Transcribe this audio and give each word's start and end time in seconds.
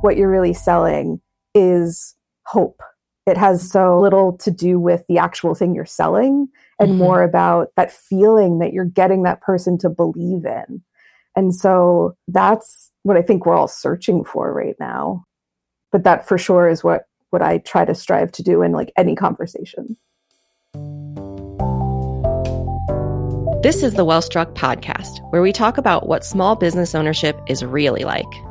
what 0.00 0.16
you're 0.16 0.30
really 0.30 0.54
selling 0.54 1.20
is 1.54 2.14
hope. 2.46 2.80
It 3.26 3.36
has 3.36 3.70
so 3.70 4.00
little 4.00 4.36
to 4.38 4.50
do 4.50 4.80
with 4.80 5.04
the 5.08 5.18
actual 5.18 5.54
thing 5.54 5.74
you're 5.74 5.84
selling 5.84 6.48
and 6.78 6.90
mm-hmm. 6.90 6.98
more 6.98 7.22
about 7.22 7.68
that 7.76 7.92
feeling 7.92 8.58
that 8.58 8.72
you're 8.72 8.84
getting 8.84 9.22
that 9.24 9.40
person 9.40 9.78
to 9.78 9.90
believe 9.90 10.44
in. 10.44 10.82
And 11.36 11.54
so 11.54 12.16
that's 12.26 12.90
what 13.02 13.16
I 13.16 13.22
think 13.22 13.46
we're 13.46 13.56
all 13.56 13.68
searching 13.68 14.24
for 14.24 14.52
right 14.52 14.74
now. 14.80 15.24
But 15.92 16.04
that 16.04 16.26
for 16.26 16.38
sure 16.38 16.68
is 16.68 16.82
what 16.82 17.02
what 17.30 17.42
I 17.42 17.58
try 17.58 17.84
to 17.84 17.94
strive 17.94 18.32
to 18.32 18.42
do 18.42 18.62
in 18.62 18.72
like 18.72 18.92
any 18.96 19.14
conversation. 19.14 19.96
This 23.62 23.82
is 23.82 23.94
the 23.94 24.06
Wellstruck 24.06 24.54
podcast, 24.54 25.20
where 25.30 25.42
we 25.42 25.52
talk 25.52 25.78
about 25.78 26.08
what 26.08 26.24
small 26.24 26.56
business 26.56 26.94
ownership 26.94 27.38
is 27.46 27.62
really 27.62 28.04
like. 28.04 28.49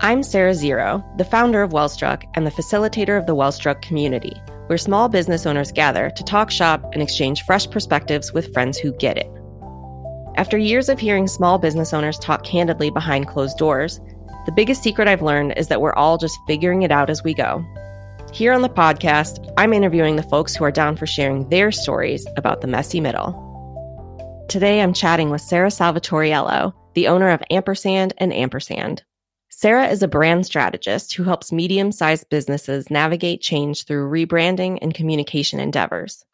I'm 0.00 0.22
Sarah 0.22 0.54
Zero, 0.54 1.04
the 1.16 1.24
founder 1.24 1.60
of 1.60 1.72
Wellstruck 1.72 2.22
and 2.34 2.46
the 2.46 2.52
facilitator 2.52 3.18
of 3.18 3.26
the 3.26 3.34
Wellstruck 3.34 3.82
community, 3.82 4.40
where 4.68 4.78
small 4.78 5.08
business 5.08 5.44
owners 5.44 5.72
gather 5.72 6.08
to 6.10 6.22
talk 6.22 6.52
shop 6.52 6.88
and 6.92 7.02
exchange 7.02 7.42
fresh 7.42 7.68
perspectives 7.68 8.32
with 8.32 8.52
friends 8.52 8.78
who 8.78 8.92
get 8.92 9.18
it. 9.18 9.28
After 10.36 10.56
years 10.56 10.88
of 10.88 11.00
hearing 11.00 11.26
small 11.26 11.58
business 11.58 11.92
owners 11.92 12.16
talk 12.16 12.44
candidly 12.44 12.90
behind 12.90 13.26
closed 13.26 13.58
doors, 13.58 14.00
the 14.46 14.52
biggest 14.52 14.84
secret 14.84 15.08
I've 15.08 15.20
learned 15.20 15.54
is 15.56 15.66
that 15.66 15.80
we're 15.80 15.94
all 15.94 16.16
just 16.16 16.38
figuring 16.46 16.82
it 16.82 16.92
out 16.92 17.10
as 17.10 17.24
we 17.24 17.34
go. 17.34 17.64
Here 18.32 18.52
on 18.52 18.62
the 18.62 18.68
podcast, 18.68 19.52
I'm 19.58 19.72
interviewing 19.72 20.14
the 20.14 20.22
folks 20.22 20.54
who 20.54 20.62
are 20.62 20.70
down 20.70 20.94
for 20.94 21.08
sharing 21.08 21.48
their 21.48 21.72
stories 21.72 22.24
about 22.36 22.60
the 22.60 22.68
messy 22.68 23.00
middle. 23.00 24.46
Today, 24.48 24.80
I'm 24.80 24.92
chatting 24.92 25.30
with 25.30 25.40
Sarah 25.40 25.70
Salvatoriello, 25.70 26.72
the 26.94 27.08
owner 27.08 27.30
of 27.30 27.42
Ampersand 27.50 28.14
and 28.18 28.32
Ampersand. 28.32 29.02
Sarah 29.50 29.88
is 29.88 30.02
a 30.02 30.08
brand 30.08 30.46
strategist 30.46 31.14
who 31.14 31.24
helps 31.24 31.50
medium 31.50 31.90
sized 31.90 32.28
businesses 32.28 32.90
navigate 32.90 33.40
change 33.40 33.84
through 33.84 34.10
rebranding 34.10 34.78
and 34.82 34.94
communication 34.94 35.58
endeavors. 35.58 36.24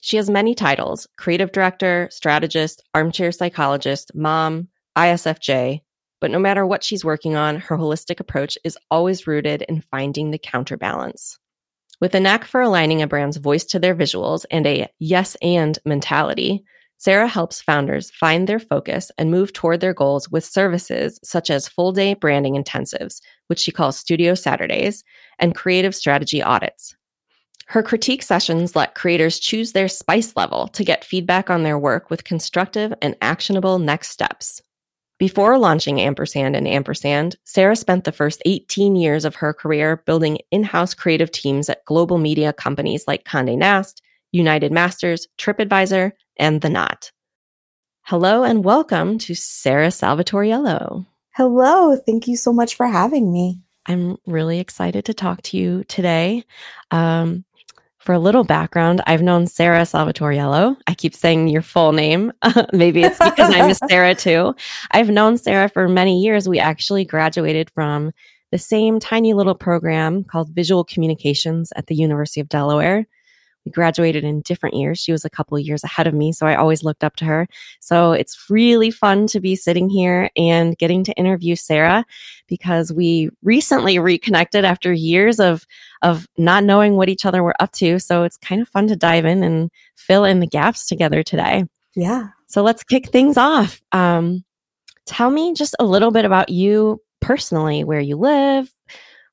She 0.00 0.16
has 0.16 0.30
many 0.30 0.54
titles 0.54 1.08
creative 1.16 1.50
director, 1.50 2.08
strategist, 2.10 2.82
armchair 2.94 3.32
psychologist, 3.32 4.12
mom, 4.14 4.68
ISFJ. 4.96 5.82
But 6.20 6.30
no 6.30 6.38
matter 6.38 6.66
what 6.66 6.84
she's 6.84 7.04
working 7.04 7.36
on, 7.36 7.56
her 7.56 7.76
holistic 7.76 8.20
approach 8.20 8.58
is 8.64 8.78
always 8.90 9.26
rooted 9.26 9.62
in 9.62 9.80
finding 9.80 10.30
the 10.30 10.38
counterbalance. 10.38 11.38
With 12.00 12.14
a 12.14 12.20
knack 12.20 12.44
for 12.44 12.60
aligning 12.60 13.02
a 13.02 13.08
brand's 13.08 13.36
voice 13.38 13.64
to 13.66 13.78
their 13.78 13.94
visuals 13.94 14.44
and 14.50 14.66
a 14.66 14.88
yes 14.98 15.36
and 15.42 15.76
mentality, 15.84 16.64
Sarah 17.00 17.28
helps 17.28 17.62
founders 17.62 18.10
find 18.10 18.48
their 18.48 18.58
focus 18.58 19.12
and 19.16 19.30
move 19.30 19.52
toward 19.52 19.80
their 19.80 19.94
goals 19.94 20.28
with 20.28 20.44
services 20.44 21.20
such 21.22 21.48
as 21.48 21.68
full 21.68 21.92
day 21.92 22.14
branding 22.14 22.54
intensives, 22.54 23.20
which 23.46 23.60
she 23.60 23.70
calls 23.70 23.96
Studio 23.96 24.34
Saturdays, 24.34 25.04
and 25.38 25.54
creative 25.54 25.94
strategy 25.94 26.42
audits. 26.42 26.96
Her 27.66 27.84
critique 27.84 28.22
sessions 28.22 28.74
let 28.74 28.96
creators 28.96 29.38
choose 29.38 29.72
their 29.72 29.88
spice 29.88 30.34
level 30.36 30.68
to 30.68 30.84
get 30.84 31.04
feedback 31.04 31.50
on 31.50 31.62
their 31.62 31.78
work 31.78 32.10
with 32.10 32.24
constructive 32.24 32.92
and 33.00 33.14
actionable 33.22 33.78
next 33.78 34.08
steps. 34.08 34.60
Before 35.18 35.58
launching 35.58 36.00
Ampersand 36.00 36.56
and 36.56 36.66
Ampersand, 36.66 37.36
Sarah 37.44 37.76
spent 37.76 38.04
the 38.04 38.12
first 38.12 38.42
18 38.44 38.96
years 38.96 39.24
of 39.24 39.36
her 39.36 39.52
career 39.52 40.02
building 40.06 40.38
in 40.50 40.64
house 40.64 40.94
creative 40.94 41.30
teams 41.30 41.68
at 41.68 41.84
global 41.84 42.18
media 42.18 42.52
companies 42.52 43.04
like 43.06 43.24
Condé 43.24 43.56
Nast, 43.56 44.00
United 44.32 44.72
Masters, 44.72 45.26
TripAdvisor, 45.38 46.12
and 46.36 46.60
The 46.60 46.68
Knot. 46.68 47.12
Hello 48.02 48.42
and 48.42 48.64
welcome 48.64 49.18
to 49.18 49.34
Sarah 49.34 49.88
Salvatoriello. 49.88 51.06
Hello. 51.34 51.96
Thank 51.96 52.26
you 52.26 52.36
so 52.36 52.52
much 52.52 52.74
for 52.74 52.86
having 52.86 53.32
me. 53.32 53.60
I'm 53.86 54.16
really 54.26 54.60
excited 54.60 55.04
to 55.06 55.14
talk 55.14 55.42
to 55.42 55.56
you 55.56 55.84
today. 55.84 56.44
Um, 56.90 57.44
for 57.98 58.12
a 58.12 58.18
little 58.18 58.44
background, 58.44 59.02
I've 59.06 59.22
known 59.22 59.46
Sarah 59.46 59.82
Salvatoriello. 59.82 60.76
I 60.86 60.94
keep 60.94 61.14
saying 61.14 61.48
your 61.48 61.62
full 61.62 61.92
name. 61.92 62.32
Maybe 62.72 63.02
it's 63.02 63.18
because 63.18 63.54
I'm 63.54 63.70
a 63.70 63.74
Sarah 63.88 64.14
too. 64.14 64.54
I've 64.92 65.10
known 65.10 65.36
Sarah 65.36 65.68
for 65.68 65.88
many 65.88 66.20
years. 66.22 66.48
We 66.48 66.58
actually 66.58 67.04
graduated 67.04 67.70
from 67.70 68.12
the 68.50 68.58
same 68.58 68.98
tiny 68.98 69.34
little 69.34 69.54
program 69.54 70.24
called 70.24 70.48
Visual 70.50 70.84
Communications 70.84 71.72
at 71.76 71.86
the 71.88 71.94
University 71.94 72.40
of 72.40 72.48
Delaware. 72.48 73.06
We 73.64 73.72
graduated 73.72 74.24
in 74.24 74.40
different 74.42 74.76
years. 74.76 74.98
She 74.98 75.12
was 75.12 75.24
a 75.24 75.30
couple 75.30 75.56
of 75.56 75.64
years 75.64 75.84
ahead 75.84 76.06
of 76.06 76.14
me, 76.14 76.32
so 76.32 76.46
I 76.46 76.54
always 76.54 76.82
looked 76.82 77.04
up 77.04 77.16
to 77.16 77.24
her. 77.24 77.46
So 77.80 78.12
it's 78.12 78.46
really 78.48 78.90
fun 78.90 79.26
to 79.28 79.40
be 79.40 79.56
sitting 79.56 79.88
here 79.88 80.30
and 80.36 80.76
getting 80.78 81.04
to 81.04 81.12
interview 81.14 81.56
Sarah 81.56 82.04
because 82.46 82.92
we 82.92 83.30
recently 83.42 83.98
reconnected 83.98 84.64
after 84.64 84.92
years 84.92 85.40
of 85.40 85.66
of 86.02 86.26
not 86.38 86.64
knowing 86.64 86.96
what 86.96 87.08
each 87.08 87.26
other 87.26 87.42
were 87.42 87.60
up 87.60 87.72
to. 87.72 87.98
So 87.98 88.22
it's 88.22 88.36
kind 88.38 88.62
of 88.62 88.68
fun 88.68 88.86
to 88.88 88.96
dive 88.96 89.24
in 89.24 89.42
and 89.42 89.70
fill 89.96 90.24
in 90.24 90.40
the 90.40 90.46
gaps 90.46 90.86
together 90.86 91.22
today. 91.22 91.64
Yeah. 91.96 92.28
So 92.46 92.62
let's 92.62 92.84
kick 92.84 93.10
things 93.10 93.36
off. 93.36 93.80
Um, 93.92 94.44
tell 95.06 95.30
me 95.30 95.54
just 95.54 95.74
a 95.78 95.84
little 95.84 96.10
bit 96.10 96.24
about 96.24 96.48
you 96.48 97.00
personally, 97.20 97.82
where 97.82 98.00
you 98.00 98.16
live, 98.16 98.70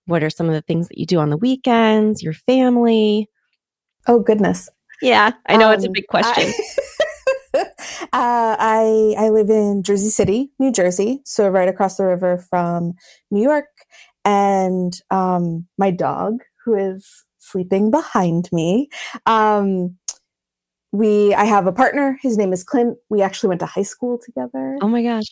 what 0.05 0.23
are 0.23 0.29
some 0.29 0.47
of 0.47 0.53
the 0.53 0.61
things 0.61 0.87
that 0.87 0.97
you 0.97 1.05
do 1.05 1.19
on 1.19 1.29
the 1.29 1.37
weekends, 1.37 2.23
your 2.23 2.33
family? 2.33 3.29
Oh 4.07 4.19
goodness. 4.19 4.69
Yeah, 5.01 5.31
I 5.47 5.57
know 5.57 5.67
um, 5.67 5.73
it's 5.73 5.83
a 5.83 5.87
um, 5.87 5.93
big 5.93 6.07
question. 6.07 6.53
I, 7.53 7.59
uh, 8.13 8.55
I 8.59 9.15
I 9.17 9.29
live 9.29 9.49
in 9.49 9.83
Jersey 9.83 10.09
City, 10.09 10.51
New 10.59 10.71
Jersey, 10.71 11.21
so 11.25 11.47
right 11.49 11.67
across 11.67 11.97
the 11.97 12.05
river 12.05 12.37
from 12.37 12.93
New 13.31 13.41
York, 13.41 13.67
and 14.23 14.99
um, 15.11 15.67
my 15.77 15.91
dog, 15.91 16.41
who 16.63 16.75
is 16.75 17.25
sleeping 17.39 17.91
behind 17.91 18.49
me. 18.51 18.89
Um, 19.25 19.97
we 20.91 21.33
I 21.33 21.45
have 21.45 21.67
a 21.67 21.73
partner. 21.73 22.17
His 22.21 22.37
name 22.37 22.53
is 22.53 22.63
Clint. 22.63 22.97
We 23.09 23.21
actually 23.21 23.49
went 23.49 23.59
to 23.59 23.65
high 23.65 23.83
school 23.83 24.17
together. 24.23 24.77
Oh 24.81 24.87
my 24.87 25.03
gosh. 25.03 25.25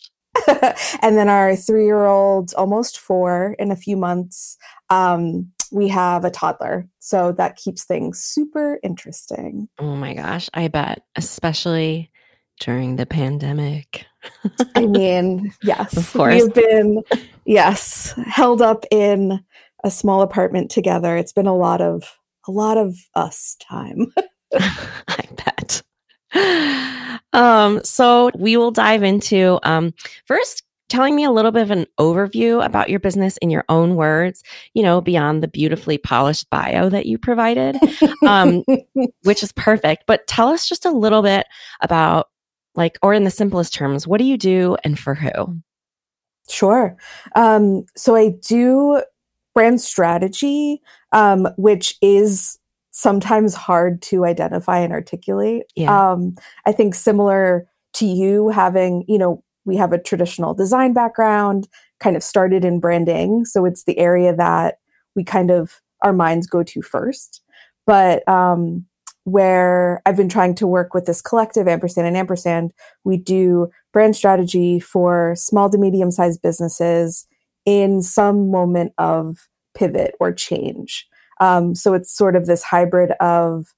and 1.02 1.16
then 1.16 1.28
our 1.28 1.56
three 1.56 1.86
year 1.86 2.04
old, 2.04 2.52
almost 2.54 2.98
four 2.98 3.56
in 3.58 3.70
a 3.70 3.76
few 3.76 3.96
months, 3.96 4.56
um, 4.90 5.52
we 5.72 5.88
have 5.88 6.24
a 6.24 6.30
toddler. 6.30 6.88
So 6.98 7.32
that 7.32 7.56
keeps 7.56 7.84
things 7.84 8.20
super 8.20 8.78
interesting. 8.82 9.68
Oh 9.78 9.96
my 9.96 10.14
gosh, 10.14 10.48
I 10.54 10.68
bet, 10.68 11.04
especially 11.16 12.10
during 12.60 12.96
the 12.96 13.06
pandemic. 13.06 14.06
I 14.74 14.86
mean, 14.86 15.52
yes. 15.62 15.96
Of 15.96 16.12
course. 16.12 16.42
We've 16.42 16.54
been, 16.54 17.02
yes, 17.44 18.14
held 18.26 18.62
up 18.62 18.84
in 18.90 19.44
a 19.82 19.90
small 19.90 20.22
apartment 20.22 20.70
together. 20.70 21.16
It's 21.16 21.32
been 21.32 21.46
a 21.46 21.56
lot 21.56 21.80
of, 21.80 22.18
a 22.48 22.50
lot 22.50 22.78
of 22.78 22.96
us 23.14 23.56
time. 23.60 24.12
I 24.54 25.28
bet. 25.36 25.82
Um, 27.32 27.80
so 27.82 28.30
we 28.36 28.56
will 28.56 28.70
dive 28.70 29.02
into 29.02 29.58
um, 29.64 29.92
first 30.24 30.62
telling 30.94 31.16
me 31.16 31.24
a 31.24 31.30
little 31.32 31.50
bit 31.50 31.62
of 31.62 31.72
an 31.72 31.86
overview 31.98 32.64
about 32.64 32.88
your 32.88 33.00
business 33.00 33.36
in 33.38 33.50
your 33.50 33.64
own 33.68 33.96
words, 33.96 34.44
you 34.74 34.82
know, 34.82 35.00
beyond 35.00 35.42
the 35.42 35.48
beautifully 35.48 35.98
polished 35.98 36.48
bio 36.50 36.88
that 36.88 37.06
you 37.06 37.18
provided, 37.18 37.76
um, 38.24 38.62
which 39.24 39.42
is 39.42 39.50
perfect. 39.50 40.04
But 40.06 40.24
tell 40.28 40.48
us 40.48 40.68
just 40.68 40.84
a 40.84 40.92
little 40.92 41.20
bit 41.20 41.48
about, 41.80 42.28
like, 42.76 42.96
or 43.02 43.12
in 43.12 43.24
the 43.24 43.30
simplest 43.30 43.74
terms, 43.74 44.06
what 44.06 44.18
do 44.18 44.24
you 44.24 44.38
do 44.38 44.76
and 44.84 44.96
for 44.96 45.16
who? 45.16 45.60
Sure. 46.48 46.96
Um, 47.34 47.86
so 47.96 48.14
I 48.14 48.28
do 48.28 49.02
brand 49.52 49.80
strategy, 49.80 50.80
um, 51.10 51.48
which 51.56 51.96
is 52.02 52.60
sometimes 52.92 53.56
hard 53.56 54.00
to 54.02 54.24
identify 54.24 54.78
and 54.78 54.92
articulate. 54.92 55.64
Yeah. 55.74 56.12
Um, 56.12 56.36
I 56.66 56.70
think 56.70 56.94
similar 56.94 57.66
to 57.94 58.06
you 58.06 58.50
having, 58.50 59.04
you 59.08 59.18
know, 59.18 59.42
we 59.64 59.76
have 59.76 59.92
a 59.92 59.98
traditional 59.98 60.54
design 60.54 60.92
background, 60.92 61.68
kind 62.00 62.16
of 62.16 62.22
started 62.22 62.64
in 62.64 62.80
branding. 62.80 63.44
So 63.44 63.64
it's 63.64 63.84
the 63.84 63.98
area 63.98 64.34
that 64.34 64.78
we 65.14 65.24
kind 65.24 65.50
of, 65.50 65.80
our 66.02 66.12
minds 66.12 66.46
go 66.46 66.62
to 66.62 66.82
first. 66.82 67.42
But 67.86 68.26
um, 68.28 68.86
where 69.24 70.02
I've 70.04 70.16
been 70.16 70.28
trying 70.28 70.54
to 70.56 70.66
work 70.66 70.94
with 70.94 71.06
this 71.06 71.22
collective, 71.22 71.66
Ampersand 71.66 72.06
and 72.06 72.16
Ampersand, 72.16 72.72
we 73.04 73.16
do 73.16 73.70
brand 73.92 74.16
strategy 74.16 74.80
for 74.80 75.34
small 75.36 75.70
to 75.70 75.78
medium 75.78 76.10
sized 76.10 76.42
businesses 76.42 77.26
in 77.64 78.02
some 78.02 78.50
moment 78.50 78.92
of 78.98 79.48
pivot 79.74 80.14
or 80.20 80.32
change. 80.32 81.06
Um, 81.40 81.74
so 81.74 81.94
it's 81.94 82.14
sort 82.14 82.36
of 82.36 82.46
this 82.46 82.62
hybrid 82.62 83.12
of 83.12 83.74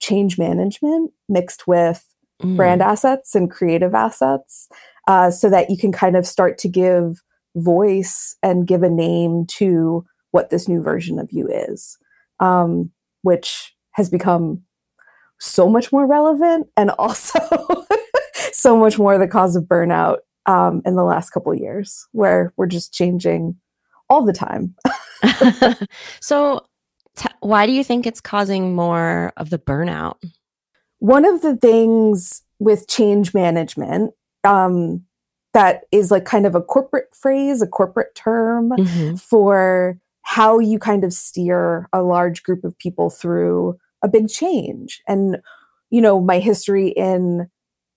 change 0.00 0.38
management 0.38 1.12
mixed 1.28 1.66
with 1.66 2.04
mm. 2.42 2.56
brand 2.56 2.82
assets 2.82 3.34
and 3.34 3.50
creative 3.50 3.94
assets 3.94 4.68
uh, 5.06 5.30
so 5.30 5.48
that 5.50 5.70
you 5.70 5.76
can 5.76 5.92
kind 5.92 6.16
of 6.16 6.26
start 6.26 6.58
to 6.58 6.68
give 6.68 7.22
voice 7.56 8.36
and 8.42 8.66
give 8.66 8.82
a 8.82 8.90
name 8.90 9.46
to 9.46 10.04
what 10.30 10.50
this 10.50 10.68
new 10.68 10.82
version 10.82 11.18
of 11.18 11.28
you 11.32 11.48
is, 11.48 11.98
um, 12.40 12.90
which 13.22 13.74
has 13.92 14.10
become 14.10 14.62
so 15.40 15.68
much 15.68 15.92
more 15.92 16.06
relevant 16.06 16.68
and 16.76 16.90
also 16.98 17.38
so 18.52 18.76
much 18.76 18.98
more 18.98 19.18
the 19.18 19.28
cause 19.28 19.56
of 19.56 19.64
burnout 19.64 20.18
um, 20.46 20.82
in 20.84 20.96
the 20.96 21.04
last 21.04 21.30
couple 21.30 21.54
years, 21.54 22.06
where 22.12 22.52
we're 22.56 22.66
just 22.66 22.92
changing 22.92 23.56
all 24.08 24.24
the 24.24 24.32
time. 24.32 24.74
so, 26.20 26.64
t- 27.16 27.28
why 27.40 27.66
do 27.66 27.72
you 27.72 27.84
think 27.84 28.06
it's 28.06 28.20
causing 28.20 28.74
more 28.74 29.32
of 29.36 29.50
the 29.50 29.58
burnout? 29.58 30.16
One 30.98 31.24
of 31.24 31.42
the 31.42 31.56
things 31.56 32.42
with 32.58 32.88
change 32.88 33.34
management 33.34 34.12
um, 34.44 35.04
that 35.54 35.82
is 35.92 36.10
like 36.10 36.24
kind 36.24 36.46
of 36.46 36.54
a 36.54 36.60
corporate 36.60 37.14
phrase, 37.14 37.62
a 37.62 37.66
corporate 37.66 38.14
term 38.14 38.70
mm-hmm. 38.70 39.14
for 39.16 39.98
how 40.22 40.58
you 40.58 40.78
kind 40.78 41.04
of 41.04 41.12
steer 41.12 41.88
a 41.92 42.02
large 42.02 42.42
group 42.42 42.64
of 42.64 42.76
people 42.78 43.10
through 43.10 43.78
a 44.02 44.08
big 44.08 44.28
change. 44.28 45.00
And, 45.08 45.38
you 45.90 46.00
know, 46.00 46.20
my 46.20 46.38
history 46.38 46.88
in 46.88 47.48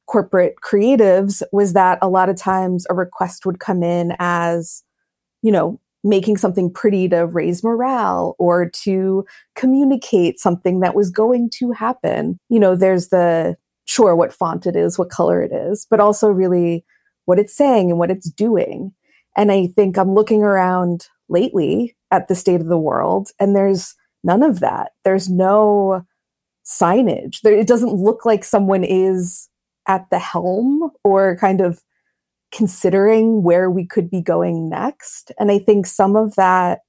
corporate 0.08 0.56
creatives 0.64 1.42
was 1.52 1.74
that 1.74 2.00
a 2.02 2.10
lot 2.10 2.30
of 2.30 2.36
times 2.36 2.86
a 2.90 2.94
request 2.94 3.46
would 3.46 3.60
come 3.60 3.84
in 3.84 4.16
as, 4.20 4.84
you 5.42 5.52
know, 5.52 5.80
making 6.04 6.38
something 6.38 6.72
pretty 6.72 7.08
to 7.10 7.26
raise 7.26 7.64
morale 7.64 8.36
or 8.40 8.70
to 8.70 9.26
communicate 9.56 10.40
something 10.40 10.80
that 10.80 10.96
was 10.96 11.12
going 11.12 11.50
to 11.50 11.72
happen. 11.72 12.40
You 12.50 12.60
know, 12.60 12.76
there's 12.76 13.10
the 13.10 13.56
sure 13.86 14.16
what 14.16 14.34
font 14.34 14.66
it 14.66 14.76
is, 14.76 14.98
what 14.98 15.10
color 15.10 15.42
it 15.42 15.52
is, 15.52 15.86
but 15.90 16.00
also 16.00 16.30
really 16.30 16.84
what 17.26 17.40
it's 17.40 17.56
saying 17.56 17.90
and 17.90 18.00
what 18.00 18.12
it's 18.12 18.30
doing. 18.30 18.94
And 19.36 19.52
I 19.52 19.68
think 19.68 19.98
I'm 19.98 20.14
looking 20.14 20.42
around 20.42 21.08
lately 21.30 21.96
at 22.10 22.28
the 22.28 22.36
state 22.36 22.62
of 22.62 22.68
the 22.68 22.78
world 22.78 23.30
and 23.40 23.56
there's 23.56 23.96
none 24.24 24.44
of 24.44 24.60
that. 24.60 24.92
There's 25.04 25.30
no 25.30 26.06
signage. 26.66 27.42
There, 27.42 27.54
it 27.54 27.68
doesn't 27.68 27.94
look 27.94 28.26
like 28.26 28.44
someone 28.44 28.84
is 28.84 29.50
at 29.88 30.10
the 30.10 30.20
helm 30.20 30.92
or 31.04 31.38
kind 31.38 31.62
of 31.62 31.82
considering 32.52 33.44
where 33.44 33.70
we 33.70 33.86
could 33.86 34.10
be 34.10 34.22
going 34.22 34.70
next. 34.70 35.32
And 35.40 35.52
I 35.52 35.60
think 35.60 35.86
some 35.88 36.16
of 36.16 36.36
that 36.36 36.80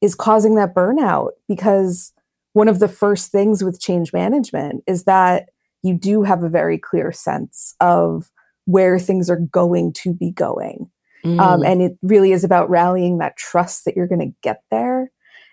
is 0.00 0.14
causing 0.14 0.54
that 0.56 0.74
burnout 0.74 1.30
because 1.48 2.12
one 2.52 2.68
of 2.68 2.78
the 2.78 2.88
first 2.88 3.30
things 3.30 3.64
with 3.64 3.80
change 3.80 4.12
management 4.12 4.84
is 4.86 5.04
that 5.04 5.48
you 5.82 5.94
do 5.94 6.22
have 6.22 6.42
a 6.42 6.48
very 6.48 6.78
clear 6.78 7.10
sense 7.12 7.74
of 7.80 8.30
where 8.66 8.98
things 8.98 9.28
are 9.28 9.40
going 9.50 9.92
to 9.92 10.14
be 10.14 10.30
going. 10.30 10.90
Um, 11.24 11.30
mm. 11.30 11.40
Um, 11.40 11.62
and 11.64 11.82
it 11.82 11.98
really 12.02 12.32
is 12.32 12.44
about 12.44 12.70
rallying 12.70 13.18
that 13.18 13.36
trust 13.36 13.84
that 13.84 13.96
you're 13.96 14.08
going 14.08 14.20
to 14.20 14.36
get 14.42 14.62
there. 14.70 15.10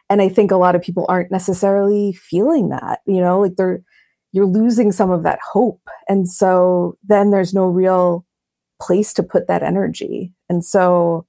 And 0.10 0.22
I 0.22 0.30
think 0.30 0.52
a 0.52 0.58
lot 0.58 0.76
of 0.76 0.82
people 0.82 1.06
aren't 1.08 1.32
necessarily 1.32 2.14
feeling 2.14 2.70
that, 2.70 3.02
you 3.06 3.22
know, 3.22 3.42
like 3.42 3.56
they're, 3.56 3.84
you're 4.32 4.46
losing 4.46 4.92
some 4.92 5.12
of 5.12 5.24
that 5.24 5.40
hope. 5.54 5.82
And 6.08 6.28
so 6.28 6.98
then 7.04 7.32
there's 7.32 7.54
no 7.54 7.66
real 7.66 8.26
place 8.82 9.14
to 9.16 9.24
put 9.24 9.48
that 9.48 9.64
energy. 9.64 10.34
And 10.50 10.64
so 10.64 11.26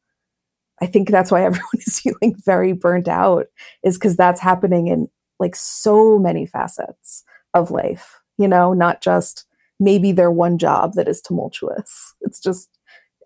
I 0.80 0.86
think 0.86 1.10
that's 1.10 1.30
why 1.30 1.44
everyone 1.44 1.68
is 1.74 2.00
feeling 2.00 2.36
very 2.44 2.72
burnt 2.72 3.08
out 3.08 3.46
is 3.82 3.96
because 3.96 4.16
that's 4.16 4.40
happening 4.40 4.88
in 4.88 5.08
like 5.38 5.56
so 5.56 6.18
many 6.18 6.46
facets 6.46 7.24
of 7.54 7.70
life, 7.70 8.20
you 8.38 8.46
know, 8.46 8.72
not 8.72 9.00
just 9.02 9.46
maybe 9.78 10.12
their 10.12 10.30
one 10.30 10.58
job 10.58 10.92
that 10.94 11.08
is 11.08 11.20
tumultuous. 11.20 12.14
It's 12.20 12.40
just 12.40 12.68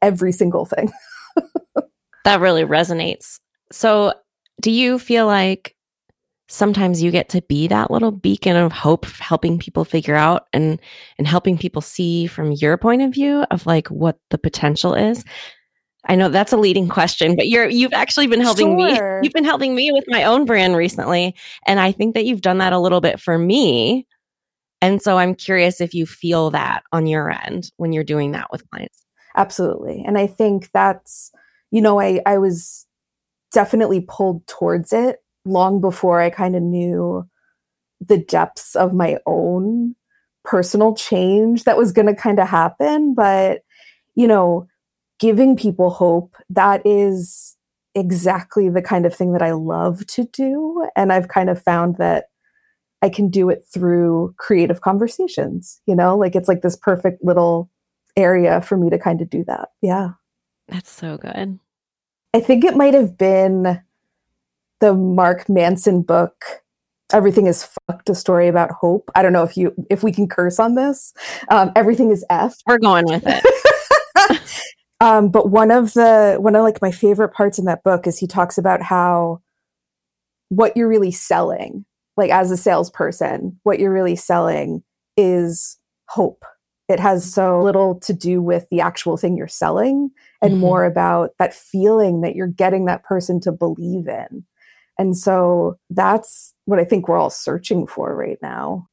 every 0.00 0.32
single 0.32 0.64
thing. 0.64 0.92
that 2.24 2.40
really 2.40 2.64
resonates. 2.64 3.40
So, 3.72 4.14
do 4.60 4.70
you 4.70 5.00
feel 5.00 5.26
like 5.26 5.73
sometimes 6.48 7.02
you 7.02 7.10
get 7.10 7.28
to 7.30 7.42
be 7.42 7.68
that 7.68 7.90
little 7.90 8.10
beacon 8.10 8.56
of 8.56 8.72
hope 8.72 9.06
helping 9.06 9.58
people 9.58 9.84
figure 9.84 10.14
out 10.14 10.46
and 10.52 10.80
and 11.18 11.26
helping 11.26 11.56
people 11.56 11.80
see 11.80 12.26
from 12.26 12.52
your 12.52 12.76
point 12.76 13.02
of 13.02 13.12
view 13.12 13.44
of 13.50 13.66
like 13.66 13.88
what 13.88 14.18
the 14.30 14.38
potential 14.38 14.94
is. 14.94 15.24
I 16.06 16.16
know 16.16 16.28
that's 16.28 16.52
a 16.52 16.58
leading 16.58 16.88
question 16.88 17.34
but 17.34 17.48
you're 17.48 17.68
you've 17.68 17.94
actually 17.94 18.26
been 18.26 18.42
helping 18.42 18.78
sure. 18.78 19.20
me 19.20 19.24
you've 19.24 19.32
been 19.32 19.44
helping 19.44 19.74
me 19.74 19.90
with 19.90 20.04
my 20.06 20.24
own 20.24 20.44
brand 20.44 20.76
recently 20.76 21.34
and 21.66 21.80
i 21.80 21.92
think 21.92 22.14
that 22.14 22.26
you've 22.26 22.42
done 22.42 22.58
that 22.58 22.74
a 22.74 22.78
little 22.78 23.00
bit 23.00 23.20
for 23.20 23.38
me. 23.38 24.06
And 24.82 25.00
so 25.00 25.16
i'm 25.16 25.34
curious 25.34 25.80
if 25.80 25.94
you 25.94 26.04
feel 26.04 26.50
that 26.50 26.82
on 26.92 27.06
your 27.06 27.30
end 27.30 27.70
when 27.78 27.92
you're 27.92 28.04
doing 28.04 28.32
that 28.32 28.48
with 28.52 28.68
clients. 28.70 29.02
Absolutely. 29.34 30.04
And 30.06 30.18
i 30.18 30.26
think 30.26 30.70
that's 30.72 31.30
you 31.70 31.80
know 31.80 31.98
i 31.98 32.20
i 32.26 32.36
was 32.36 32.86
definitely 33.50 34.04
pulled 34.06 34.46
towards 34.46 34.92
it 34.92 35.23
long 35.44 35.80
before 35.80 36.20
I 36.20 36.30
kind 36.30 36.56
of 36.56 36.62
knew 36.62 37.28
the 38.00 38.18
depths 38.18 38.74
of 38.74 38.92
my 38.92 39.18
own 39.26 39.94
personal 40.44 40.94
change 40.94 41.64
that 41.64 41.76
was 41.76 41.92
going 41.92 42.06
to 42.06 42.14
kind 42.14 42.38
of 42.38 42.48
happen. 42.48 43.14
But, 43.14 43.62
you 44.14 44.26
know, 44.26 44.66
giving 45.18 45.56
people 45.56 45.90
hope, 45.90 46.34
that 46.50 46.82
is 46.84 47.56
exactly 47.94 48.68
the 48.68 48.82
kind 48.82 49.06
of 49.06 49.14
thing 49.14 49.32
that 49.32 49.42
I 49.42 49.52
love 49.52 50.06
to 50.08 50.24
do. 50.24 50.86
And 50.96 51.12
I've 51.12 51.28
kind 51.28 51.48
of 51.48 51.62
found 51.62 51.96
that 51.96 52.26
I 53.02 53.08
can 53.08 53.28
do 53.28 53.50
it 53.50 53.64
through 53.72 54.34
creative 54.38 54.80
conversations, 54.80 55.80
you 55.86 55.94
know, 55.94 56.16
like 56.16 56.34
it's 56.34 56.48
like 56.48 56.62
this 56.62 56.76
perfect 56.76 57.22
little 57.22 57.70
area 58.16 58.60
for 58.60 58.76
me 58.76 58.90
to 58.90 58.98
kind 58.98 59.20
of 59.20 59.28
do 59.28 59.44
that. 59.44 59.68
Yeah. 59.82 60.12
That's 60.68 60.90
so 60.90 61.18
good. 61.18 61.58
I 62.32 62.40
think 62.40 62.64
it 62.64 62.76
might 62.76 62.94
have 62.94 63.18
been 63.18 63.82
the 64.80 64.94
Mark 64.94 65.48
Manson 65.48 66.02
book 66.02 66.62
everything 67.12 67.46
is 67.46 67.68
fucked 67.86 68.08
a 68.08 68.14
story 68.14 68.48
about 68.48 68.70
hope. 68.72 69.10
I 69.14 69.22
don't 69.22 69.32
know 69.32 69.44
if 69.44 69.56
you 69.56 69.74
if 69.90 70.02
we 70.02 70.10
can 70.10 70.28
curse 70.28 70.58
on 70.58 70.74
this. 70.74 71.12
Um, 71.48 71.70
everything 71.76 72.10
is 72.10 72.24
f. 72.30 72.56
We're 72.66 72.78
going 72.78 73.06
with 73.06 73.22
it. 73.26 73.44
Um, 75.00 75.28
but 75.28 75.50
one 75.50 75.70
of 75.70 75.92
the 75.92 76.36
one 76.40 76.56
of 76.56 76.62
like 76.62 76.80
my 76.80 76.90
favorite 76.90 77.34
parts 77.34 77.58
in 77.58 77.66
that 77.66 77.82
book 77.82 78.06
is 78.06 78.18
he 78.18 78.26
talks 78.26 78.56
about 78.56 78.80
how 78.80 79.42
what 80.48 80.76
you're 80.76 80.88
really 80.88 81.10
selling 81.10 81.84
like 82.16 82.30
as 82.30 82.50
a 82.50 82.56
salesperson 82.56 83.58
what 83.64 83.78
you're 83.78 83.92
really 83.92 84.16
selling 84.16 84.82
is 85.16 85.78
hope. 86.08 86.44
It 86.88 87.00
has 87.00 87.30
so 87.30 87.60
little 87.60 87.98
to 88.00 88.14
do 88.14 88.40
with 88.40 88.68
the 88.70 88.80
actual 88.80 89.16
thing 89.16 89.36
you're 89.36 89.48
selling 89.48 90.10
and 90.40 90.52
mm-hmm. 90.52 90.60
more 90.60 90.84
about 90.84 91.32
that 91.38 91.52
feeling 91.52 92.20
that 92.20 92.36
you're 92.36 92.46
getting 92.46 92.86
that 92.86 93.02
person 93.02 93.40
to 93.40 93.52
believe 93.52 94.06
in 94.06 94.44
and 94.98 95.16
so 95.16 95.76
that's 95.90 96.54
what 96.64 96.78
I 96.78 96.84
think 96.84 97.08
we're 97.08 97.18
all 97.18 97.30
searching 97.30 97.86
for 97.86 98.14
right 98.14 98.38
now. 98.42 98.88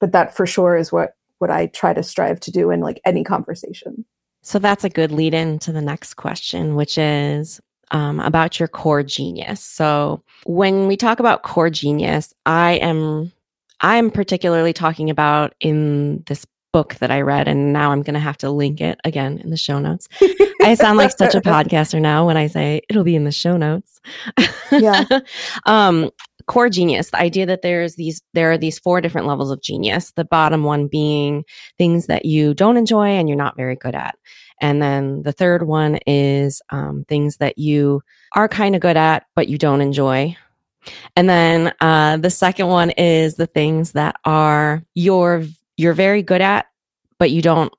But 0.00 0.12
that 0.12 0.34
for 0.34 0.46
sure 0.46 0.76
is 0.76 0.92
what 0.92 1.14
what 1.38 1.50
I 1.50 1.66
try 1.66 1.94
to 1.94 2.02
strive 2.02 2.40
to 2.40 2.50
do 2.50 2.70
in 2.70 2.80
like 2.80 3.00
any 3.04 3.24
conversation. 3.24 4.04
So 4.42 4.58
that's 4.58 4.84
a 4.84 4.90
good 4.90 5.12
lead 5.12 5.34
in 5.34 5.58
to 5.60 5.72
the 5.72 5.82
next 5.82 6.14
question, 6.14 6.74
which 6.74 6.96
is 6.98 7.60
um, 7.90 8.20
about 8.20 8.58
your 8.58 8.68
core 8.68 9.02
genius. 9.02 9.62
So 9.62 10.22
when 10.44 10.86
we 10.86 10.96
talk 10.96 11.20
about 11.20 11.42
core 11.42 11.70
genius, 11.70 12.32
I 12.46 12.72
am 12.74 13.32
I'm 13.80 14.10
particularly 14.10 14.72
talking 14.72 15.10
about 15.10 15.54
in 15.60 16.22
this 16.26 16.46
book 16.72 16.94
that 16.96 17.10
I 17.10 17.20
read, 17.20 17.48
and 17.48 17.72
now 17.72 17.92
I'm 17.92 18.02
going 18.02 18.14
to 18.14 18.20
have 18.20 18.38
to 18.38 18.50
link 18.50 18.80
it 18.80 18.98
again 19.04 19.38
in 19.38 19.50
the 19.50 19.56
show 19.56 19.78
notes. 19.78 20.08
I 20.62 20.74
sound 20.74 20.98
like 20.98 21.16
such 21.16 21.34
a 21.34 21.40
podcaster 21.40 22.00
now 22.00 22.26
when 22.26 22.36
I 22.36 22.46
say 22.46 22.82
it'll 22.88 23.04
be 23.04 23.16
in 23.16 23.24
the 23.24 23.32
show 23.32 23.56
notes. 23.56 24.00
Yeah. 24.70 25.04
um, 25.66 26.10
core 26.46 26.68
genius, 26.68 27.10
the 27.10 27.18
idea 27.18 27.46
that 27.46 27.62
there's 27.62 27.94
these, 27.94 28.22
there 28.34 28.50
are 28.52 28.58
these 28.58 28.78
four 28.78 29.00
different 29.00 29.26
levels 29.26 29.50
of 29.50 29.62
genius. 29.62 30.12
The 30.12 30.24
bottom 30.24 30.64
one 30.64 30.88
being 30.88 31.44
things 31.78 32.06
that 32.06 32.24
you 32.24 32.54
don't 32.54 32.76
enjoy 32.76 33.08
and 33.08 33.28
you're 33.28 33.38
not 33.38 33.56
very 33.56 33.76
good 33.76 33.94
at. 33.94 34.16
And 34.60 34.82
then 34.82 35.22
the 35.22 35.32
third 35.32 35.66
one 35.66 35.98
is 36.06 36.60
um, 36.70 37.04
things 37.08 37.38
that 37.38 37.56
you 37.58 38.02
are 38.32 38.48
kind 38.48 38.74
of 38.74 38.82
good 38.82 38.96
at, 38.96 39.26
but 39.34 39.48
you 39.48 39.58
don't 39.58 39.80
enjoy. 39.80 40.36
And 41.16 41.28
then 41.28 41.72
uh, 41.80 42.16
the 42.18 42.30
second 42.30 42.68
one 42.68 42.90
is 42.90 43.34
the 43.34 43.46
things 43.46 43.92
that 43.92 44.16
are 44.24 44.82
your 44.94 45.44
you're 45.80 45.94
very 45.94 46.22
good 46.22 46.42
at, 46.42 46.66
but 47.18 47.30
you 47.30 47.40
don't 47.40 47.72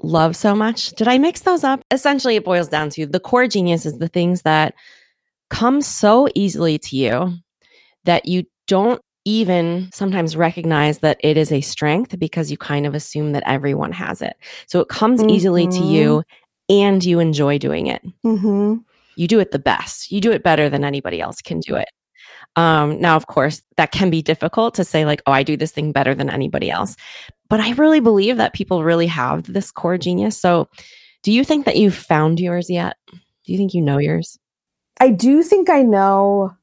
love 0.00 0.36
so 0.36 0.54
much. 0.54 0.90
Did 0.90 1.08
I 1.08 1.18
mix 1.18 1.40
those 1.40 1.64
up? 1.64 1.80
Essentially, 1.90 2.36
it 2.36 2.44
boils 2.44 2.68
down 2.68 2.90
to 2.90 3.04
the 3.04 3.18
core 3.18 3.48
genius 3.48 3.84
is 3.84 3.98
the 3.98 4.08
things 4.08 4.42
that 4.42 4.74
come 5.50 5.80
so 5.82 6.28
easily 6.34 6.78
to 6.78 6.96
you 6.96 7.34
that 8.04 8.26
you 8.26 8.44
don't 8.68 9.02
even 9.24 9.90
sometimes 9.92 10.36
recognize 10.36 11.00
that 11.00 11.18
it 11.20 11.36
is 11.36 11.50
a 11.50 11.60
strength 11.60 12.18
because 12.18 12.50
you 12.50 12.56
kind 12.56 12.86
of 12.86 12.94
assume 12.94 13.32
that 13.32 13.42
everyone 13.44 13.92
has 13.92 14.22
it. 14.22 14.36
So 14.66 14.80
it 14.80 14.88
comes 14.88 15.20
mm-hmm. 15.20 15.30
easily 15.30 15.66
to 15.66 15.80
you 15.80 16.22
and 16.68 17.04
you 17.04 17.18
enjoy 17.18 17.58
doing 17.58 17.88
it. 17.88 18.02
Mm-hmm. 18.24 18.76
You 19.16 19.26
do 19.26 19.40
it 19.40 19.50
the 19.50 19.58
best. 19.58 20.12
You 20.12 20.20
do 20.20 20.30
it 20.30 20.44
better 20.44 20.68
than 20.70 20.84
anybody 20.84 21.20
else 21.20 21.42
can 21.42 21.60
do 21.60 21.74
it. 21.74 21.88
Um, 22.56 23.00
now, 23.00 23.16
of 23.16 23.26
course, 23.26 23.62
that 23.76 23.92
can 23.92 24.10
be 24.10 24.22
difficult 24.22 24.74
to 24.74 24.84
say, 24.84 25.04
like, 25.04 25.22
oh, 25.26 25.32
I 25.32 25.42
do 25.42 25.56
this 25.56 25.70
thing 25.70 25.92
better 25.92 26.14
than 26.14 26.30
anybody 26.30 26.70
else. 26.70 26.96
But 27.50 27.60
I 27.60 27.72
really 27.72 28.00
believe 28.00 28.36
that 28.36 28.52
people 28.52 28.84
really 28.84 29.06
have 29.06 29.50
this 29.50 29.70
core 29.70 29.98
genius. 29.98 30.38
So, 30.38 30.68
do 31.22 31.32
you 31.32 31.44
think 31.44 31.64
that 31.64 31.76
you've 31.76 31.94
found 31.94 32.38
yours 32.40 32.70
yet? 32.70 32.96
Do 33.10 33.52
you 33.52 33.58
think 33.58 33.74
you 33.74 33.82
know 33.82 33.98
yours? 33.98 34.38
I 35.00 35.10
do 35.10 35.42
think 35.42 35.70
I 35.70 35.82
know 35.82 36.54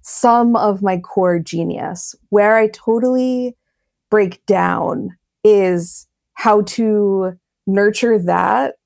some 0.00 0.56
of 0.56 0.82
my 0.82 0.98
core 0.98 1.38
genius. 1.38 2.14
Where 2.30 2.56
I 2.56 2.68
totally 2.68 3.56
break 4.10 4.44
down 4.46 5.16
is 5.44 6.06
how 6.34 6.62
to 6.62 7.38
nurture 7.66 8.18
that 8.18 8.76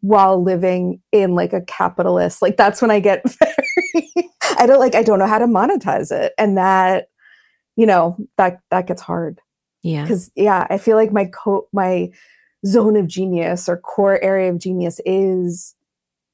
while 0.00 0.42
living 0.42 1.00
in 1.12 1.34
like 1.34 1.54
a 1.54 1.62
capitalist 1.62 2.42
like 2.42 2.58
that's 2.58 2.82
when 2.82 2.90
i 2.90 3.00
get 3.00 3.22
very 3.40 4.28
I 4.58 4.66
don't 4.66 4.78
like 4.78 4.94
I 4.94 5.02
don't 5.02 5.18
know 5.18 5.26
how 5.26 5.38
to 5.38 5.46
monetize 5.46 6.10
it. 6.10 6.32
And 6.38 6.56
that, 6.56 7.08
you 7.76 7.86
know, 7.86 8.16
that 8.36 8.60
that 8.70 8.86
gets 8.86 9.02
hard. 9.02 9.40
Yeah. 9.82 10.06
Cuz 10.06 10.30
yeah, 10.34 10.66
I 10.70 10.78
feel 10.78 10.96
like 10.96 11.12
my 11.12 11.26
co- 11.26 11.68
my 11.72 12.10
zone 12.66 12.96
of 12.96 13.06
genius 13.06 13.68
or 13.68 13.76
core 13.76 14.20
area 14.22 14.50
of 14.50 14.58
genius 14.58 15.00
is 15.04 15.74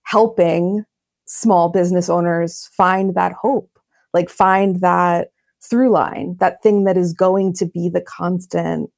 helping 0.03 0.85
small 1.27 1.69
business 1.69 2.09
owners 2.09 2.69
find 2.73 3.15
that 3.15 3.33
hope, 3.33 3.79
like 4.13 4.31
find 4.31 4.81
that 4.81 5.31
through 5.63 5.91
line, 5.91 6.37
that 6.41 6.63
thing 6.63 6.85
that 6.85 6.97
is 6.97 7.13
going 7.13 7.53
to 7.55 7.67
be 7.67 7.89
the 7.89 8.01
constant 8.01 8.91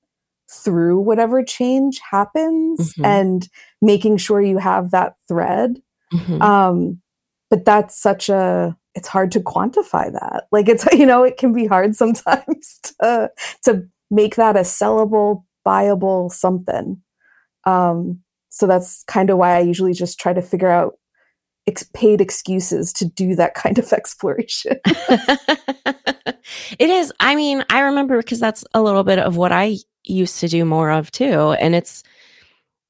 through 0.48 1.00
whatever 1.00 1.42
change 1.42 2.00
happens 2.10 2.92
mm-hmm. 2.92 3.04
and 3.04 3.48
making 3.82 4.16
sure 4.16 4.40
you 4.40 4.58
have 4.58 4.90
that 4.90 5.14
thread. 5.26 5.80
Mm-hmm. 6.12 6.40
Um, 6.40 7.00
but 7.50 7.64
that's 7.64 8.00
such 8.00 8.28
a 8.28 8.76
it's 8.94 9.08
hard 9.08 9.30
to 9.32 9.40
quantify 9.40 10.10
that. 10.12 10.44
Like 10.50 10.68
it's 10.68 10.86
you 10.92 11.06
know 11.06 11.22
it 11.22 11.36
can 11.36 11.52
be 11.52 11.66
hard 11.66 11.94
sometimes 11.96 12.80
to 13.00 13.30
to 13.64 13.86
make 14.10 14.36
that 14.36 14.56
a 14.56 14.60
sellable, 14.60 15.44
buyable 15.66 16.30
something. 16.30 17.02
Um, 17.64 18.20
so 18.48 18.66
that's 18.66 19.04
kind 19.04 19.30
of 19.30 19.38
why 19.38 19.56
I 19.56 19.60
usually 19.60 19.92
just 19.92 20.18
try 20.18 20.32
to 20.32 20.42
figure 20.42 20.70
out 20.70 20.94
ex- 21.66 21.88
paid 21.92 22.20
excuses 22.20 22.92
to 22.94 23.04
do 23.04 23.34
that 23.36 23.54
kind 23.54 23.78
of 23.78 23.92
exploration. 23.92 24.78
it 24.84 26.90
is. 26.90 27.12
I 27.20 27.34
mean, 27.34 27.64
I 27.70 27.80
remember 27.80 28.18
because 28.18 28.40
that's 28.40 28.64
a 28.75 28.82
little 28.82 29.04
bit 29.04 29.18
of 29.18 29.36
what 29.36 29.52
I 29.52 29.76
used 30.04 30.40
to 30.40 30.48
do 30.48 30.64
more 30.64 30.90
of 30.90 31.10
too, 31.10 31.52
and 31.52 31.75
it's 31.75 32.02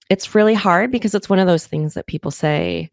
it's 0.08 0.34
really 0.34 0.54
hard 0.54 0.92
because 0.92 1.14
it's 1.14 1.28
one 1.28 1.40
of 1.40 1.48
those 1.48 1.66
things 1.66 1.94
that 1.94 2.06
people 2.06 2.30
say, 2.30 2.90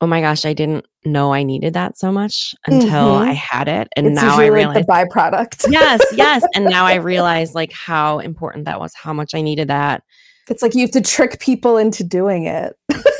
"Oh 0.00 0.06
my 0.06 0.20
gosh, 0.20 0.44
I 0.44 0.52
didn't 0.52 0.86
know 1.04 1.32
I 1.32 1.42
needed 1.42 1.74
that 1.74 1.98
so 1.98 2.12
much 2.12 2.54
until 2.66 2.88
mm-hmm. 2.88 3.28
I 3.28 3.32
had 3.32 3.68
it," 3.68 3.88
and 3.96 4.06
it's 4.06 4.16
now 4.16 4.38
I 4.38 4.46
realize 4.46 4.76
like 4.76 4.86
the 4.86 4.92
byproduct. 4.92 5.70
yes, 5.70 6.00
yes, 6.12 6.44
and 6.54 6.64
now 6.64 6.86
I 6.86 6.94
realize 6.96 7.54
like 7.54 7.72
how 7.72 8.18
important 8.18 8.64
that 8.66 8.80
was, 8.80 8.94
how 8.94 9.12
much 9.12 9.34
I 9.34 9.40
needed 9.40 9.68
that. 9.68 10.02
It's 10.48 10.62
like 10.62 10.74
you 10.74 10.82
have 10.82 10.90
to 10.92 11.00
trick 11.00 11.40
people 11.40 11.76
into 11.76 12.04
doing 12.04 12.44
it. 12.46 12.74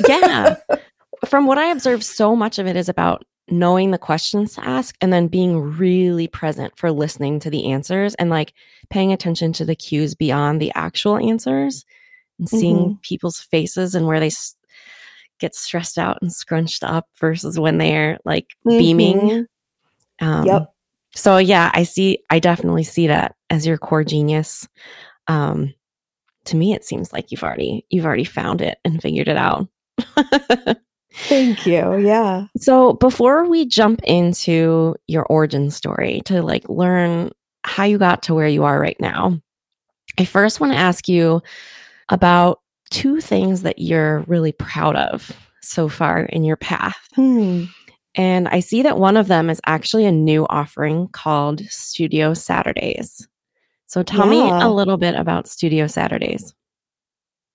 yeah. 0.07 0.55
From 1.25 1.47
what 1.47 1.57
I 1.57 1.65
observe, 1.71 2.03
so 2.03 2.35
much 2.35 2.59
of 2.59 2.67
it 2.67 2.77
is 2.77 2.87
about 2.87 3.25
knowing 3.51 3.91
the 3.91 3.97
questions 3.97 4.53
to 4.55 4.65
ask 4.65 4.95
and 5.01 5.11
then 5.11 5.27
being 5.27 5.59
really 5.59 6.27
present 6.27 6.77
for 6.77 6.91
listening 6.91 7.39
to 7.39 7.49
the 7.49 7.71
answers 7.71 8.15
and 8.15 8.29
like 8.29 8.53
paying 8.89 9.11
attention 9.11 9.53
to 9.53 9.65
the 9.65 9.75
cues 9.75 10.15
beyond 10.15 10.61
the 10.61 10.71
actual 10.75 11.17
answers 11.17 11.85
and 12.37 12.47
seeing 12.47 12.77
mm-hmm. 12.77 12.93
people's 13.01 13.39
faces 13.39 13.95
and 13.95 14.07
where 14.07 14.19
they 14.19 14.27
s- 14.27 14.55
get 15.39 15.55
stressed 15.55 15.97
out 15.97 16.17
and 16.21 16.31
scrunched 16.31 16.83
up 16.83 17.07
versus 17.19 17.59
when 17.59 17.77
they're 17.77 18.19
like 18.25 18.47
mm-hmm. 18.67 18.77
beaming. 18.77 19.47
Um, 20.21 20.45
yep. 20.45 20.73
So 21.15 21.37
yeah, 21.37 21.71
I 21.73 21.83
see. 21.83 22.19
I 22.29 22.39
definitely 22.39 22.83
see 22.83 23.07
that 23.07 23.35
as 23.49 23.65
your 23.65 23.77
core 23.77 24.03
genius. 24.03 24.67
Um, 25.27 25.73
to 26.45 26.55
me, 26.55 26.73
it 26.73 26.85
seems 26.85 27.11
like 27.13 27.31
you've 27.31 27.43
already 27.43 27.85
you've 27.89 28.05
already 28.05 28.23
found 28.23 28.61
it 28.61 28.77
and 28.85 29.01
figured 29.01 29.27
it 29.27 29.37
out. 29.37 29.67
Thank 31.13 31.65
you. 31.65 31.97
Yeah. 31.97 32.45
So 32.57 32.93
before 32.93 33.47
we 33.47 33.65
jump 33.65 34.01
into 34.03 34.95
your 35.07 35.25
origin 35.25 35.71
story 35.71 36.21
to 36.25 36.41
like 36.41 36.67
learn 36.69 37.31
how 37.63 37.83
you 37.85 37.97
got 37.97 38.23
to 38.23 38.35
where 38.35 38.47
you 38.47 38.63
are 38.63 38.79
right 38.79 38.99
now, 38.99 39.41
I 40.17 40.25
first 40.25 40.59
want 40.59 40.73
to 40.73 40.79
ask 40.79 41.07
you 41.07 41.41
about 42.09 42.59
two 42.89 43.21
things 43.21 43.61
that 43.63 43.79
you're 43.79 44.19
really 44.21 44.51
proud 44.51 44.95
of 44.95 45.31
so 45.61 45.89
far 45.89 46.21
in 46.21 46.43
your 46.43 46.57
path. 46.57 46.97
Hmm. 47.15 47.65
And 48.15 48.47
I 48.47 48.59
see 48.59 48.81
that 48.81 48.97
one 48.97 49.17
of 49.17 49.27
them 49.27 49.49
is 49.49 49.61
actually 49.65 50.05
a 50.05 50.11
new 50.11 50.45
offering 50.49 51.07
called 51.09 51.61
Studio 51.65 52.33
Saturdays. 52.33 53.27
So 53.85 54.03
tell 54.03 54.25
yeah. 54.25 54.57
me 54.57 54.63
a 54.63 54.69
little 54.69 54.97
bit 54.97 55.15
about 55.15 55.47
Studio 55.47 55.87
Saturdays. 55.87 56.53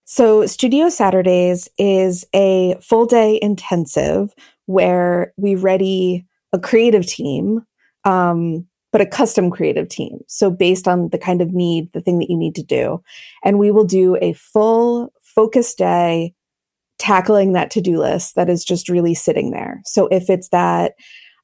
So, 0.07 0.45
Studio 0.45 0.91
Saturdays 0.91 1.69
is 1.79 2.27
a 2.35 2.77
full 2.83 3.07
day 3.07 3.39
intensive 3.41 4.35
where 4.67 5.33
we 5.39 5.55
ready 5.55 6.27
a 6.53 6.59
creative 6.59 7.07
team, 7.07 7.65
um, 8.05 8.67
but 8.93 9.01
a 9.01 9.07
custom 9.07 9.51
creative 9.51 9.89
team. 9.89 10.19
So, 10.29 10.51
based 10.51 10.87
on 10.87 11.09
the 11.09 11.17
kind 11.17 11.41
of 11.41 11.55
need, 11.55 11.91
the 11.93 12.03
thing 12.03 12.19
that 12.19 12.29
you 12.29 12.37
need 12.37 12.55
to 12.57 12.63
do. 12.63 13.03
And 13.43 13.59
we 13.59 13.71
will 13.71 13.87
do 13.87 14.19
a 14.21 14.35
full 14.35 15.11
focus 15.35 15.75
day 15.75 16.35
tackling 16.99 17.53
that 17.53 17.71
to 17.73 17.81
do 17.81 17.99
list 17.99 18.35
that 18.37 18.49
is 18.49 18.65
just 18.65 18.89
really 18.89 19.15
sitting 19.15 19.51
there. 19.51 19.83
So, 19.85 20.09
if 20.09 20.31
it's 20.31 20.49
that 20.51 20.95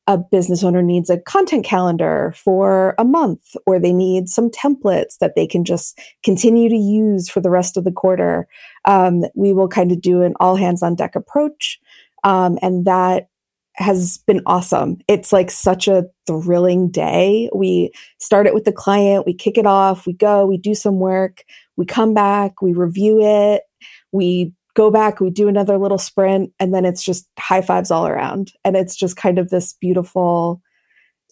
a 0.06 0.18
business 0.18 0.64
owner 0.64 0.82
needs 0.82 1.08
a 1.08 1.20
content 1.20 1.64
calendar 1.64 2.34
for 2.36 2.94
a 2.98 3.04
month, 3.04 3.54
or 3.66 3.78
they 3.78 3.92
need 3.92 4.28
some 4.28 4.50
templates 4.50 5.18
that 5.20 5.34
they 5.36 5.46
can 5.46 5.64
just 5.64 5.98
continue 6.24 6.68
to 6.68 6.76
use 6.76 7.28
for 7.28 7.40
the 7.40 7.50
rest 7.50 7.76
of 7.76 7.84
the 7.84 7.92
quarter. 7.92 8.48
Um, 8.86 9.24
we 9.36 9.52
will 9.52 9.68
kind 9.68 9.92
of 9.92 10.00
do 10.00 10.22
an 10.22 10.34
all 10.40 10.56
hands 10.56 10.82
on 10.82 10.96
deck 10.96 11.14
approach. 11.14 11.78
Um, 12.24 12.58
and 12.60 12.86
that 12.86 13.28
has 13.74 14.18
been 14.26 14.42
awesome. 14.46 14.98
It's 15.06 15.32
like 15.32 15.50
such 15.50 15.86
a 15.86 16.06
thrilling 16.26 16.90
day. 16.90 17.48
We 17.54 17.92
start 18.18 18.46
it 18.46 18.54
with 18.54 18.64
the 18.64 18.72
client, 18.72 19.26
we 19.26 19.34
kick 19.34 19.56
it 19.56 19.66
off, 19.66 20.06
we 20.06 20.12
go, 20.12 20.44
we 20.44 20.58
do 20.58 20.74
some 20.74 20.98
work, 20.98 21.44
we 21.76 21.86
come 21.86 22.14
back, 22.14 22.60
we 22.60 22.72
review 22.72 23.20
it, 23.22 23.62
we 24.12 24.52
go 24.74 24.90
back, 24.90 25.20
we 25.20 25.30
do 25.30 25.48
another 25.48 25.78
little 25.78 25.98
sprint, 25.98 26.52
and 26.58 26.72
then 26.72 26.84
it's 26.84 27.02
just 27.02 27.28
high 27.38 27.62
fives 27.62 27.90
all 27.90 28.06
around. 28.06 28.52
And 28.64 28.76
it's 28.76 28.96
just 28.96 29.16
kind 29.16 29.38
of 29.38 29.50
this 29.50 29.74
beautiful, 29.80 30.62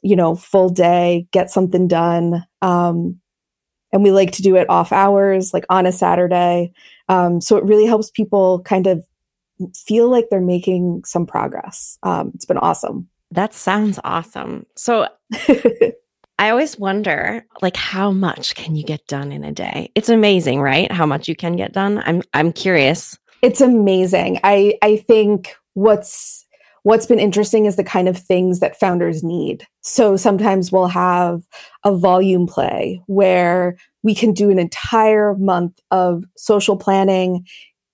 you 0.02 0.16
know, 0.16 0.34
full 0.34 0.68
day, 0.68 1.28
get 1.32 1.50
something 1.50 1.88
done. 1.88 2.44
Um, 2.62 3.20
and 3.92 4.02
we 4.02 4.10
like 4.10 4.32
to 4.32 4.42
do 4.42 4.56
it 4.56 4.68
off 4.68 4.92
hours, 4.92 5.54
like 5.54 5.64
on 5.70 5.86
a 5.86 5.92
Saturday. 5.92 6.72
Um, 7.08 7.40
so 7.40 7.56
it 7.56 7.64
really 7.64 7.86
helps 7.86 8.10
people 8.10 8.60
kind 8.62 8.86
of 8.86 9.04
feel 9.74 10.10
like 10.10 10.26
they're 10.30 10.40
making 10.40 11.02
some 11.04 11.26
progress. 11.26 11.98
Um, 12.02 12.32
it's 12.34 12.44
been 12.44 12.58
awesome. 12.58 13.08
That 13.30 13.54
sounds 13.54 13.98
awesome. 14.04 14.66
So 14.76 15.08
I 16.38 16.50
always 16.50 16.78
wonder 16.78 17.44
like 17.62 17.76
how 17.76 18.12
much 18.12 18.54
can 18.54 18.76
you 18.76 18.84
get 18.84 19.06
done 19.06 19.32
in 19.32 19.42
a 19.42 19.52
day? 19.52 19.90
It's 19.94 20.08
amazing, 20.08 20.60
right? 20.60 20.90
How 20.90 21.04
much 21.04 21.28
you 21.28 21.34
can 21.34 21.56
get 21.56 21.72
done. 21.72 22.02
I'm 22.04 22.22
I'm 22.32 22.52
curious. 22.52 23.18
It's 23.42 23.60
amazing. 23.60 24.40
I 24.44 24.74
I 24.82 24.96
think 24.96 25.54
what's 25.74 26.46
what's 26.84 27.06
been 27.06 27.18
interesting 27.18 27.66
is 27.66 27.76
the 27.76 27.84
kind 27.84 28.08
of 28.08 28.16
things 28.16 28.60
that 28.60 28.78
founders 28.78 29.22
need. 29.22 29.66
So 29.80 30.16
sometimes 30.16 30.70
we'll 30.70 30.86
have 30.86 31.42
a 31.84 31.94
volume 31.94 32.46
play 32.46 33.02
where 33.06 33.76
we 34.02 34.14
can 34.14 34.32
do 34.32 34.48
an 34.50 34.58
entire 34.58 35.34
month 35.34 35.80
of 35.90 36.24
social 36.36 36.76
planning. 36.76 37.44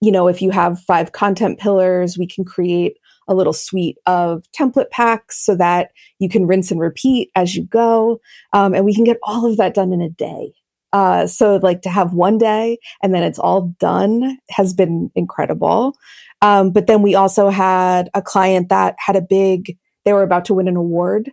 You 0.01 0.13
know, 0.13 0.29
if 0.29 0.43
you 0.43 0.51
have 0.51 0.81
five 0.81 1.13
content 1.13 1.59
pillars, 1.59 2.19
we 2.19 2.27
can 2.27 2.45
create 2.45 2.99
a 3.29 3.35
little 3.35 3.53
suite 3.53 3.99
of 4.07 4.45
template 4.59 4.91
packs 4.91 5.45
so 5.45 5.57
that 5.57 5.91
you 6.19 6.29
can 6.29 6.47
rinse 6.47 6.71
and 6.71 6.81
repeat 6.81 7.31
as 7.35 7.55
you 7.55 7.65
go. 7.65 8.21
Um, 8.53 8.75
and 8.75 8.85
we 8.85 8.95
can 8.95 9.05
get 9.05 9.19
all 9.23 9.47
of 9.47 9.57
that 9.57 9.75
done 9.75 9.93
in 9.93 10.01
a 10.01 10.11
day. 10.11 10.53
Uh, 10.93 11.27
so 11.27 11.57
like 11.57 11.83
to 11.83 11.91
have 11.91 12.15
one 12.15 12.39
day 12.39 12.79
and 13.03 13.13
then 13.13 13.25
it's 13.25 13.39
all 13.39 13.75
done 13.81 14.39
has 14.51 14.73
been 14.73 15.11
incredible. 15.17 15.97
Um, 16.41 16.71
but 16.71 16.87
then 16.87 17.03
we 17.03 17.17
also 17.17 17.49
had 17.49 18.11
a 18.15 18.23
client 18.23 18.69
that 18.69 18.95
had 18.99 19.17
a 19.17 19.21
big, 19.21 19.77
they 20.05 20.13
were 20.13 20.23
about 20.23 20.45
to 20.47 20.55
win 20.55 20.69
an 20.69 20.77
award. 20.77 21.33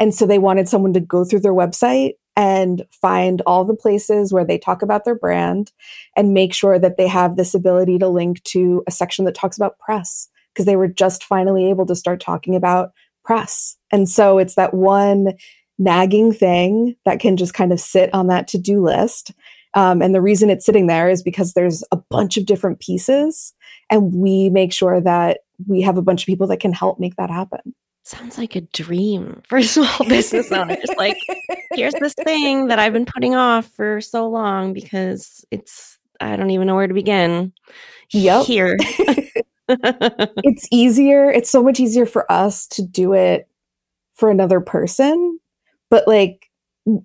And 0.00 0.14
so 0.14 0.26
they 0.26 0.38
wanted 0.38 0.66
someone 0.66 0.94
to 0.94 1.00
go 1.00 1.24
through 1.26 1.40
their 1.40 1.52
website 1.52 2.12
and 2.36 2.84
find 2.90 3.42
all 3.46 3.64
the 3.64 3.76
places 3.76 4.32
where 4.32 4.44
they 4.44 4.56
talk 4.56 4.80
about 4.80 5.04
their 5.04 5.14
brand 5.14 5.72
and 6.16 6.32
make 6.32 6.54
sure 6.54 6.78
that 6.78 6.96
they 6.96 7.06
have 7.06 7.36
this 7.36 7.54
ability 7.54 7.98
to 7.98 8.08
link 8.08 8.42
to 8.44 8.82
a 8.86 8.90
section 8.90 9.26
that 9.26 9.34
talks 9.34 9.56
about 9.56 9.78
press 9.78 10.28
because 10.52 10.66
they 10.66 10.76
were 10.76 10.88
just 10.88 11.24
finally 11.24 11.70
able 11.70 11.86
to 11.86 11.94
start 11.94 12.20
talking 12.20 12.54
about 12.54 12.92
press. 13.24 13.76
And 13.90 14.08
so 14.08 14.38
it's 14.38 14.54
that 14.54 14.74
one 14.74 15.34
nagging 15.78 16.32
thing 16.32 16.96
that 17.04 17.20
can 17.20 17.36
just 17.36 17.54
kind 17.54 17.72
of 17.72 17.80
sit 17.80 18.12
on 18.12 18.28
that 18.28 18.48
to 18.48 18.58
do 18.58 18.82
list. 18.82 19.32
Um, 19.74 20.02
and 20.02 20.14
the 20.14 20.20
reason 20.20 20.50
it's 20.50 20.66
sitting 20.66 20.86
there 20.86 21.08
is 21.08 21.22
because 21.22 21.54
there's 21.54 21.82
a 21.92 21.96
bunch 21.96 22.36
of 22.36 22.46
different 22.46 22.80
pieces, 22.80 23.54
and 23.88 24.12
we 24.12 24.50
make 24.50 24.72
sure 24.72 25.00
that 25.00 25.40
we 25.66 25.80
have 25.82 25.96
a 25.96 26.02
bunch 26.02 26.22
of 26.22 26.26
people 26.26 26.46
that 26.48 26.60
can 26.60 26.72
help 26.72 27.00
make 27.00 27.16
that 27.16 27.30
happen. 27.30 27.74
Sounds 28.04 28.36
like 28.36 28.56
a 28.56 28.60
dream 28.60 29.42
for 29.48 29.62
small 29.62 30.06
business 30.08 30.50
owners. 30.52 30.84
like, 30.98 31.16
here's 31.72 31.94
this 31.94 32.14
thing 32.14 32.66
that 32.66 32.78
I've 32.78 32.92
been 32.92 33.06
putting 33.06 33.34
off 33.34 33.66
for 33.68 34.00
so 34.00 34.28
long 34.28 34.72
because 34.72 35.44
it's, 35.50 35.98
I 36.20 36.36
don't 36.36 36.50
even 36.50 36.66
know 36.66 36.74
where 36.74 36.88
to 36.88 36.94
begin. 36.94 37.52
Yep. 38.10 38.44
Here. 38.44 38.76
it's 39.68 40.66
easier. 40.70 41.30
It's 41.30 41.50
so 41.50 41.62
much 41.62 41.80
easier 41.80 42.06
for 42.06 42.30
us 42.30 42.66
to 42.68 42.82
do 42.82 43.12
it 43.12 43.48
for 44.14 44.30
another 44.30 44.60
person 44.60 45.38
but 45.92 46.08
like 46.08 46.50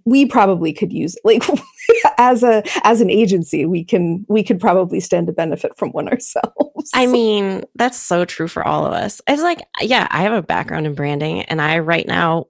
we 0.06 0.26
probably 0.26 0.72
could 0.72 0.94
use 0.94 1.18
like 1.26 1.44
as 2.18 2.42
a 2.42 2.64
as 2.86 3.02
an 3.02 3.10
agency, 3.10 3.66
we 3.66 3.84
can 3.84 4.26
we 4.30 4.42
could 4.42 4.62
probably 4.62 5.02
stand 5.02 5.28
to 5.28 5.34
benefit 5.34 5.78
from 5.78 5.90
one 5.90 6.08
ourselves. 6.08 6.90
I 6.94 7.06
mean, 7.06 7.66
that's 7.76 7.98
so 7.98 8.24
true 8.24 8.48
for 8.48 8.66
all 8.66 8.86
of 8.86 8.94
us. 8.94 9.22
It's 9.28 9.42
like, 9.44 9.62
yeah, 9.82 10.08
I 10.10 10.22
have 10.22 10.32
a 10.32 10.42
background 10.42 10.88
in 10.88 10.96
branding, 10.96 11.42
and 11.44 11.62
I 11.62 11.80
right 11.80 12.08
now 12.08 12.48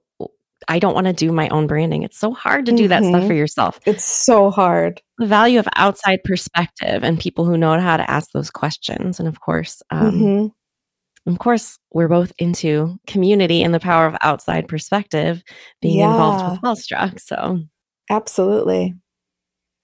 I 0.68 0.78
don't 0.78 0.94
want 0.94 1.06
to 1.06 1.12
do 1.12 1.32
my 1.32 1.48
own 1.48 1.66
branding. 1.66 2.02
It's 2.02 2.18
so 2.18 2.32
hard 2.32 2.66
to 2.66 2.72
do 2.72 2.84
mm-hmm. 2.84 2.88
that 2.88 3.04
stuff 3.04 3.22
for 3.22 3.28
mm-hmm. 3.28 3.36
yourself. 3.36 3.80
It's 3.86 4.04
so 4.04 4.50
hard. 4.50 5.00
The 5.16 5.26
value 5.26 5.58
of 5.58 5.66
outside 5.74 6.22
perspective 6.24 7.02
and 7.02 7.18
people 7.18 7.44
who 7.44 7.56
know 7.56 7.78
how 7.80 7.96
to 7.96 8.08
ask 8.08 8.30
those 8.32 8.50
questions, 8.50 9.18
and 9.18 9.28
of 9.28 9.40
course, 9.40 9.82
um, 9.90 10.12
mm-hmm 10.12 10.46
of 11.28 11.38
course, 11.38 11.78
we're 11.92 12.08
both 12.08 12.32
into 12.38 12.98
community 13.06 13.62
and 13.62 13.74
the 13.74 13.80
power 13.80 14.06
of 14.06 14.16
outside 14.22 14.66
perspective 14.66 15.42
being 15.82 15.98
yeah. 15.98 16.10
involved 16.10 16.52
with 16.52 16.60
Wellstruck. 16.62 17.20
So, 17.20 17.64
absolutely. 18.08 18.94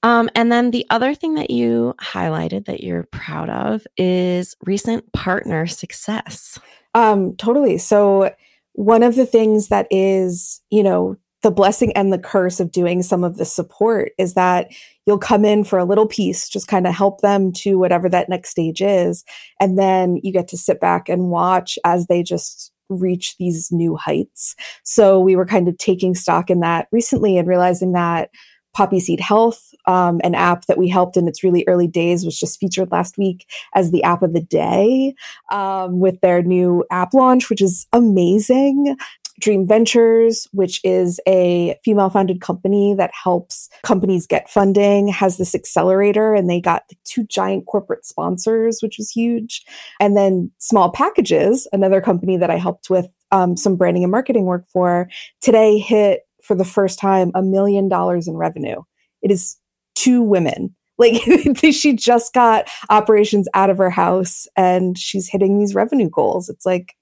Um, 0.02 0.30
and 0.34 0.50
then 0.50 0.70
the 0.70 0.86
other 0.90 1.14
thing 1.14 1.34
that 1.34 1.50
you 1.50 1.94
highlighted 2.00 2.66
that 2.66 2.82
you're 2.82 3.06
proud 3.10 3.50
of 3.50 3.86
is 3.96 4.56
recent 4.64 5.12
partner 5.12 5.66
success. 5.66 6.58
Um, 6.94 7.36
totally. 7.36 7.78
So, 7.78 8.32
one 8.74 9.02
of 9.02 9.14
the 9.14 9.26
things 9.26 9.68
that 9.68 9.86
is, 9.90 10.60
you 10.70 10.82
know, 10.82 11.16
the 11.42 11.50
blessing 11.50 11.92
and 11.92 12.12
the 12.12 12.18
curse 12.18 12.58
of 12.58 12.72
doing 12.72 13.02
some 13.02 13.22
of 13.22 13.36
the 13.36 13.44
support 13.44 14.12
is 14.18 14.34
that 14.34 14.72
you'll 15.06 15.18
come 15.18 15.44
in 15.44 15.62
for 15.62 15.78
a 15.78 15.84
little 15.84 16.06
piece, 16.06 16.48
just 16.48 16.68
kind 16.68 16.86
of 16.86 16.94
help 16.94 17.20
them 17.20 17.52
to 17.52 17.78
whatever 17.78 18.08
that 18.08 18.28
next 18.28 18.50
stage 18.50 18.80
is. 18.80 19.24
And 19.60 19.78
then 19.78 20.18
you 20.22 20.32
get 20.32 20.48
to 20.48 20.56
sit 20.56 20.80
back 20.80 21.08
and 21.08 21.30
watch 21.30 21.78
as 21.84 22.06
they 22.06 22.22
just 22.22 22.72
reach 22.88 23.36
these 23.36 23.68
new 23.70 23.94
heights. 23.94 24.56
So 24.84 25.20
we 25.20 25.36
were 25.36 25.46
kind 25.46 25.68
of 25.68 25.76
taking 25.78 26.14
stock 26.14 26.50
in 26.50 26.60
that 26.60 26.88
recently 26.92 27.36
and 27.38 27.46
realizing 27.46 27.92
that 27.92 28.30
Poppy 28.74 29.00
Seed 29.00 29.20
Health, 29.20 29.72
um, 29.86 30.20
an 30.24 30.34
app 30.34 30.66
that 30.66 30.78
we 30.78 30.88
helped 30.88 31.16
in 31.16 31.28
its 31.28 31.42
really 31.42 31.64
early 31.66 31.86
days, 31.86 32.24
was 32.24 32.38
just 32.38 32.60
featured 32.60 32.90
last 32.92 33.16
week 33.16 33.46
as 33.74 33.90
the 33.90 34.02
app 34.02 34.22
of 34.22 34.32
the 34.32 34.40
day 34.40 35.14
um, 35.50 36.00
with 36.00 36.20
their 36.20 36.42
new 36.42 36.84
app 36.90 37.14
launch, 37.14 37.48
which 37.48 37.62
is 37.62 37.86
amazing. 37.92 38.96
Dream 39.40 39.66
Ventures, 39.66 40.46
which 40.52 40.80
is 40.84 41.20
a 41.26 41.76
female 41.84 42.08
founded 42.08 42.40
company 42.40 42.94
that 42.94 43.10
helps 43.12 43.68
companies 43.82 44.26
get 44.26 44.48
funding, 44.48 45.08
has 45.08 45.38
this 45.38 45.54
accelerator, 45.54 46.34
and 46.34 46.48
they 46.48 46.60
got 46.60 46.84
two 47.04 47.24
giant 47.24 47.66
corporate 47.66 48.06
sponsors, 48.06 48.80
which 48.80 48.96
was 48.96 49.10
huge. 49.10 49.64
And 50.00 50.16
then 50.16 50.52
Small 50.58 50.90
Packages, 50.90 51.66
another 51.72 52.00
company 52.00 52.36
that 52.36 52.50
I 52.50 52.58
helped 52.58 52.90
with 52.90 53.06
um, 53.32 53.56
some 53.56 53.74
branding 53.74 54.04
and 54.04 54.12
marketing 54.12 54.44
work 54.44 54.66
for, 54.68 55.08
today 55.40 55.78
hit 55.78 56.23
for 56.44 56.54
the 56.54 56.64
first 56.64 56.98
time 56.98 57.30
a 57.34 57.42
million 57.42 57.88
dollars 57.88 58.28
in 58.28 58.36
revenue. 58.36 58.82
It 59.22 59.30
is 59.30 59.56
two 59.94 60.22
women. 60.22 60.76
Like 60.96 61.22
she 61.72 61.96
just 61.96 62.32
got 62.32 62.68
operations 62.88 63.48
out 63.52 63.68
of 63.68 63.78
her 63.78 63.90
house 63.90 64.46
and 64.56 64.96
she's 64.96 65.28
hitting 65.28 65.58
these 65.58 65.74
revenue 65.74 66.08
goals. 66.08 66.48
It's 66.48 66.64
like, 66.64 66.94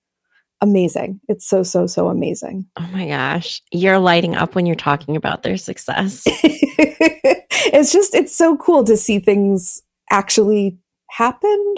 amazing. 0.62 1.20
It's 1.28 1.46
so, 1.46 1.62
so, 1.62 1.86
so 1.86 2.08
amazing. 2.08 2.64
Oh 2.78 2.88
my 2.92 3.08
gosh. 3.08 3.60
You're 3.70 3.98
lighting 3.98 4.34
up 4.34 4.54
when 4.54 4.64
you're 4.64 4.76
talking 4.76 5.14
about 5.14 5.42
their 5.42 5.58
success. 5.58 6.22
it's 6.26 7.92
just, 7.92 8.14
it's 8.14 8.34
so 8.34 8.56
cool 8.56 8.82
to 8.84 8.96
see 8.96 9.18
things 9.18 9.82
actually 10.10 10.78
happen 11.10 11.74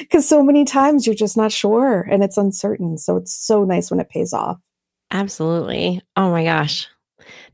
because 0.00 0.28
so 0.28 0.42
many 0.42 0.64
times 0.64 1.06
you're 1.06 1.14
just 1.14 1.36
not 1.36 1.52
sure 1.52 2.02
and 2.02 2.22
it's 2.22 2.36
uncertain. 2.36 2.98
So 2.98 3.16
it's 3.16 3.34
so 3.34 3.64
nice 3.64 3.90
when 3.90 4.00
it 4.00 4.10
pays 4.10 4.34
off. 4.34 4.58
Absolutely. 5.10 6.02
Oh 6.16 6.30
my 6.30 6.44
gosh. 6.44 6.88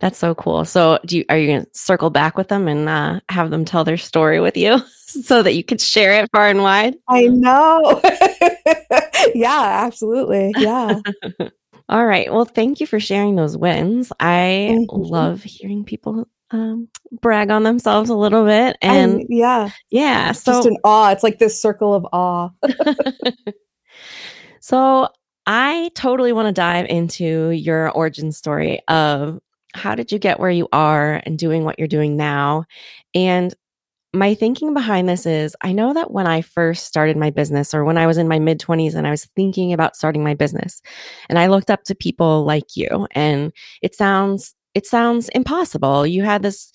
That's 0.00 0.18
so 0.18 0.34
cool. 0.34 0.64
So, 0.64 0.98
do 1.06 1.18
you 1.18 1.24
are 1.28 1.38
you 1.38 1.46
going 1.46 1.64
to 1.64 1.70
circle 1.72 2.10
back 2.10 2.36
with 2.36 2.48
them 2.48 2.68
and 2.68 2.88
uh, 2.88 3.20
have 3.28 3.50
them 3.50 3.64
tell 3.64 3.84
their 3.84 3.96
story 3.96 4.40
with 4.40 4.56
you 4.56 4.78
so 5.06 5.42
that 5.42 5.54
you 5.54 5.64
could 5.64 5.80
share 5.80 6.22
it 6.22 6.30
far 6.32 6.48
and 6.48 6.62
wide? 6.62 6.96
I 7.08 7.28
know. 7.28 8.00
yeah, 9.34 9.84
absolutely. 9.84 10.52
Yeah. 10.56 11.00
All 11.88 12.06
right. 12.06 12.32
Well, 12.32 12.44
thank 12.44 12.80
you 12.80 12.86
for 12.86 12.98
sharing 12.98 13.36
those 13.36 13.56
wins. 13.56 14.12
I 14.18 14.70
mm-hmm. 14.70 14.96
love 14.96 15.42
hearing 15.42 15.84
people 15.84 16.28
um, 16.50 16.88
brag 17.20 17.50
on 17.50 17.62
themselves 17.62 18.10
a 18.10 18.14
little 18.14 18.44
bit. 18.44 18.76
And, 18.80 19.20
and 19.20 19.26
yeah. 19.28 19.70
Yeah. 19.90 20.32
So, 20.32 20.52
just 20.52 20.68
an 20.68 20.78
awe. 20.84 21.12
It's 21.12 21.22
like 21.22 21.38
this 21.38 21.60
circle 21.60 21.94
of 21.94 22.06
awe. 22.12 22.50
so, 24.60 25.08
I 25.46 25.90
totally 25.94 26.32
want 26.32 26.46
to 26.46 26.52
dive 26.52 26.86
into 26.88 27.50
your 27.50 27.90
origin 27.90 28.32
story 28.32 28.80
of 28.88 29.40
how 29.74 29.94
did 29.94 30.12
you 30.12 30.18
get 30.18 30.40
where 30.40 30.50
you 30.50 30.68
are 30.72 31.20
and 31.26 31.38
doing 31.38 31.64
what 31.64 31.78
you're 31.78 31.88
doing 31.88 32.16
now? 32.16 32.64
And 33.14 33.54
my 34.14 34.34
thinking 34.34 34.72
behind 34.72 35.08
this 35.08 35.26
is 35.26 35.56
I 35.60 35.72
know 35.72 35.92
that 35.92 36.12
when 36.12 36.26
I 36.26 36.40
first 36.40 36.86
started 36.86 37.16
my 37.16 37.30
business 37.30 37.74
or 37.74 37.84
when 37.84 37.98
I 37.98 38.06
was 38.06 38.16
in 38.16 38.28
my 38.28 38.38
mid 38.38 38.60
20s 38.60 38.94
and 38.94 39.06
I 39.06 39.10
was 39.10 39.24
thinking 39.36 39.72
about 39.72 39.96
starting 39.96 40.22
my 40.22 40.34
business 40.34 40.80
and 41.28 41.38
I 41.38 41.48
looked 41.48 41.68
up 41.68 41.82
to 41.84 41.96
people 41.96 42.44
like 42.44 42.76
you 42.76 43.08
and 43.10 43.52
it 43.82 43.94
sounds 43.94 44.54
it 44.74 44.86
sounds 44.86 45.28
impossible. 45.30 46.06
You 46.06 46.22
had 46.22 46.42
this 46.42 46.72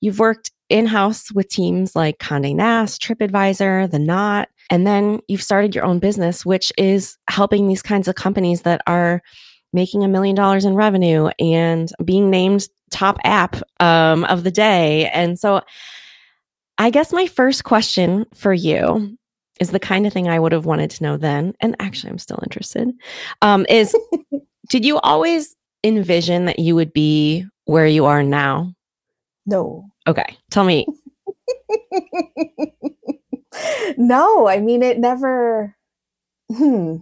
you've 0.00 0.18
worked 0.18 0.50
in-house 0.70 1.32
with 1.32 1.48
teams 1.48 1.96
like 1.96 2.18
Condé 2.18 2.54
Nast, 2.54 3.02
TripAdvisor, 3.02 3.90
The 3.90 3.98
Knot, 3.98 4.48
and 4.70 4.86
then 4.86 5.20
you've 5.28 5.42
started 5.42 5.74
your 5.74 5.84
own 5.84 5.98
business 5.98 6.44
which 6.44 6.72
is 6.78 7.16
helping 7.28 7.66
these 7.68 7.82
kinds 7.82 8.08
of 8.08 8.14
companies 8.14 8.62
that 8.62 8.80
are 8.86 9.22
making 9.72 10.02
a 10.02 10.08
million 10.08 10.34
dollars 10.34 10.64
in 10.64 10.74
revenue 10.74 11.28
and 11.38 11.92
being 12.04 12.30
named 12.30 12.68
top 12.90 13.18
app 13.24 13.56
um, 13.80 14.24
of 14.24 14.44
the 14.44 14.50
day. 14.50 15.08
And 15.10 15.38
so 15.38 15.60
I 16.78 16.90
guess 16.90 17.12
my 17.12 17.26
first 17.26 17.64
question 17.64 18.26
for 18.34 18.54
you 18.54 19.16
is 19.60 19.70
the 19.70 19.80
kind 19.80 20.06
of 20.06 20.12
thing 20.12 20.28
I 20.28 20.38
would 20.38 20.52
have 20.52 20.66
wanted 20.66 20.90
to 20.92 21.02
know 21.02 21.16
then. 21.16 21.54
And 21.60 21.76
actually, 21.80 22.10
I'm 22.10 22.18
still 22.18 22.38
interested. 22.42 22.90
Um, 23.42 23.66
is 23.68 23.94
did 24.68 24.84
you 24.84 24.98
always 25.00 25.56
envision 25.84 26.44
that 26.46 26.58
you 26.58 26.74
would 26.74 26.92
be 26.92 27.44
where 27.64 27.86
you 27.86 28.04
are 28.04 28.22
now? 28.22 28.72
No. 29.46 29.84
Okay. 30.06 30.36
Tell 30.50 30.64
me. 30.64 30.86
no, 33.98 34.48
I 34.48 34.60
mean, 34.60 34.82
it 34.82 34.98
never. 34.98 35.76
Hmm. 36.54 36.98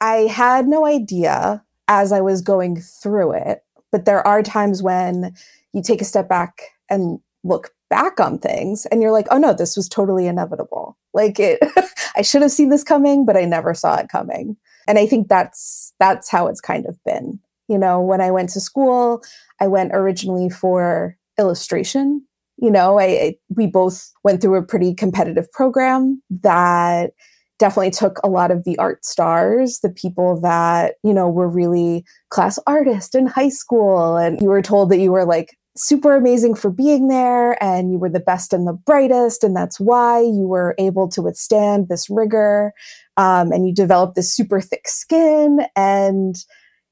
I 0.00 0.26
had 0.30 0.68
no 0.68 0.84
idea 0.86 1.64
as 1.88 2.12
I 2.12 2.20
was 2.20 2.42
going 2.42 2.76
through 2.76 3.32
it. 3.32 3.64
But 3.90 4.04
there 4.04 4.24
are 4.26 4.42
times 4.42 4.82
when 4.82 5.34
you 5.72 5.82
take 5.82 6.00
a 6.00 6.04
step 6.04 6.28
back 6.28 6.62
and 6.90 7.20
look 7.42 7.70
back 7.88 8.20
on 8.20 8.38
things 8.38 8.86
and 8.86 9.00
you're 9.00 9.12
like, 9.12 9.26
oh 9.30 9.38
no, 9.38 9.54
this 9.54 9.76
was 9.76 9.88
totally 9.88 10.26
inevitable. 10.26 10.98
Like 11.12 11.38
it, 11.38 11.60
I 12.16 12.22
should 12.22 12.42
have 12.42 12.50
seen 12.50 12.68
this 12.68 12.84
coming, 12.84 13.24
but 13.24 13.36
I 13.36 13.44
never 13.44 13.72
saw 13.72 13.96
it 13.96 14.08
coming. 14.08 14.56
And 14.86 14.98
I 14.98 15.06
think 15.06 15.28
that's, 15.28 15.94
that's 15.98 16.28
how 16.28 16.46
it's 16.48 16.60
kind 16.60 16.86
of 16.86 17.02
been. 17.04 17.40
You 17.68 17.78
know, 17.78 18.00
when 18.00 18.20
I 18.20 18.30
went 18.30 18.50
to 18.50 18.60
school, 18.60 19.22
I 19.60 19.68
went 19.68 19.92
originally 19.94 20.50
for 20.50 21.16
illustration. 21.38 22.26
You 22.56 22.70
know, 22.70 22.98
I, 22.98 23.04
I 23.04 23.34
we 23.48 23.66
both 23.66 24.10
went 24.22 24.40
through 24.40 24.56
a 24.56 24.66
pretty 24.66 24.94
competitive 24.94 25.50
program 25.52 26.22
that 26.42 27.10
definitely 27.58 27.90
took 27.90 28.18
a 28.24 28.28
lot 28.28 28.50
of 28.50 28.64
the 28.64 28.76
art 28.78 29.04
stars, 29.04 29.80
the 29.80 29.90
people 29.90 30.40
that, 30.40 30.94
you 31.04 31.14
know, 31.14 31.28
were 31.28 31.48
really 31.48 32.04
class 32.30 32.58
artists 32.66 33.14
in 33.14 33.26
high 33.26 33.48
school. 33.48 34.16
And 34.16 34.40
you 34.40 34.48
were 34.48 34.62
told 34.62 34.90
that 34.90 34.98
you 34.98 35.12
were 35.12 35.24
like 35.24 35.56
super 35.76 36.14
amazing 36.14 36.54
for 36.54 36.70
being 36.70 37.08
there 37.08 37.62
and 37.62 37.90
you 37.90 37.98
were 37.98 38.08
the 38.08 38.20
best 38.20 38.52
and 38.52 38.66
the 38.66 38.72
brightest. 38.72 39.44
And 39.44 39.56
that's 39.56 39.80
why 39.80 40.20
you 40.20 40.46
were 40.46 40.74
able 40.78 41.08
to 41.10 41.22
withstand 41.22 41.88
this 41.88 42.08
rigor. 42.08 42.72
Um, 43.16 43.52
and 43.52 43.66
you 43.66 43.74
developed 43.74 44.14
this 44.14 44.32
super 44.32 44.60
thick 44.60 44.86
skin. 44.88 45.60
And, 45.76 46.36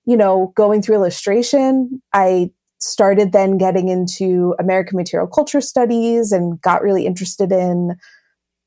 you 0.05 0.17
know, 0.17 0.53
going 0.57 0.83
through 0.83 0.97
illustration, 0.97 2.03
I 2.13 2.51
started 2.83 3.33
then 3.33 3.59
getting 3.59 3.89
into 3.89 4.55
American 4.59 4.97
material 4.97 5.29
culture 5.29 5.61
studies 5.61 6.33
and 6.33 6.61
got 6.61 6.83
really 6.83 7.07
interested 7.07 7.53
in 7.53 7.97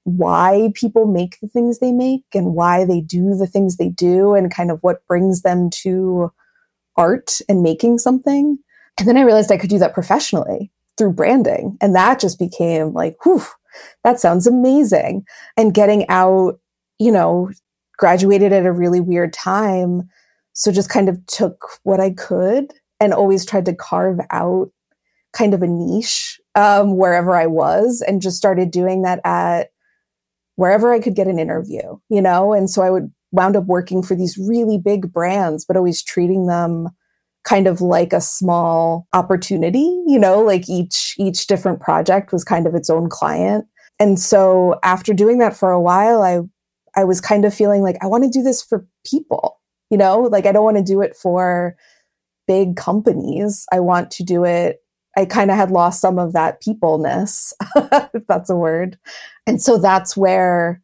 why 0.03 0.71
people 0.73 1.05
make 1.05 1.39
the 1.41 1.47
things 1.47 1.79
they 1.79 1.91
make 1.91 2.23
and 2.33 2.53
why 2.53 2.85
they 2.85 3.01
do 3.01 3.35
the 3.35 3.47
things 3.47 3.75
they 3.75 3.89
do 3.89 4.33
and 4.33 4.53
kind 4.53 4.71
of 4.71 4.79
what 4.81 5.05
brings 5.07 5.41
them 5.41 5.69
to 5.69 6.31
art 6.95 7.39
and 7.49 7.61
making 7.61 7.97
something. 7.97 8.57
And 8.97 9.07
then 9.07 9.17
I 9.17 9.21
realized 9.21 9.51
I 9.51 9.57
could 9.57 9.69
do 9.69 9.79
that 9.79 9.93
professionally 9.93 10.71
through 10.97 11.13
branding. 11.13 11.77
And 11.81 11.93
that 11.95 12.19
just 12.19 12.39
became 12.39 12.93
like, 12.93 13.17
whew, 13.25 13.43
that 14.05 14.19
sounds 14.19 14.47
amazing. 14.47 15.25
And 15.57 15.73
getting 15.73 16.07
out, 16.07 16.59
you 16.99 17.11
know, 17.11 17.49
graduated 17.97 18.53
at 18.53 18.65
a 18.65 18.71
really 18.71 19.01
weird 19.01 19.33
time. 19.33 20.09
So 20.53 20.71
just 20.71 20.89
kind 20.89 21.09
of 21.09 21.25
took 21.25 21.65
what 21.83 21.99
I 21.99 22.11
could 22.11 22.71
and 22.99 23.13
always 23.13 23.45
tried 23.45 23.65
to 23.65 23.75
carve 23.75 24.19
out 24.29 24.69
kind 25.33 25.53
of 25.53 25.61
a 25.61 25.67
niche 25.67 26.39
um, 26.55 26.97
wherever 26.97 27.35
I 27.35 27.47
was 27.47 28.03
and 28.05 28.21
just 28.21 28.37
started 28.37 28.71
doing 28.71 29.01
that 29.01 29.19
at 29.25 29.69
wherever 30.55 30.93
I 30.93 30.99
could 30.99 31.15
get 31.15 31.27
an 31.27 31.39
interview, 31.39 31.97
you 32.09 32.21
know? 32.21 32.53
And 32.53 32.69
so 32.69 32.81
I 32.81 32.89
would 32.89 33.11
wound 33.31 33.57
up 33.57 33.65
working 33.65 34.01
for 34.01 34.15
these 34.15 34.37
really 34.37 34.77
big 34.77 35.11
brands, 35.11 35.65
but 35.65 35.75
always 35.75 36.01
treating 36.01 36.47
them 36.47 36.89
kind 37.43 37.67
of 37.67 37.81
like 37.81 38.13
a 38.13 38.21
small 38.21 39.07
opportunity, 39.13 40.01
you 40.07 40.17
know, 40.17 40.41
like 40.41 40.67
each 40.67 41.15
each 41.17 41.45
different 41.47 41.79
project 41.79 42.31
was 42.31 42.43
kind 42.43 42.65
of 42.65 42.73
its 42.73 42.89
own 42.89 43.09
client. 43.09 43.65
And 43.99 44.19
so 44.19 44.79
after 44.83 45.13
doing 45.13 45.37
that 45.39 45.55
for 45.55 45.71
a 45.71 45.81
while, 45.81 46.21
I 46.23 46.39
I 46.99 47.03
was 47.03 47.21
kind 47.21 47.45
of 47.45 47.53
feeling 47.53 47.81
like 47.81 47.97
I 48.01 48.07
want 48.07 48.23
to 48.23 48.29
do 48.29 48.41
this 48.41 48.63
for 48.63 48.87
people, 49.05 49.59
you 49.89 49.97
know, 49.97 50.21
like 50.21 50.45
I 50.45 50.51
don't 50.51 50.63
want 50.63 50.77
to 50.77 50.83
do 50.83 51.01
it 51.01 51.15
for 51.15 51.75
big 52.47 52.75
companies. 52.75 53.65
I 53.71 53.79
want 53.79 54.11
to 54.11 54.23
do 54.23 54.45
it 54.45 54.81
I 55.17 55.25
kind 55.25 55.49
of 55.49 55.57
had 55.57 55.71
lost 55.71 56.01
some 56.01 56.19
of 56.19 56.33
that 56.33 56.61
peopleness, 56.61 57.53
if 58.13 58.27
that's 58.27 58.49
a 58.49 58.55
word. 58.55 58.97
And 59.47 59.61
so 59.61 59.77
that's 59.77 60.17
where 60.17 60.81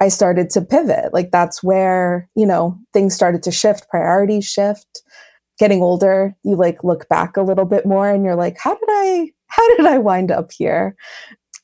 I 0.00 0.08
started 0.08 0.50
to 0.50 0.60
pivot. 0.62 1.14
Like 1.14 1.30
that's 1.30 1.62
where, 1.62 2.28
you 2.34 2.46
know, 2.46 2.78
things 2.92 3.14
started 3.14 3.42
to 3.44 3.52
shift, 3.52 3.88
priorities 3.88 4.44
shift 4.44 5.02
getting 5.56 5.82
older, 5.82 6.34
you 6.42 6.56
like 6.56 6.82
look 6.82 7.08
back 7.08 7.36
a 7.36 7.42
little 7.42 7.64
bit 7.64 7.86
more 7.86 8.10
and 8.10 8.24
you're 8.24 8.34
like, 8.34 8.56
how 8.58 8.74
did 8.74 8.88
I, 8.88 9.30
how 9.46 9.76
did 9.76 9.86
I 9.86 9.98
wind 9.98 10.32
up 10.32 10.50
here? 10.50 10.96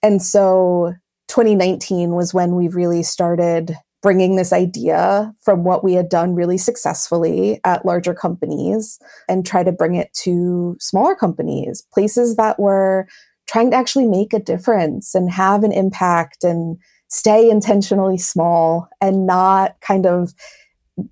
And 0.01 0.23
so 0.23 0.95
2019 1.27 2.13
was 2.13 2.33
when 2.33 2.55
we 2.55 2.69
really 2.69 3.03
started 3.03 3.77
bringing 4.03 4.37
this 4.37 4.53
idea 4.53 5.35
from 5.41 5.65
what 5.65 5.85
we 5.85 5.95
had 5.95 6.09
done 6.09 6.35
really 6.35 6.57
successfully 6.57 7.61
at 7.65 7.85
larger 7.85 8.15
companies 8.15 8.99
and 9.29 9.45
try 9.45 9.63
to 9.63 9.73
bring 9.73 9.95
it 9.95 10.13
to 10.15 10.77
smaller 10.81 11.15
companies, 11.15 11.83
places 11.93 12.37
that 12.37 12.59
were 12.59 13.07
trying 13.47 13.71
to 13.71 13.77
actually 13.77 14.07
make 14.07 14.33
a 14.33 14.39
difference 14.39 15.15
and 15.15 15.31
have 15.31 15.65
an 15.65 15.73
impact 15.73 16.45
and 16.45 16.79
stay 17.09 17.51
intentionally 17.51 18.17
small 18.17 18.89
and 19.01 19.27
not 19.27 19.79
kind 19.81 20.07
of 20.07 20.33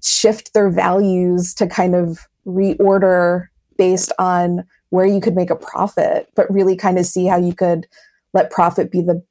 shift 0.03 0.55
their 0.55 0.71
values 0.71 1.53
to 1.53 1.67
kind 1.67 1.95
of 1.95 2.29
reorder 2.47 3.49
based 3.77 4.13
on 4.19 4.65
where 4.91 5.07
you 5.07 5.21
could 5.21 5.35
make 5.35 5.51
a 5.51 5.57
profit, 5.57 6.29
but 6.35 6.51
really 6.51 6.77
kind 6.77 6.99
of 6.99 7.05
see 7.05 7.27
how 7.27 7.37
you 7.37 7.55
could 7.55 7.87
let 8.33 8.51
profit 8.51 8.91
be 8.91 9.01
the 9.01 9.23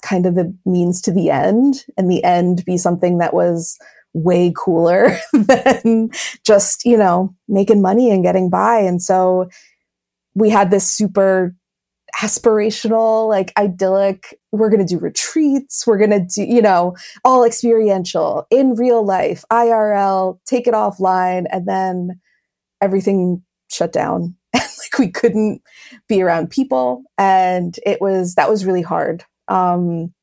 kind 0.00 0.26
of 0.26 0.34
the 0.34 0.54
means 0.64 1.00
to 1.02 1.12
the 1.12 1.30
end 1.30 1.84
and 1.96 2.10
the 2.10 2.22
end 2.24 2.64
be 2.64 2.76
something 2.76 3.18
that 3.18 3.34
was 3.34 3.78
way 4.12 4.52
cooler 4.56 5.16
than 5.32 6.10
just, 6.44 6.84
you 6.84 6.96
know, 6.96 7.34
making 7.48 7.82
money 7.82 8.10
and 8.10 8.24
getting 8.24 8.50
by. 8.50 8.78
And 8.78 9.00
so 9.02 9.48
we 10.34 10.50
had 10.50 10.70
this 10.70 10.86
super 10.86 11.54
aspirational, 12.16 13.28
like 13.28 13.52
idyllic, 13.56 14.38
we're 14.52 14.68
going 14.68 14.84
to 14.84 14.94
do 14.94 14.98
retreats, 14.98 15.86
we're 15.86 15.98
going 15.98 16.10
to 16.10 16.20
do, 16.20 16.42
you 16.42 16.60
know, 16.60 16.96
all 17.24 17.44
experiential 17.44 18.46
in 18.50 18.74
real 18.74 19.04
life, 19.04 19.44
IRL, 19.50 20.38
take 20.44 20.66
it 20.66 20.74
offline. 20.74 21.46
And 21.50 21.66
then 21.66 22.20
everything 22.80 23.42
shut 23.70 23.92
down. 23.92 24.36
like 24.54 24.98
we 24.98 25.08
couldn't 25.08 25.62
be 26.08 26.22
around 26.22 26.50
people. 26.50 27.04
And 27.16 27.78
it 27.86 28.00
was, 28.00 28.34
that 28.34 28.50
was 28.50 28.66
really 28.66 28.82
hard. 28.82 29.24
Um, 29.50 30.14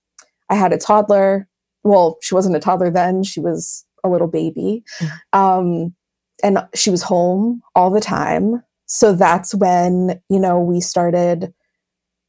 I 0.50 0.56
had 0.56 0.74
a 0.74 0.78
toddler. 0.78 1.48
Well, 1.84 2.18
she 2.22 2.34
wasn't 2.34 2.56
a 2.56 2.60
toddler 2.60 2.90
then. 2.90 3.24
She 3.24 3.40
was 3.40 3.86
a 4.04 4.10
little 4.10 4.28
baby. 4.28 4.84
Mm-hmm. 5.00 5.40
Um, 5.40 5.96
and 6.44 6.60
she 6.74 6.90
was 6.90 7.04
home 7.04 7.62
all 7.76 7.90
the 7.90 8.02
time. 8.02 8.63
So 8.86 9.13
that's 9.13 9.54
when, 9.54 10.22
you 10.30 10.40
know, 10.40 10.60
we 10.60 10.80
started 10.80 11.54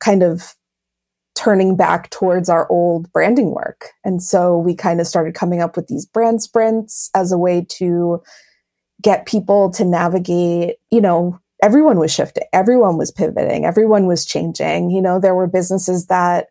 kind 0.01 0.23
of 0.23 0.55
turning 1.35 1.77
back 1.77 2.11
towards 2.11 2.49
our 2.49 2.67
old 2.69 3.13
branding 3.13 3.51
work. 3.55 3.91
And 4.05 4.21
so 4.23 4.59
we 4.59 4.75
kind 4.75 5.01
of 5.01 5.07
started 5.07 5.35
coming 5.35 5.61
up 5.61 5.77
with 5.77 5.87
these 5.87 6.05
brand 6.05 6.43
sprints 6.43 7.11
as 7.15 7.31
a 7.31 7.39
way 7.39 7.65
to 7.71 8.21
get 9.01 9.27
people 9.27 9.71
to 9.71 9.85
navigate, 9.85 10.77
you 10.91 11.01
know, 11.01 11.39
everyone 11.63 11.99
was 11.99 12.13
shifting, 12.13 12.45
everyone 12.53 12.97
was 12.97 13.13
pivoting, 13.13 13.65
everyone 13.65 14.07
was 14.07 14.27
changing. 14.27 14.91
You 14.91 15.01
know, 15.01 15.21
there 15.21 15.35
were 15.35 15.47
businesses 15.47 16.07
that 16.07 16.49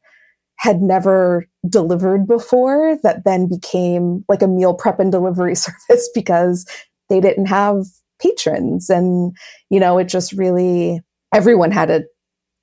had 0.58 0.82
never 0.82 1.48
delivered 1.68 2.28
before 2.28 2.98
that 3.04 3.24
then 3.24 3.48
became 3.48 4.26
like 4.28 4.42
a 4.42 4.48
meal 4.48 4.74
prep 4.74 5.00
and 5.00 5.12
delivery 5.12 5.56
service 5.56 6.10
because 6.14 6.66
they 7.10 7.20
didn't 7.20 7.46
have 7.46 7.86
patrons. 8.22 8.90
And, 8.90 9.36
you 9.70 9.80
know, 9.80 9.98
it 9.98 10.08
just 10.08 10.34
really, 10.34 11.02
everyone 11.34 11.72
had 11.72 11.88
to 11.88 12.06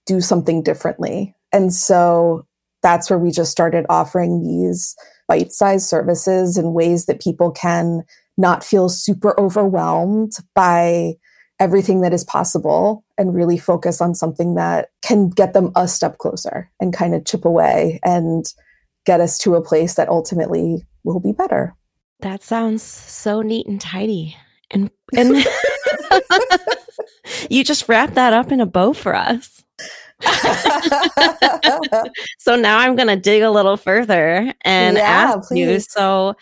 do 0.06 0.20
something 0.20 0.62
differently. 0.62 1.34
And 1.52 1.72
so 1.72 2.46
that's 2.82 3.08
where 3.08 3.18
we 3.18 3.30
just 3.30 3.52
started 3.52 3.86
offering 3.88 4.42
these 4.42 4.94
bite 5.28 5.52
sized 5.52 5.86
services 5.86 6.58
in 6.58 6.74
ways 6.74 7.06
that 7.06 7.22
people 7.22 7.50
can 7.50 8.02
not 8.36 8.64
feel 8.64 8.88
super 8.88 9.38
overwhelmed 9.40 10.32
by 10.54 11.14
everything 11.64 12.02
that 12.02 12.12
is 12.12 12.24
possible 12.24 13.02
and 13.16 13.34
really 13.34 13.56
focus 13.56 14.02
on 14.02 14.14
something 14.14 14.54
that 14.54 14.90
can 15.02 15.30
get 15.30 15.54
them 15.54 15.72
a 15.74 15.88
step 15.88 16.18
closer 16.18 16.70
and 16.78 16.92
kind 16.92 17.14
of 17.14 17.24
chip 17.24 17.46
away 17.46 17.98
and 18.04 18.52
get 19.06 19.18
us 19.20 19.38
to 19.38 19.54
a 19.54 19.62
place 19.62 19.94
that 19.94 20.10
ultimately 20.10 20.86
will 21.04 21.20
be 21.20 21.32
better. 21.32 21.74
That 22.20 22.42
sounds 22.42 22.82
so 22.82 23.40
neat 23.40 23.66
and 23.66 23.80
tidy. 23.80 24.36
And 24.70 24.90
and 25.16 25.42
you 27.50 27.64
just 27.64 27.88
wrap 27.88 28.12
that 28.12 28.34
up 28.34 28.52
in 28.52 28.60
a 28.60 28.66
bow 28.66 28.92
for 28.92 29.14
us. 29.14 29.64
so 32.38 32.56
now 32.56 32.78
I'm 32.78 32.94
going 32.94 33.08
to 33.08 33.16
dig 33.16 33.42
a 33.42 33.50
little 33.50 33.78
further 33.78 34.52
and 34.62 34.96
yeah, 34.96 35.32
ask 35.34 35.48
please. 35.48 35.58
you 35.58 35.80
so 35.80 36.36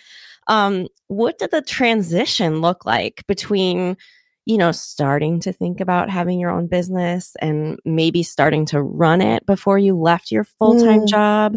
um, 0.46 0.88
what 1.06 1.38
did 1.38 1.50
the 1.52 1.62
transition 1.62 2.60
look 2.60 2.84
like 2.84 3.24
between, 3.26 3.96
you 4.44 4.58
know, 4.58 4.72
starting 4.72 5.40
to 5.40 5.52
think 5.52 5.80
about 5.80 6.10
having 6.10 6.40
your 6.40 6.50
own 6.50 6.66
business 6.66 7.36
and 7.40 7.78
maybe 7.84 8.22
starting 8.22 8.66
to 8.66 8.82
run 8.82 9.20
it 9.20 9.46
before 9.46 9.78
you 9.78 9.96
left 9.96 10.30
your 10.30 10.44
full 10.44 10.78
time 10.78 11.02
mm. 11.02 11.08
job? 11.08 11.56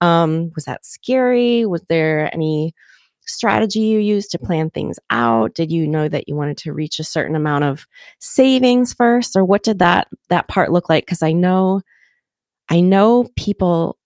Um, 0.00 0.50
was 0.54 0.64
that 0.64 0.86
scary? 0.86 1.66
Was 1.66 1.82
there 1.88 2.32
any 2.32 2.74
strategy 3.26 3.80
you 3.80 3.98
used 3.98 4.30
to 4.30 4.38
plan 4.38 4.70
things 4.70 4.98
out? 5.10 5.54
Did 5.54 5.70
you 5.70 5.86
know 5.86 6.08
that 6.08 6.28
you 6.28 6.34
wanted 6.34 6.56
to 6.58 6.72
reach 6.72 6.98
a 6.98 7.04
certain 7.04 7.36
amount 7.36 7.64
of 7.64 7.86
savings 8.18 8.94
first, 8.94 9.36
or 9.36 9.44
what 9.44 9.62
did 9.62 9.78
that 9.80 10.08
that 10.28 10.48
part 10.48 10.72
look 10.72 10.88
like? 10.88 11.04
Because 11.04 11.22
I 11.22 11.32
know, 11.32 11.82
I 12.68 12.80
know 12.80 13.28
people 13.36 13.98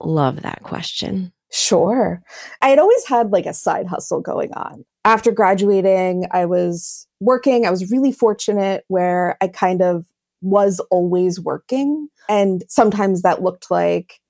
love 0.00 0.42
that 0.42 0.62
question. 0.62 1.32
Sure. 1.50 2.22
I 2.62 2.68
had 2.68 2.78
always 2.78 3.06
had 3.06 3.30
like 3.30 3.46
a 3.46 3.54
side 3.54 3.86
hustle 3.86 4.20
going 4.20 4.52
on. 4.54 4.84
After 5.04 5.30
graduating, 5.30 6.26
I 6.30 6.46
was 6.46 7.06
working. 7.20 7.66
I 7.66 7.70
was 7.70 7.90
really 7.90 8.12
fortunate 8.12 8.84
where 8.88 9.36
I 9.40 9.48
kind 9.48 9.82
of 9.82 10.06
was 10.40 10.80
always 10.90 11.40
working. 11.40 12.08
And 12.28 12.64
sometimes 12.68 13.22
that 13.22 13.42
looked 13.42 13.70
like 13.70 14.20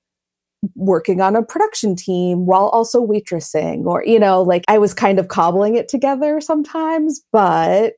working 0.75 1.21
on 1.21 1.35
a 1.35 1.43
production 1.43 1.95
team 1.95 2.45
while 2.45 2.67
also 2.69 3.05
waitressing, 3.05 3.85
or, 3.85 4.03
you 4.03 4.19
know, 4.19 4.41
like 4.41 4.63
I 4.67 4.77
was 4.77 4.93
kind 4.93 5.19
of 5.19 5.27
cobbling 5.27 5.75
it 5.75 5.87
together 5.87 6.41
sometimes, 6.41 7.21
but 7.31 7.93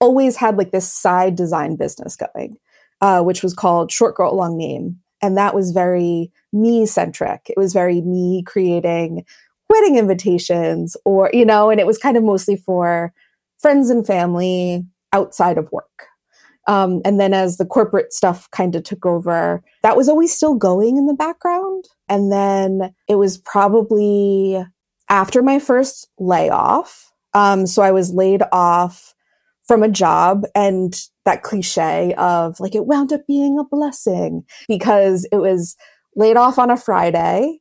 always 0.00 0.36
had 0.36 0.56
like 0.56 0.70
this 0.70 0.90
side 0.90 1.36
design 1.36 1.76
business 1.76 2.16
going, 2.16 2.56
uh, 3.00 3.22
which 3.22 3.42
was 3.42 3.54
called 3.54 3.92
Short 3.92 4.16
Girl 4.16 4.34
Long 4.34 4.56
Name. 4.56 4.98
And 5.20 5.36
that 5.36 5.54
was 5.54 5.72
very 5.72 6.32
me 6.52 6.86
centric. 6.86 7.46
It 7.48 7.56
was 7.56 7.72
very 7.72 8.00
me 8.00 8.42
creating 8.46 9.24
wedding 9.68 9.96
invitations 9.96 10.96
or, 11.04 11.30
you 11.32 11.44
know, 11.44 11.70
and 11.70 11.80
it 11.80 11.86
was 11.86 11.98
kind 11.98 12.16
of 12.16 12.22
mostly 12.22 12.56
for 12.56 13.12
friends 13.58 13.90
and 13.90 14.06
family 14.06 14.84
outside 15.12 15.58
of 15.58 15.70
work. 15.72 16.06
Um, 16.66 17.00
and 17.04 17.18
then 17.18 17.32
as 17.32 17.56
the 17.56 17.64
corporate 17.64 18.12
stuff 18.12 18.50
kind 18.50 18.76
of 18.76 18.84
took 18.84 19.06
over, 19.06 19.62
that 19.82 19.96
was 19.96 20.08
always 20.08 20.34
still 20.34 20.54
going 20.54 20.98
in 20.98 21.06
the 21.06 21.14
background. 21.14 21.86
And 22.08 22.30
then 22.30 22.94
it 23.08 23.14
was 23.14 23.38
probably 23.38 24.62
after 25.08 25.42
my 25.42 25.58
first 25.58 26.08
layoff. 26.18 27.10
Um, 27.32 27.66
so 27.66 27.82
I 27.82 27.90
was 27.90 28.12
laid 28.12 28.42
off 28.52 29.14
from 29.66 29.82
a 29.82 29.88
job 29.88 30.44
and 30.54 30.94
that 31.24 31.42
cliche 31.42 32.14
of 32.14 32.58
like 32.60 32.74
it 32.74 32.86
wound 32.86 33.12
up 33.12 33.26
being 33.26 33.58
a 33.58 33.64
blessing 33.64 34.44
because 34.66 35.26
it 35.30 35.36
was 35.36 35.76
laid 36.16 36.36
off 36.36 36.58
on 36.58 36.70
a 36.70 36.76
Friday, 36.76 37.60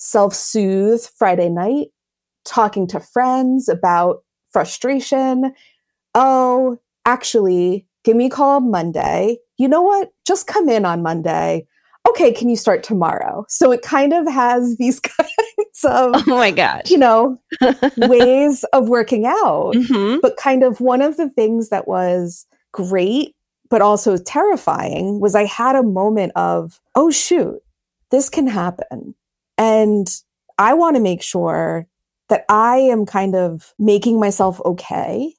self 0.00 0.34
soothe 0.34 1.06
Friday 1.16 1.48
night, 1.48 1.88
talking 2.44 2.88
to 2.88 2.98
friends 2.98 3.68
about 3.68 4.24
frustration. 4.50 5.54
Oh, 6.14 6.78
actually, 7.06 7.86
give 8.02 8.16
me 8.16 8.26
a 8.26 8.30
call 8.30 8.56
on 8.56 8.70
Monday. 8.70 9.38
You 9.58 9.68
know 9.68 9.82
what? 9.82 10.10
Just 10.26 10.48
come 10.48 10.68
in 10.68 10.84
on 10.84 11.02
Monday. 11.02 11.66
Okay, 12.08 12.32
can 12.32 12.48
you 12.48 12.56
start 12.56 12.82
tomorrow? 12.82 13.44
So 13.48 13.70
it 13.72 13.82
kind 13.82 14.12
of 14.12 14.26
has 14.26 14.76
these 14.78 14.98
kinds 14.98 15.84
of, 15.84 16.12
oh 16.14 16.24
my 16.26 16.50
God, 16.50 16.90
you 16.90 16.98
know, 16.98 17.40
ways 17.98 18.64
of 18.72 18.88
working 18.88 19.26
out. 19.26 19.74
Mm-hmm. 19.74 20.18
But 20.22 20.36
kind 20.36 20.64
of 20.64 20.80
one 20.80 21.02
of 21.02 21.16
the 21.18 21.28
things 21.28 21.68
that 21.68 21.86
was 21.86 22.46
great, 22.72 23.36
but 23.68 23.82
also 23.82 24.16
terrifying 24.16 25.20
was 25.20 25.34
I 25.34 25.44
had 25.44 25.76
a 25.76 25.82
moment 25.82 26.32
of, 26.36 26.80
oh, 26.94 27.10
shoot, 27.10 27.60
this 28.10 28.28
can 28.28 28.46
happen. 28.46 29.14
And 29.60 30.08
I 30.56 30.72
want 30.72 30.96
to 30.96 31.02
make 31.02 31.22
sure 31.22 31.86
that 32.30 32.46
I 32.48 32.76
am 32.78 33.04
kind 33.04 33.36
of 33.36 33.74
making 33.78 34.18
myself 34.18 34.58
okay 34.64 35.34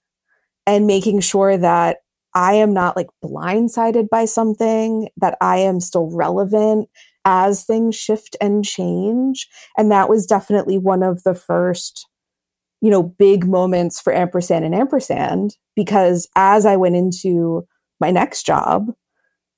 and 0.67 0.86
making 0.86 1.21
sure 1.21 1.57
that 1.57 1.97
I 2.36 2.53
am 2.53 2.71
not 2.71 2.95
like 2.95 3.07
blindsided 3.23 4.10
by 4.10 4.25
something, 4.25 5.10
that 5.17 5.38
I 5.41 5.57
am 5.57 5.79
still 5.79 6.12
relevant 6.12 6.88
as 7.25 7.63
things 7.63 7.95
shift 7.95 8.38
and 8.39 8.63
change. 8.63 9.47
And 9.75 9.91
that 9.91 10.07
was 10.07 10.27
definitely 10.27 10.77
one 10.77 11.01
of 11.01 11.23
the 11.23 11.34
first, 11.34 12.07
you 12.79 12.91
know, 12.91 13.01
big 13.01 13.47
moments 13.47 13.99
for 13.99 14.13
ampersand 14.13 14.65
and 14.65 14.75
ampersand 14.75 15.57
because 15.75 16.29
as 16.36 16.67
I 16.67 16.75
went 16.75 16.95
into 16.95 17.67
my 17.99 18.12
next 18.12 18.45
job, 18.45 18.91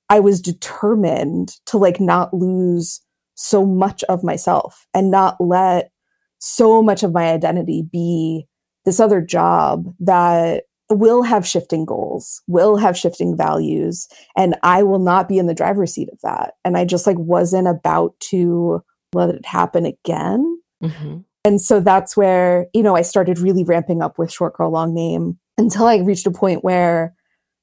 I 0.08 0.20
was 0.20 0.40
determined 0.40 1.56
to 1.66 1.76
like 1.76 2.00
not 2.00 2.32
lose 2.32 3.03
so 3.34 3.64
much 3.64 4.04
of 4.04 4.22
myself 4.22 4.86
and 4.94 5.10
not 5.10 5.36
let 5.40 5.90
so 6.38 6.82
much 6.82 7.02
of 7.02 7.12
my 7.12 7.30
identity 7.30 7.82
be 7.90 8.46
this 8.84 9.00
other 9.00 9.20
job 9.20 9.94
that 9.98 10.64
will 10.90 11.22
have 11.22 11.46
shifting 11.46 11.84
goals, 11.84 12.42
will 12.46 12.76
have 12.76 12.98
shifting 12.98 13.36
values, 13.36 14.06
and 14.36 14.54
I 14.62 14.82
will 14.82 14.98
not 14.98 15.28
be 15.28 15.38
in 15.38 15.46
the 15.46 15.54
driver's 15.54 15.94
seat 15.94 16.10
of 16.12 16.20
that. 16.22 16.54
And 16.64 16.76
I 16.76 16.84
just 16.84 17.06
like 17.06 17.18
wasn't 17.18 17.68
about 17.68 18.14
to 18.30 18.82
let 19.14 19.30
it 19.30 19.46
happen 19.46 19.86
again. 19.86 20.60
Mm-hmm. 20.82 21.18
And 21.46 21.60
so 21.60 21.80
that's 21.80 22.16
where, 22.16 22.66
you 22.74 22.82
know, 22.82 22.96
I 22.96 23.02
started 23.02 23.38
really 23.38 23.64
ramping 23.64 24.02
up 24.02 24.18
with 24.18 24.32
Short 24.32 24.54
Girl 24.54 24.70
Long 24.70 24.94
Name 24.94 25.38
until 25.56 25.86
I 25.86 25.96
reached 25.96 26.26
a 26.26 26.30
point 26.30 26.64
where 26.64 27.14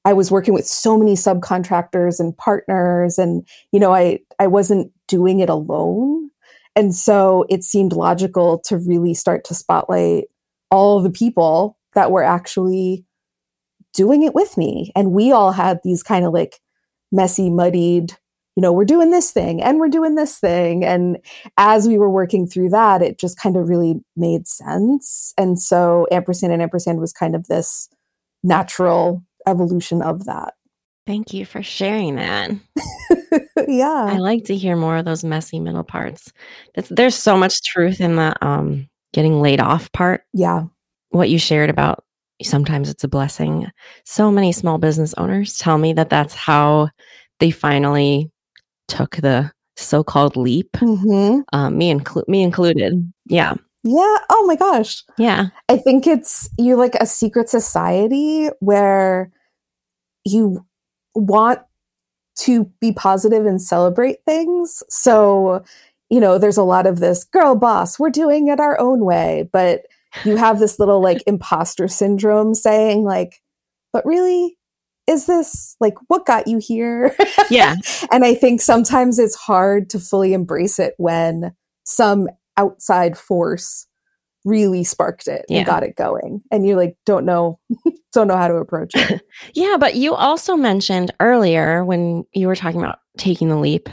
I 0.04 0.12
was 0.12 0.30
working 0.30 0.54
with 0.54 0.66
so 0.66 0.98
many 0.98 1.14
subcontractors 1.14 2.18
and 2.18 2.36
partners 2.36 3.18
and 3.18 3.46
you 3.72 3.80
know 3.80 3.94
I 3.94 4.20
I 4.38 4.46
wasn't 4.46 4.92
doing 5.08 5.40
it 5.40 5.48
alone. 5.48 6.30
And 6.74 6.94
so 6.94 7.44
it 7.50 7.64
seemed 7.64 7.92
logical 7.92 8.58
to 8.60 8.78
really 8.78 9.14
start 9.14 9.44
to 9.44 9.54
spotlight 9.54 10.24
all 10.70 11.02
the 11.02 11.10
people 11.10 11.76
that 11.94 12.10
were 12.10 12.22
actually 12.22 13.04
doing 13.92 14.22
it 14.22 14.34
with 14.34 14.56
me. 14.56 14.90
And 14.96 15.12
we 15.12 15.32
all 15.32 15.52
had 15.52 15.80
these 15.84 16.02
kind 16.02 16.24
of 16.24 16.32
like 16.32 16.60
messy, 17.10 17.50
muddied, 17.50 18.16
you 18.56 18.60
know, 18.60 18.72
we're 18.72 18.84
doing 18.84 19.10
this 19.10 19.30
thing 19.30 19.62
and 19.62 19.78
we're 19.78 19.88
doing 19.88 20.14
this 20.14 20.38
thing. 20.38 20.84
And 20.84 21.18
as 21.56 21.86
we 21.86 21.98
were 21.98 22.10
working 22.10 22.46
through 22.46 22.70
that, 22.70 23.02
it 23.02 23.18
just 23.18 23.38
kind 23.38 23.56
of 23.56 23.68
really 23.68 24.00
made 24.16 24.46
sense. 24.46 25.32
And 25.38 25.60
so 25.60 26.06
ampersand 26.10 26.52
and 26.52 26.62
ampersand 26.62 27.00
was 27.00 27.12
kind 27.12 27.34
of 27.34 27.46
this 27.46 27.88
natural 28.42 29.22
evolution 29.46 30.02
of 30.02 30.24
that. 30.26 30.54
Thank 31.06 31.34
you 31.34 31.44
for 31.44 31.62
sharing 31.62 32.16
that. 32.16 32.52
yeah. 33.68 34.06
I 34.08 34.18
like 34.18 34.44
to 34.44 34.56
hear 34.56 34.76
more 34.76 34.98
of 34.98 35.04
those 35.04 35.24
messy 35.24 35.58
middle 35.58 35.82
parts. 35.82 36.32
there's 36.90 37.16
so 37.16 37.36
much 37.36 37.62
truth 37.64 38.00
in 38.00 38.16
the 38.16 38.34
um, 38.44 38.88
getting 39.12 39.40
laid 39.40 39.60
off 39.60 39.90
part. 39.92 40.22
Yeah. 40.32 40.64
What 41.10 41.28
you 41.28 41.38
shared 41.38 41.70
about 41.70 42.04
sometimes 42.42 42.88
it's 42.88 43.04
a 43.04 43.08
blessing. 43.08 43.68
So 44.04 44.30
many 44.30 44.52
small 44.52 44.78
business 44.78 45.14
owners 45.14 45.58
tell 45.58 45.78
me 45.78 45.92
that 45.94 46.10
that's 46.10 46.34
how 46.34 46.90
they 47.40 47.50
finally 47.50 48.30
took 48.88 49.16
the 49.16 49.50
so-called 49.76 50.36
leap. 50.36 50.70
Mm-hmm. 50.72 51.40
Um, 51.52 51.78
me, 51.78 51.92
inclu- 51.92 52.26
me 52.28 52.42
included. 52.42 53.12
Yeah. 53.26 53.54
Yeah. 53.84 54.16
Oh 54.30 54.44
my 54.46 54.56
gosh. 54.56 55.02
Yeah. 55.18 55.46
I 55.68 55.76
think 55.76 56.06
it's 56.06 56.48
you 56.58 56.76
like 56.76 56.94
a 56.96 57.06
secret 57.06 57.48
society 57.48 58.48
where 58.60 59.32
you 60.24 60.64
want 61.14 61.60
to 62.34 62.70
be 62.80 62.92
positive 62.92 63.44
and 63.44 63.60
celebrate 63.60 64.18
things. 64.24 64.82
So, 64.88 65.64
you 66.10 66.20
know, 66.20 66.38
there's 66.38 66.56
a 66.56 66.62
lot 66.62 66.86
of 66.86 67.00
this 67.00 67.24
girl 67.24 67.56
boss, 67.56 67.98
we're 67.98 68.10
doing 68.10 68.48
it 68.48 68.60
our 68.60 68.78
own 68.80 69.04
way. 69.04 69.48
But 69.52 69.82
you 70.24 70.36
have 70.36 70.58
this 70.58 70.78
little 70.78 71.02
like 71.02 71.22
imposter 71.26 71.88
syndrome 71.88 72.54
saying, 72.54 73.04
like, 73.04 73.42
but 73.92 74.06
really, 74.06 74.58
is 75.08 75.26
this 75.26 75.76
like 75.80 75.94
what 76.06 76.26
got 76.26 76.46
you 76.46 76.58
here? 76.58 77.16
Yeah. 77.50 77.74
and 78.12 78.24
I 78.24 78.34
think 78.34 78.60
sometimes 78.60 79.18
it's 79.18 79.34
hard 79.34 79.90
to 79.90 79.98
fully 79.98 80.32
embrace 80.32 80.78
it 80.78 80.94
when 80.96 81.54
some 81.84 82.28
outside 82.56 83.16
force 83.16 83.86
really 84.44 84.82
sparked 84.82 85.28
it 85.28 85.44
yeah. 85.48 85.58
and 85.58 85.66
got 85.66 85.84
it 85.84 85.94
going 85.94 86.42
and 86.50 86.66
you 86.66 86.74
like 86.74 86.96
don't 87.06 87.24
know 87.24 87.58
don't 88.12 88.26
know 88.26 88.36
how 88.36 88.48
to 88.48 88.56
approach 88.56 88.92
it 88.94 89.22
yeah 89.54 89.76
but 89.78 89.94
you 89.94 90.14
also 90.14 90.56
mentioned 90.56 91.12
earlier 91.20 91.84
when 91.84 92.24
you 92.32 92.48
were 92.48 92.56
talking 92.56 92.80
about 92.80 92.98
taking 93.16 93.48
the 93.48 93.56
leap 93.56 93.88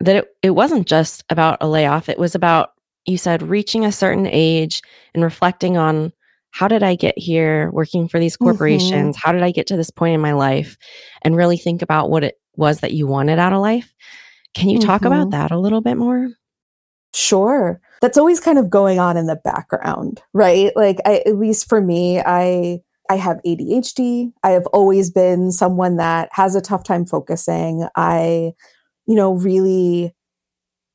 that 0.00 0.16
it, 0.16 0.28
it 0.42 0.50
wasn't 0.50 0.86
just 0.86 1.22
about 1.28 1.58
a 1.60 1.68
layoff 1.68 2.08
it 2.08 2.18
was 2.18 2.34
about 2.34 2.70
you 3.04 3.18
said 3.18 3.42
reaching 3.42 3.84
a 3.84 3.92
certain 3.92 4.26
age 4.26 4.80
and 5.12 5.22
reflecting 5.22 5.76
on 5.76 6.12
how 6.50 6.66
did 6.66 6.82
i 6.82 6.94
get 6.94 7.16
here 7.18 7.70
working 7.72 8.08
for 8.08 8.18
these 8.18 8.36
mm-hmm. 8.36 8.44
corporations 8.44 9.16
mm-hmm. 9.16 9.20
how 9.22 9.32
did 9.32 9.42
i 9.42 9.50
get 9.50 9.66
to 9.66 9.76
this 9.76 9.90
point 9.90 10.14
in 10.14 10.20
my 10.20 10.32
life 10.32 10.78
and 11.22 11.36
really 11.36 11.58
think 11.58 11.82
about 11.82 12.08
what 12.08 12.24
it 12.24 12.36
was 12.56 12.80
that 12.80 12.92
you 12.92 13.06
wanted 13.06 13.38
out 13.38 13.52
of 13.52 13.60
life 13.60 13.94
can 14.54 14.70
you 14.70 14.78
mm-hmm. 14.78 14.88
talk 14.88 15.04
about 15.04 15.28
mm-hmm. 15.28 15.42
that 15.42 15.50
a 15.50 15.58
little 15.58 15.82
bit 15.82 15.96
more 15.96 16.30
Sure. 17.14 17.80
That's 18.00 18.18
always 18.18 18.40
kind 18.40 18.58
of 18.58 18.70
going 18.70 18.98
on 18.98 19.16
in 19.16 19.26
the 19.26 19.36
background, 19.36 20.22
right? 20.32 20.72
Like 20.74 20.98
I, 21.04 21.22
at 21.26 21.36
least 21.36 21.68
for 21.68 21.80
me, 21.80 22.20
I 22.20 22.80
I 23.10 23.16
have 23.16 23.40
ADHD. 23.44 24.32
I 24.42 24.50
have 24.50 24.66
always 24.68 25.10
been 25.10 25.50
someone 25.50 25.96
that 25.96 26.28
has 26.32 26.54
a 26.54 26.60
tough 26.60 26.84
time 26.84 27.04
focusing. 27.04 27.88
I 27.96 28.52
you 29.10 29.16
know, 29.16 29.32
really 29.32 30.14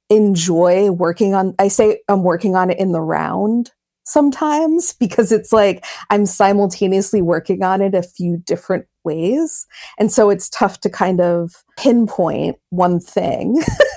enjoy 0.10 0.90
working 0.90 1.36
on 1.36 1.54
I 1.60 1.68
say 1.68 2.00
I'm 2.08 2.24
working 2.24 2.56
on 2.56 2.70
it 2.70 2.80
in 2.80 2.94
the 2.94 3.02
round 3.02 3.72
sometimes 4.06 4.94
because 5.00 5.34
it's 5.34 5.52
like 5.52 5.86
I'm 6.10 6.26
simultaneously 6.26 7.22
working 7.22 7.62
on 7.62 7.82
it 7.82 7.94
a 7.94 8.02
few 8.02 8.38
different 8.38 8.86
ways. 9.04 9.68
And 10.00 10.12
so 10.12 10.30
it's 10.30 10.50
tough 10.50 10.80
to 10.82 10.90
kind 10.90 11.20
of 11.20 11.64
pinpoint 11.78 12.56
one 12.70 13.02
thing 13.02 13.62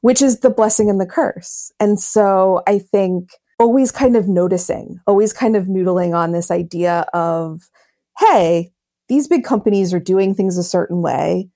which 0.00 0.22
is 0.22 0.40
the 0.40 0.50
blessing 0.50 0.90
and 0.90 1.00
the 1.00 1.06
curse. 1.06 1.72
And 1.80 1.98
so 2.00 2.62
I 2.66 2.78
think 2.78 3.30
always 3.58 3.90
kind 3.90 4.16
of 4.16 4.28
noticing, 4.28 5.00
always 5.06 5.32
kind 5.32 5.56
of 5.56 5.66
noodling 5.66 6.14
on 6.14 6.32
this 6.32 6.50
idea 6.50 7.06
of, 7.12 7.70
hey, 8.18 8.70
these 9.08 9.28
big 9.28 9.44
companies 9.44 9.94
are 9.94 10.00
doing 10.00 10.34
things 10.34 10.58
a 10.58 10.62
certain 10.62 11.02
way. 11.02 11.48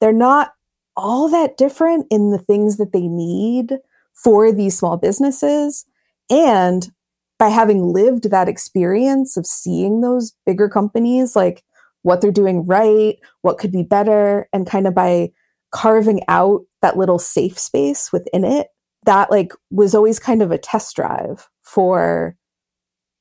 They're 0.00 0.12
not 0.12 0.52
all 0.96 1.28
that 1.28 1.56
different 1.56 2.06
in 2.10 2.30
the 2.30 2.38
things 2.38 2.78
that 2.78 2.92
they 2.92 3.06
need 3.06 3.78
for 4.14 4.50
these 4.50 4.78
small 4.78 4.96
businesses. 4.96 5.84
And 6.30 6.90
by 7.38 7.48
having 7.48 7.92
lived 7.92 8.30
that 8.30 8.48
experience 8.48 9.36
of 9.36 9.46
seeing 9.46 10.00
those 10.00 10.32
bigger 10.46 10.68
companies, 10.68 11.36
like 11.36 11.62
what 12.02 12.20
they're 12.20 12.32
doing 12.32 12.64
right, 12.66 13.16
what 13.42 13.58
could 13.58 13.72
be 13.72 13.82
better, 13.82 14.48
and 14.52 14.66
kind 14.66 14.86
of 14.86 14.94
by 14.94 15.30
carving 15.76 16.22
out 16.26 16.62
that 16.80 16.96
little 16.96 17.18
safe 17.18 17.58
space 17.58 18.10
within 18.10 18.44
it 18.44 18.68
that 19.04 19.30
like 19.30 19.52
was 19.70 19.94
always 19.94 20.18
kind 20.18 20.40
of 20.40 20.50
a 20.50 20.56
test 20.56 20.96
drive 20.96 21.50
for 21.60 22.34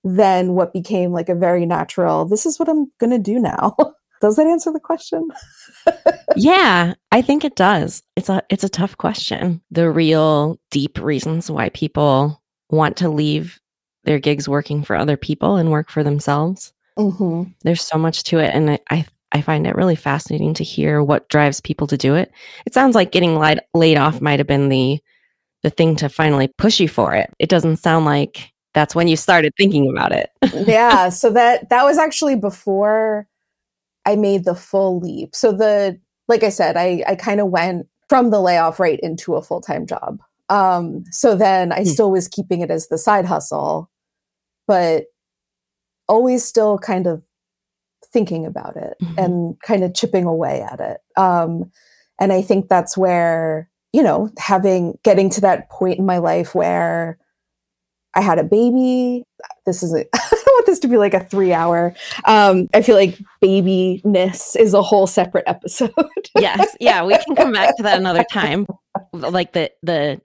then 0.05 0.53
what 0.53 0.71
became 0.71 1.11
like 1.11 1.27
a 1.27 1.35
very 1.35 1.65
natural 1.65 2.23
this 2.23 2.45
is 2.45 2.57
what 2.57 2.69
i'm 2.69 2.89
going 2.97 3.11
to 3.11 3.19
do 3.19 3.39
now. 3.39 3.75
Does 4.21 4.37
that 4.37 4.47
answer 4.47 4.71
the 4.71 4.79
question? 4.79 5.27
Yeah 6.37 6.93
i 7.11 7.21
think 7.21 7.43
it 7.43 7.57
does. 7.57 8.01
It's 8.15 8.29
a 8.29 8.41
it's 8.49 8.63
a 8.63 8.69
tough 8.69 8.97
question. 8.97 9.61
The 9.69 9.89
real 9.91 10.57
deep 10.71 10.97
reasons 10.97 11.51
why 11.51 11.69
people 11.69 12.41
want 12.69 12.95
to 12.97 13.09
leave 13.09 13.59
their 14.05 14.19
gigs 14.19 14.47
working 14.47 14.81
for 14.81 14.95
other 14.95 15.17
people 15.17 15.57
and 15.57 15.71
work 15.71 15.89
for 15.89 16.03
themselves. 16.03 16.71
Mm-hmm. 16.97 17.51
there's 17.63 17.81
so 17.81 17.97
much 17.97 18.23
to 18.23 18.39
it 18.39 18.55
and 18.55 18.71
I, 18.71 18.79
I 18.89 19.05
I 19.31 19.41
find 19.41 19.67
it 19.67 19.75
really 19.75 19.95
fascinating 19.95 20.53
to 20.55 20.63
hear 20.63 21.03
what 21.03 21.27
drives 21.29 21.59
people 21.59 21.87
to 21.87 21.97
do 21.97 22.15
it. 22.15 22.31
It 22.65 22.73
sounds 22.73 22.95
like 22.95 23.11
getting 23.11 23.37
laid, 23.37 23.59
laid 23.73 23.97
off 23.97 24.21
might 24.21 24.39
have 24.39 24.47
been 24.47 24.69
the 24.69 24.99
the 25.63 25.71
thing 25.71 25.95
to 25.95 26.09
finally 26.09 26.47
push 26.59 26.79
you 26.79 26.87
for 26.87 27.15
it. 27.15 27.33
It 27.39 27.49
doesn't 27.49 27.77
sound 27.77 28.05
like 28.05 28.53
that's 28.75 28.93
when 28.93 29.07
you 29.07 29.17
started 29.17 29.51
thinking 29.57 29.89
about 29.89 30.11
it. 30.11 30.29
yeah, 30.67 31.09
so 31.09 31.31
that 31.31 31.69
that 31.69 31.83
was 31.83 31.97
actually 31.97 32.35
before 32.35 33.27
I 34.05 34.15
made 34.15 34.45
the 34.45 34.53
full 34.53 34.99
leap. 34.99 35.35
So 35.35 35.51
the 35.51 35.99
like 36.27 36.43
I 36.43 36.49
said, 36.49 36.77
I 36.77 37.03
I 37.07 37.15
kind 37.15 37.41
of 37.41 37.47
went 37.47 37.87
from 38.07 38.29
the 38.29 38.39
layoff 38.39 38.79
right 38.79 38.99
into 39.01 39.35
a 39.35 39.41
full-time 39.41 39.87
job. 39.87 40.19
Um 40.49 41.03
so 41.09 41.35
then 41.35 41.71
I 41.71 41.79
hmm. 41.79 41.85
still 41.89 42.11
was 42.11 42.27
keeping 42.27 42.61
it 42.61 42.69
as 42.69 42.87
the 42.87 42.99
side 42.99 43.25
hustle, 43.25 43.89
but 44.67 45.05
always 46.07 46.45
still 46.45 46.77
kind 46.77 47.07
of 47.07 47.23
thinking 48.15 48.45
about 48.45 48.77
it 48.77 48.95
mm-hmm. 49.03 49.19
and 49.19 49.59
kind 49.59 49.83
of 49.83 49.93
chipping 49.93 50.23
away 50.23 50.61
at 50.61 50.79
it. 50.79 50.97
Um, 51.17 51.69
and 52.17 52.31
I 52.31 52.41
think 52.41 52.69
that's 52.69 52.97
where, 52.97 53.69
you 53.91 54.01
know, 54.01 54.29
having, 54.37 54.97
getting 55.03 55.29
to 55.31 55.41
that 55.41 55.69
point 55.69 55.99
in 55.99 56.05
my 56.05 56.19
life 56.19 56.55
where 56.55 57.17
I 58.13 58.21
had 58.21 58.39
a 58.39 58.45
baby. 58.45 59.25
This 59.65 59.83
is, 59.83 59.93
a, 59.93 60.05
I 60.15 60.29
don't 60.31 60.45
want 60.45 60.65
this 60.65 60.79
to 60.79 60.87
be 60.87 60.95
like 60.95 61.13
a 61.13 61.25
three 61.25 61.51
hour. 61.51 61.93
Um, 62.23 62.69
I 62.73 62.81
feel 62.81 62.95
like 62.95 63.19
babyness 63.43 64.55
is 64.55 64.73
a 64.73 64.81
whole 64.81 65.07
separate 65.07 65.43
episode. 65.45 65.91
yes. 66.39 66.73
Yeah. 66.79 67.03
We 67.03 67.17
can 67.17 67.35
come 67.35 67.51
back 67.51 67.75
to 67.75 67.83
that 67.83 67.99
another 67.99 68.23
time. 68.31 68.65
Like 69.11 69.51
the, 69.51 69.71
the, 69.83 70.21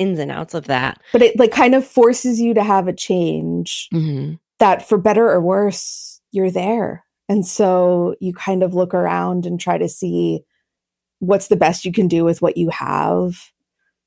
ins 0.00 0.18
and 0.18 0.32
outs 0.32 0.54
of 0.54 0.64
that. 0.64 1.00
But 1.12 1.22
it 1.22 1.38
like 1.38 1.52
kind 1.52 1.74
of 1.74 1.86
forces 1.86 2.40
you 2.40 2.52
to 2.54 2.64
have 2.64 2.88
a 2.88 2.92
change 2.92 3.88
mm-hmm. 3.94 4.34
that 4.58 4.88
for 4.88 4.98
better 4.98 5.30
or 5.30 5.40
worse 5.40 6.20
you're 6.34 6.50
there. 6.50 7.04
And 7.28 7.46
so 7.46 8.14
you 8.20 8.32
kind 8.32 8.62
of 8.62 8.74
look 8.74 8.94
around 8.94 9.46
and 9.46 9.58
try 9.58 9.78
to 9.78 9.88
see 9.88 10.44
what's 11.20 11.48
the 11.48 11.56
best 11.56 11.84
you 11.84 11.92
can 11.92 12.08
do 12.08 12.24
with 12.24 12.42
what 12.42 12.56
you 12.56 12.68
have. 12.70 13.50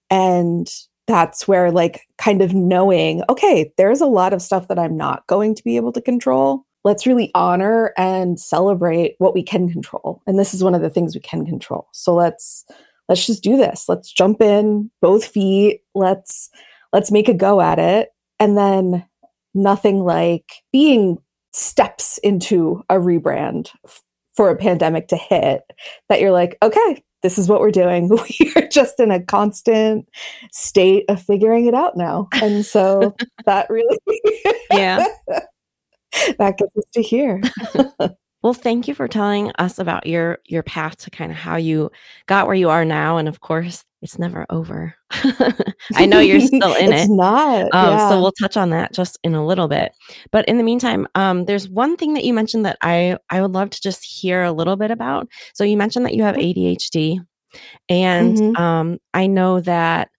And 0.09 0.69
that's 1.07 1.47
where, 1.47 1.71
like, 1.71 2.01
kind 2.17 2.41
of 2.41 2.53
knowing, 2.53 3.23
okay, 3.29 3.73
there's 3.77 4.01
a 4.01 4.05
lot 4.05 4.33
of 4.33 4.41
stuff 4.41 4.67
that 4.67 4.77
I'm 4.77 4.97
not 4.97 5.25
going 5.27 5.55
to 5.55 5.63
be 5.63 5.77
able 5.77 5.91
to 5.93 6.01
control. 6.01 6.65
Let's 6.83 7.07
really 7.07 7.31
honor 7.33 7.93
and 7.97 8.39
celebrate 8.39 9.15
what 9.17 9.33
we 9.33 9.41
can 9.41 9.69
control. 9.69 10.21
And 10.27 10.37
this 10.37 10.53
is 10.53 10.63
one 10.63 10.75
of 10.75 10.81
the 10.81 10.89
things 10.89 11.15
we 11.15 11.21
can 11.21 11.45
control. 11.45 11.87
So 11.91 12.13
let's 12.13 12.65
let's 13.09 13.25
just 13.25 13.43
do 13.43 13.57
this. 13.57 13.89
Let's 13.89 14.11
jump 14.11 14.41
in 14.41 14.91
both 15.01 15.25
feet. 15.25 15.81
Let's 15.95 16.49
let's 16.93 17.11
make 17.11 17.27
a 17.27 17.33
go 17.33 17.61
at 17.61 17.79
it. 17.79 18.09
And 18.39 18.57
then 18.57 19.05
nothing 19.53 20.03
like 20.03 20.45
being 20.71 21.17
steps 21.53 22.17
into 22.19 22.83
a 22.89 22.95
rebrand 22.95 23.71
f- 23.85 24.03
for 24.35 24.49
a 24.49 24.55
pandemic 24.55 25.07
to 25.07 25.17
hit 25.17 25.63
that 26.09 26.21
you're 26.21 26.31
like, 26.31 26.57
okay, 26.61 27.03
this 27.23 27.37
is 27.37 27.49
what 27.49 27.59
we're 27.59 27.71
doing. 27.71 28.09
We 28.39 28.53
are 28.55 28.67
just 28.67 28.99
in 28.99 29.11
a 29.11 29.21
constant 29.21 30.07
state 30.51 31.05
of 31.09 31.21
figuring 31.21 31.65
it 31.65 31.73
out 31.73 31.97
now. 31.97 32.27
And 32.33 32.65
so 32.65 33.15
that 33.45 33.69
really, 33.69 33.97
yeah, 34.71 35.05
that 36.37 36.57
gets 36.57 36.77
us 36.77 36.85
to 36.93 37.01
here. 37.01 37.41
Well, 38.43 38.53
thank 38.53 38.87
you 38.87 38.93
for 38.93 39.07
telling 39.07 39.51
us 39.57 39.79
about 39.79 40.05
your 40.05 40.37
your 40.45 40.63
path 40.63 40.97
to 40.99 41.09
kind 41.09 41.31
of 41.31 41.37
how 41.37 41.55
you 41.55 41.89
got 42.27 42.45
where 42.45 42.55
you 42.55 42.69
are 42.69 42.85
now, 42.85 43.17
and 43.17 43.27
of 43.27 43.41
course, 43.41 43.83
it's 44.01 44.19
never 44.19 44.45
over. 44.49 44.95
I 45.95 46.05
know 46.05 46.19
you're 46.19 46.39
still 46.47 46.73
in 46.75 46.91
it's 46.93 47.03
it. 47.05 47.09
Not. 47.09 47.61
Um, 47.73 47.91
yeah. 47.91 48.09
So 48.09 48.21
we'll 48.21 48.31
touch 48.33 48.55
on 48.57 48.69
that 48.71 48.93
just 48.93 49.17
in 49.23 49.33
a 49.35 49.45
little 49.45 49.67
bit. 49.67 49.91
But 50.31 50.47
in 50.47 50.57
the 50.57 50.63
meantime, 50.63 51.07
um, 51.15 51.45
there's 51.45 51.67
one 51.69 51.97
thing 51.97 52.13
that 52.13 52.23
you 52.23 52.33
mentioned 52.33 52.65
that 52.65 52.77
I 52.81 53.17
I 53.29 53.41
would 53.41 53.51
love 53.53 53.69
to 53.71 53.81
just 53.81 54.03
hear 54.03 54.43
a 54.43 54.51
little 54.51 54.75
bit 54.75 54.91
about. 54.91 55.27
So 55.53 55.63
you 55.63 55.77
mentioned 55.77 56.05
that 56.05 56.13
you 56.15 56.23
have 56.23 56.35
ADHD, 56.37 57.19
and 57.89 58.35
Mhm. 58.37 58.59
um, 58.59 58.97
I 59.13 59.27
know 59.27 59.59
that 59.61 60.09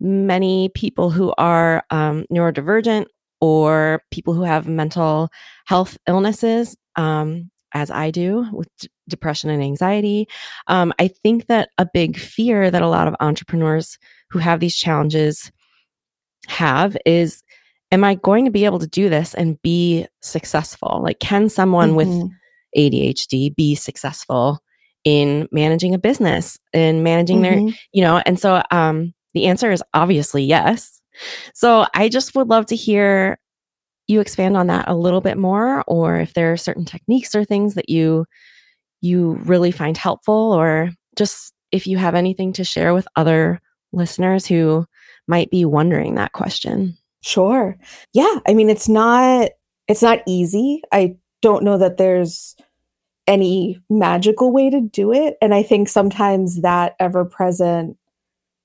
many 0.00 0.68
people 0.70 1.10
who 1.10 1.32
are 1.38 1.82
um, 1.90 2.24
neurodivergent 2.32 3.06
or 3.40 4.02
people 4.10 4.34
who 4.34 4.42
have 4.42 4.66
mental 4.68 5.28
health 5.66 5.98
illnesses 6.06 6.76
um, 6.96 7.50
as 7.72 7.90
I 7.90 8.10
do 8.10 8.46
with 8.52 8.68
d- 8.78 8.88
depression 9.08 9.50
and 9.50 9.62
anxiety. 9.62 10.28
Um, 10.66 10.92
I 10.98 11.08
think 11.08 11.46
that 11.46 11.70
a 11.78 11.86
big 11.92 12.18
fear 12.18 12.70
that 12.70 12.82
a 12.82 12.88
lot 12.88 13.08
of 13.08 13.16
entrepreneurs 13.20 13.98
who 14.30 14.38
have 14.38 14.60
these 14.60 14.76
challenges 14.76 15.50
have 16.46 16.96
is 17.06 17.42
Am 17.90 18.04
I 18.04 18.16
going 18.16 18.44
to 18.44 18.50
be 18.50 18.66
able 18.66 18.80
to 18.80 18.86
do 18.86 19.08
this 19.08 19.32
and 19.32 19.58
be 19.62 20.06
successful? 20.20 21.00
Like, 21.02 21.18
can 21.20 21.48
someone 21.48 21.94
with 21.94 22.06
Mhm. 22.08 22.30
ADHD 22.76 23.48
be 23.56 23.74
successful 23.76 24.58
in 25.04 25.48
managing 25.52 25.94
a 25.94 25.98
business 25.98 26.58
and 26.74 27.02
managing 27.02 27.40
their, 27.40 27.54
Mhm. 27.60 27.74
you 27.94 28.02
know? 28.02 28.18
And 28.26 28.38
so 28.38 28.62
um, 28.70 29.14
the 29.32 29.46
answer 29.46 29.72
is 29.72 29.82
obviously 29.94 30.44
yes. 30.44 31.00
So 31.54 31.86
I 31.94 32.10
just 32.10 32.34
would 32.34 32.48
love 32.48 32.66
to 32.66 32.76
hear 32.76 33.38
you 34.08 34.20
expand 34.20 34.56
on 34.56 34.66
that 34.66 34.88
a 34.88 34.96
little 34.96 35.20
bit 35.20 35.38
more 35.38 35.84
or 35.86 36.16
if 36.16 36.34
there 36.34 36.52
are 36.52 36.56
certain 36.56 36.84
techniques 36.84 37.34
or 37.34 37.44
things 37.44 37.74
that 37.74 37.88
you 37.88 38.24
you 39.00 39.34
really 39.44 39.70
find 39.70 39.96
helpful 39.96 40.52
or 40.52 40.90
just 41.16 41.52
if 41.70 41.86
you 41.86 41.98
have 41.98 42.14
anything 42.14 42.52
to 42.54 42.64
share 42.64 42.94
with 42.94 43.06
other 43.14 43.60
listeners 43.92 44.46
who 44.46 44.84
might 45.26 45.50
be 45.50 45.64
wondering 45.64 46.14
that 46.14 46.32
question. 46.32 46.96
Sure. 47.20 47.76
Yeah. 48.12 48.38
I 48.46 48.54
mean, 48.54 48.70
it's 48.70 48.88
not 48.88 49.50
it's 49.86 50.02
not 50.02 50.20
easy. 50.26 50.82
I 50.92 51.16
don't 51.42 51.64
know 51.64 51.78
that 51.78 51.98
there's 51.98 52.56
any 53.26 53.78
magical 53.90 54.52
way 54.52 54.70
to 54.70 54.80
do 54.80 55.12
it. 55.12 55.36
And 55.42 55.54
I 55.54 55.62
think 55.62 55.88
sometimes 55.88 56.62
that 56.62 56.96
ever 56.98 57.24
present 57.24 57.96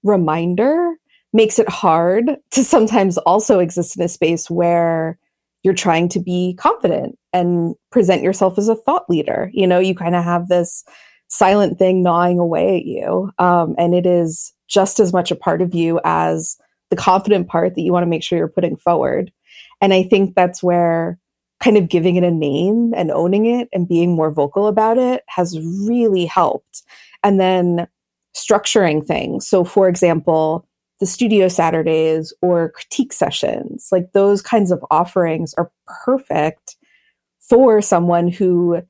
reminder 0.03 0.95
makes 1.33 1.59
it 1.59 1.69
hard 1.69 2.37
to 2.51 2.63
sometimes 2.63 3.17
also 3.19 3.59
exist 3.59 3.97
in 3.97 4.03
a 4.03 4.07
space 4.07 4.49
where 4.49 5.17
you're 5.63 5.73
trying 5.73 6.09
to 6.09 6.19
be 6.19 6.55
confident 6.59 7.17
and 7.31 7.75
present 7.91 8.21
yourself 8.21 8.57
as 8.57 8.67
a 8.67 8.75
thought 8.75 9.09
leader. 9.09 9.49
You 9.53 9.65
know, 9.65 9.79
you 9.79 9.95
kind 9.95 10.15
of 10.15 10.23
have 10.23 10.47
this 10.49 10.83
silent 11.29 11.79
thing 11.79 12.03
gnawing 12.03 12.37
away 12.37 12.77
at 12.77 12.85
you. 12.85 13.31
Um, 13.39 13.75
and 13.77 13.95
it 13.95 14.05
is 14.05 14.53
just 14.67 14.99
as 14.99 15.13
much 15.13 15.31
a 15.31 15.35
part 15.35 15.61
of 15.61 15.73
you 15.73 15.99
as 16.03 16.57
the 16.89 16.95
confident 16.95 17.47
part 17.47 17.75
that 17.75 17.81
you 17.81 17.91
want 17.91 18.03
to 18.03 18.09
make 18.09 18.23
sure 18.23 18.37
you're 18.37 18.47
putting 18.47 18.75
forward. 18.75 19.31
And 19.81 19.93
I 19.93 20.03
think 20.03 20.35
that's 20.35 20.61
where 20.61 21.17
kind 21.59 21.77
of 21.77 21.89
giving 21.89 22.17
it 22.17 22.23
a 22.23 22.31
name 22.31 22.93
and 22.95 23.09
owning 23.09 23.45
it 23.45 23.69
and 23.73 23.87
being 23.87 24.15
more 24.15 24.31
vocal 24.31 24.67
about 24.67 24.97
it 24.97 25.23
has 25.27 25.57
really 25.87 26.25
helped. 26.25 26.83
And 27.23 27.39
then 27.39 27.87
structuring 28.35 29.05
things. 29.05 29.47
So, 29.47 29.63
for 29.63 29.87
example, 29.87 30.67
the 30.99 31.05
studio 31.05 31.47
Saturdays 31.47 32.33
or 32.41 32.69
critique 32.69 33.13
sessions, 33.13 33.89
like 33.91 34.13
those 34.13 34.41
kinds 34.41 34.71
of 34.71 34.85
offerings 34.91 35.53
are 35.55 35.71
perfect 36.05 36.77
for 37.39 37.81
someone 37.81 38.27
who 38.27 38.81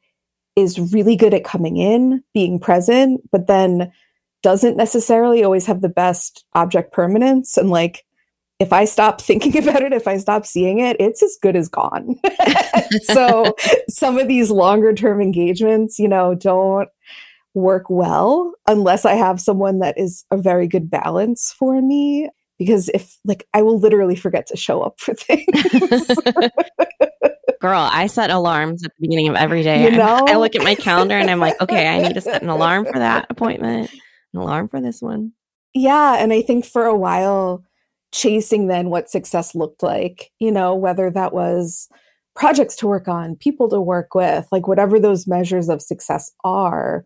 is 0.56 0.94
really 0.94 1.16
good 1.16 1.34
at 1.34 1.44
coming 1.44 1.78
in, 1.78 2.24
being 2.34 2.60
present, 2.60 3.22
but 3.32 3.48
then 3.48 3.92
doesn't 4.44 4.78
necessarily 4.78 5.44
always 5.44 5.66
have 5.66 5.82
the 5.82 5.90
best 5.90 6.46
object 6.54 6.92
permanence. 6.92 7.58
And 7.58 7.70
like, 7.70 8.06
if 8.60 8.72
I 8.72 8.86
stop 8.86 9.20
thinking 9.22 9.58
about 9.58 9.82
it, 9.82 9.94
if 9.94 10.08
I 10.08 10.18
stop 10.18 10.46
seeing 10.46 10.80
it, 10.80 10.98
it's 11.00 11.24
as 11.24 11.38
good 11.42 11.56
as 11.56 11.70
gone. 11.70 12.20
so, 13.04 13.56
some 13.90 14.18
of 14.20 14.28
these 14.28 14.52
longer 14.52 14.94
term 14.94 15.22
engagements, 15.22 15.98
you 15.98 16.08
know, 16.08 16.36
don't 16.36 16.90
work 17.54 17.86
well 17.90 18.54
unless 18.68 19.06
I 19.06 19.14
have 19.14 19.40
someone 19.40 19.80
that 19.80 19.98
is 19.98 20.26
a 20.32 20.38
very 20.38 20.68
good 20.68 20.90
balance 20.90 21.54
for 21.58 21.82
me. 21.82 22.30
Because 22.60 22.90
if, 22.90 23.18
like, 23.26 23.48
I 23.54 23.62
will 23.62 23.80
literally 23.80 24.16
forget 24.16 24.46
to 24.48 24.58
show 24.58 24.82
up 24.82 25.00
for 25.00 25.14
things. 25.16 26.08
Girl, 27.60 27.90
I 27.92 28.08
set 28.08 28.30
alarms 28.30 28.84
at 28.84 28.92
the 28.96 29.02
beginning 29.02 29.28
of 29.28 29.36
every 29.36 29.64
day. 29.64 29.84
You 29.84 29.92
know? 29.98 30.26
I 30.28 30.36
look 30.36 30.56
at 30.56 30.64
my 30.64 30.76
calendar 30.76 31.16
and 31.16 31.30
I'm 31.30 31.40
like, 31.40 31.60
okay, 31.62 31.88
I 31.88 32.00
need 32.02 32.14
to 32.14 32.22
set 32.22 32.44
an 32.44 32.50
alarm 32.50 32.86
for 32.86 33.00
that 33.00 33.26
appointment, 33.30 33.90
an 34.34 34.40
alarm 34.40 34.68
for 34.68 34.82
this 34.82 35.02
one. 35.02 35.34
Yeah. 35.74 36.18
And 36.20 36.32
I 36.32 36.42
think 36.42 36.66
for 36.66 36.86
a 36.86 36.96
while, 36.96 37.64
chasing 38.12 38.68
then 38.68 38.90
what 38.90 39.10
success 39.10 39.56
looked 39.56 39.82
like, 39.82 40.32
you 40.40 40.52
know, 40.52 40.76
whether 40.76 41.10
that 41.10 41.34
was 41.34 41.90
projects 42.36 42.76
to 42.78 42.88
work 42.88 43.08
on, 43.08 43.36
people 43.36 43.70
to 43.70 43.82
work 43.82 44.14
with, 44.14 44.48
like 44.52 44.68
whatever 44.68 45.00
those 45.00 45.28
measures 45.28 45.70
of 45.70 45.82
success 45.82 46.32
are, 46.44 47.06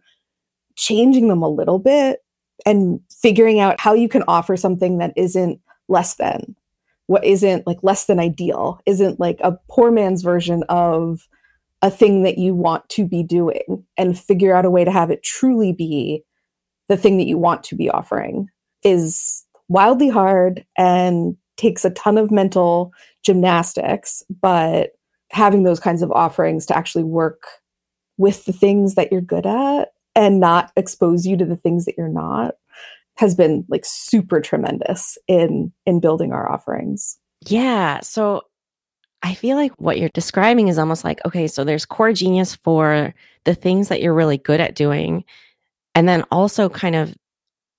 changing 0.77 1.27
them 1.27 1.41
a 1.41 1.49
little 1.49 1.79
bit 1.79 2.19
and 2.65 3.01
figuring 3.11 3.59
out 3.59 3.79
how 3.79 3.93
you 3.93 4.07
can 4.07 4.23
offer 4.27 4.55
something 4.55 4.99
that 4.99 5.13
isn't 5.15 5.59
less 5.89 6.15
than 6.15 6.55
what 7.07 7.23
isn't 7.23 7.65
like 7.65 7.79
less 7.81 8.05
than 8.05 8.19
ideal 8.19 8.79
isn't 8.85 9.19
like 9.19 9.39
a 9.41 9.57
poor 9.69 9.91
man's 9.91 10.21
version 10.21 10.63
of 10.69 11.27
a 11.81 11.89
thing 11.89 12.23
that 12.23 12.37
you 12.37 12.53
want 12.53 12.87
to 12.89 13.05
be 13.05 13.23
doing 13.23 13.85
and 13.97 14.19
figure 14.19 14.55
out 14.55 14.65
a 14.65 14.69
way 14.69 14.83
to 14.83 14.91
have 14.91 15.09
it 15.09 15.23
truly 15.23 15.71
be 15.71 16.23
the 16.87 16.97
thing 16.97 17.17
that 17.17 17.27
you 17.27 17.37
want 17.37 17.63
to 17.63 17.75
be 17.75 17.89
offering 17.89 18.47
is 18.83 19.45
wildly 19.67 20.09
hard 20.09 20.65
and 20.77 21.35
takes 21.55 21.83
a 21.83 21.89
ton 21.91 22.17
of 22.17 22.31
mental 22.31 22.91
gymnastics 23.23 24.23
but 24.41 24.91
having 25.31 25.63
those 25.63 25.79
kinds 25.79 26.01
of 26.01 26.11
offerings 26.11 26.65
to 26.65 26.77
actually 26.77 27.03
work 27.03 27.43
with 28.17 28.45
the 28.45 28.53
things 28.53 28.95
that 28.95 29.11
you're 29.11 29.21
good 29.21 29.45
at 29.45 29.89
and 30.17 30.41
not 30.41 30.71
expose 30.75 31.25
you 31.25 31.37
to 31.37 31.45
the 31.45 31.55
things 31.55 31.85
that 31.85 31.95
you're 31.97 32.09
not 32.09 32.55
has 33.15 33.35
been 33.35 33.63
like 33.69 33.85
super 33.85 34.41
tremendous 34.41 35.17
in 35.27 35.71
in 35.85 35.99
building 36.01 36.33
our 36.33 36.51
offerings. 36.51 37.17
Yeah. 37.45 38.01
So 38.01 38.41
I 39.23 39.33
feel 39.33 39.55
like 39.57 39.71
what 39.79 39.97
you're 39.99 40.09
describing 40.13 40.67
is 40.67 40.77
almost 40.77 41.03
like 41.03 41.19
okay, 41.25 41.47
so 41.47 41.63
there's 41.63 41.85
core 41.85 42.11
genius 42.13 42.55
for 42.55 43.13
the 43.45 43.55
things 43.55 43.87
that 43.87 44.01
you're 44.01 44.13
really 44.13 44.37
good 44.37 44.59
at 44.59 44.75
doing, 44.75 45.23
and 45.95 46.07
then 46.09 46.23
also 46.31 46.67
kind 46.69 46.95
of 46.95 47.15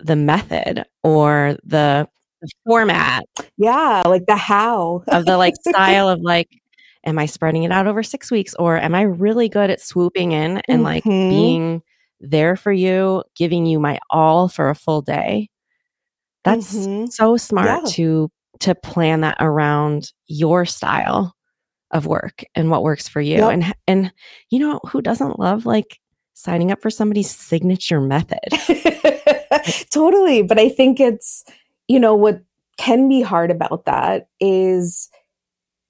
the 0.00 0.16
method 0.16 0.84
or 1.02 1.56
the, 1.64 2.08
format 2.64 3.24
Yeah, 3.56 4.04
like 4.06 4.26
the 4.26 4.36
how 4.36 5.02
of 5.08 5.24
the 5.26 5.36
like 5.36 5.54
style 5.68 6.08
of 6.08 6.20
like, 6.20 6.48
am 7.04 7.18
I 7.18 7.26
spreading 7.26 7.64
it 7.64 7.72
out 7.72 7.88
over 7.88 8.02
six 8.04 8.30
weeks 8.30 8.54
or 8.54 8.76
am 8.78 8.94
I 8.94 9.02
really 9.02 9.48
good 9.48 9.70
at 9.70 9.80
swooping 9.80 10.30
in 10.32 10.58
and 10.68 10.84
like 10.84 11.02
Mhm. 11.04 11.30
being 11.30 11.82
there 12.20 12.56
for 12.56 12.72
you, 12.72 13.22
giving 13.36 13.66
you 13.66 13.78
my 13.78 13.98
all 14.10 14.48
for 14.48 14.70
a 14.70 14.74
full 14.74 15.02
day? 15.02 15.48
That's 16.44 16.74
Mhm. 16.74 17.12
so 17.12 17.36
smart 17.36 17.68
Yeah. 17.84 17.90
to 17.92 18.30
to 18.60 18.74
plan 18.74 19.20
that 19.20 19.36
around 19.38 20.12
your 20.26 20.64
style 20.64 21.32
of 21.92 22.06
work 22.06 22.42
and 22.56 22.70
what 22.70 22.82
works 22.82 23.06
for 23.08 23.20
you. 23.20 23.36
Yep. 23.36 23.52
And 23.52 23.74
and 23.86 24.12
you 24.50 24.58
know 24.58 24.80
who 24.86 25.00
doesn't 25.00 25.38
love 25.38 25.64
like 25.66 25.98
signing 26.34 26.70
up 26.72 26.80
for 26.82 26.90
somebody's 26.90 27.30
signature 27.30 28.00
method? 28.00 28.38
totally. 29.90 30.42
But 30.42 30.58
I 30.58 30.68
think 30.68 31.00
it's, 31.00 31.44
you 31.88 31.98
know, 31.98 32.14
what 32.14 32.42
can 32.76 33.08
be 33.08 33.22
hard 33.22 33.50
about 33.50 33.84
that 33.86 34.28
is 34.40 35.08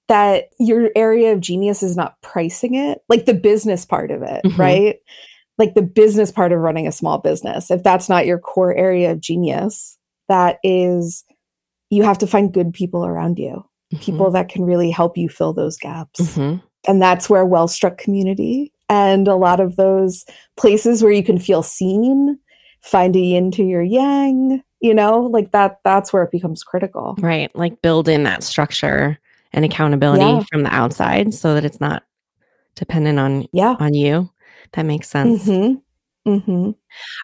that 0.07 0.49
your 0.59 0.89
area 0.95 1.33
of 1.33 1.39
genius 1.39 1.83
is 1.83 1.95
not 1.95 2.19
pricing 2.21 2.73
it, 2.73 3.03
like 3.09 3.25
the 3.25 3.33
business 3.33 3.85
part 3.85 4.09
of 4.09 4.23
it, 4.23 4.43
mm-hmm. 4.43 4.59
right? 4.59 4.95
Like 5.59 5.75
the 5.75 5.83
business 5.83 6.31
part 6.31 6.51
of 6.51 6.59
running 6.59 6.87
a 6.87 6.91
small 6.91 7.19
business. 7.19 7.69
If 7.69 7.83
that's 7.83 8.09
not 8.09 8.25
your 8.25 8.39
core 8.39 8.73
area 8.75 9.11
of 9.11 9.21
genius, 9.21 9.97
that 10.27 10.57
is, 10.63 11.23
you 11.91 12.03
have 12.03 12.17
to 12.19 12.27
find 12.27 12.51
good 12.51 12.73
people 12.73 13.05
around 13.05 13.37
you, 13.37 13.65
mm-hmm. 13.93 14.03
people 14.03 14.31
that 14.31 14.49
can 14.49 14.63
really 14.63 14.89
help 14.89 15.17
you 15.17 15.29
fill 15.29 15.53
those 15.53 15.77
gaps. 15.77 16.21
Mm-hmm. 16.21 16.65
And 16.87 17.01
that's 17.01 17.29
where 17.29 17.45
Wellstruck 17.45 17.97
Community 17.97 18.73
and 18.87 19.27
a 19.27 19.35
lot 19.35 19.59
of 19.59 19.75
those 19.75 20.25
places 20.57 21.03
where 21.03 21.11
you 21.11 21.23
can 21.23 21.37
feel 21.37 21.61
seen, 21.61 22.39
find 22.81 23.15
a 23.15 23.19
yin 23.19 23.51
to 23.51 23.63
your 23.63 23.83
yang, 23.83 24.63
you 24.79 24.93
know, 24.93 25.21
like 25.21 25.51
that, 25.51 25.79
that's 25.83 26.13
where 26.13 26.23
it 26.23 26.31
becomes 26.31 26.63
critical. 26.63 27.15
Right. 27.19 27.53
Like 27.55 27.81
build 27.81 28.07
in 28.07 28.23
that 28.23 28.43
structure 28.43 29.19
and 29.51 29.65
accountability 29.65 30.23
yeah. 30.23 30.43
from 30.49 30.63
the 30.63 30.73
outside 30.73 31.33
so 31.33 31.53
that 31.55 31.65
it's 31.65 31.81
not 31.81 32.03
dependent 32.75 33.19
on 33.19 33.45
yeah 33.51 33.75
on 33.79 33.93
you. 33.93 34.29
That 34.73 34.85
makes 34.85 35.09
sense. 35.09 35.45
Mm-hmm. 35.45 35.75
Mm-hmm. 36.27 36.51
All 36.51 36.73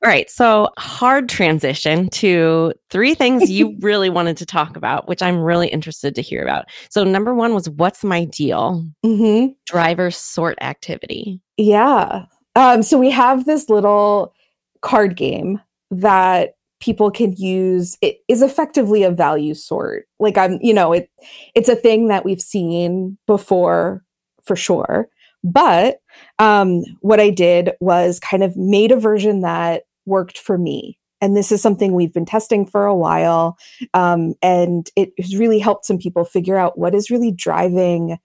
right. 0.03 0.29
So, 0.29 0.69
hard 0.77 1.29
transition 1.29 2.09
to 2.11 2.73
three 2.89 3.13
things 3.13 3.51
you 3.51 3.75
really 3.81 4.09
wanted 4.09 4.37
to 4.37 4.45
talk 4.45 4.77
about, 4.77 5.07
which 5.07 5.21
I'm 5.21 5.37
really 5.37 5.67
interested 5.67 6.15
to 6.15 6.21
hear 6.21 6.41
about. 6.41 6.65
So, 6.89 7.03
number 7.03 7.33
one 7.33 7.53
was 7.53 7.69
what's 7.69 8.03
my 8.03 8.25
deal? 8.25 8.85
Mm-hmm. 9.05 9.51
Driver 9.65 10.11
sort 10.11 10.57
activity. 10.61 11.41
Yeah. 11.57 12.25
Um, 12.55 12.81
so, 12.83 12.97
we 12.97 13.11
have 13.11 13.45
this 13.45 13.69
little 13.69 14.33
card 14.81 15.17
game 15.17 15.61
that 15.91 16.55
people 16.79 17.09
can 17.09 17.33
use 17.33 17.97
it 18.01 18.17
is 18.27 18.41
effectively 18.41 19.03
a 19.03 19.09
value 19.09 19.53
sort 19.53 20.07
like 20.19 20.37
i'm 20.37 20.59
you 20.61 20.73
know 20.73 20.91
it 20.91 21.09
it's 21.55 21.69
a 21.69 21.75
thing 21.75 22.09
that 22.09 22.25
we've 22.25 22.41
seen 22.41 23.17
before 23.25 24.03
for 24.43 24.55
sure 24.55 25.07
but 25.43 25.99
um, 26.39 26.83
what 27.01 27.19
I 27.19 27.29
did 27.29 27.71
was 27.79 28.19
kind 28.19 28.43
of 28.43 28.55
made 28.57 28.91
a 28.91 28.99
version 28.99 29.41
that 29.41 29.83
worked 30.05 30.37
for 30.37 30.57
me. 30.57 30.97
And 31.21 31.35
this 31.35 31.51
is 31.51 31.61
something 31.61 31.93
we've 31.93 32.13
been 32.13 32.25
testing 32.25 32.65
for 32.65 32.85
a 32.85 32.95
while. 32.95 33.57
Um, 33.93 34.35
and 34.41 34.89
it 34.95 35.11
has 35.17 35.35
really 35.35 35.59
helped 35.59 35.85
some 35.85 35.97
people 35.97 36.25
figure 36.25 36.57
out 36.57 36.77
what 36.77 36.93
is 36.93 37.09
really 37.09 37.31
driving 37.31 38.17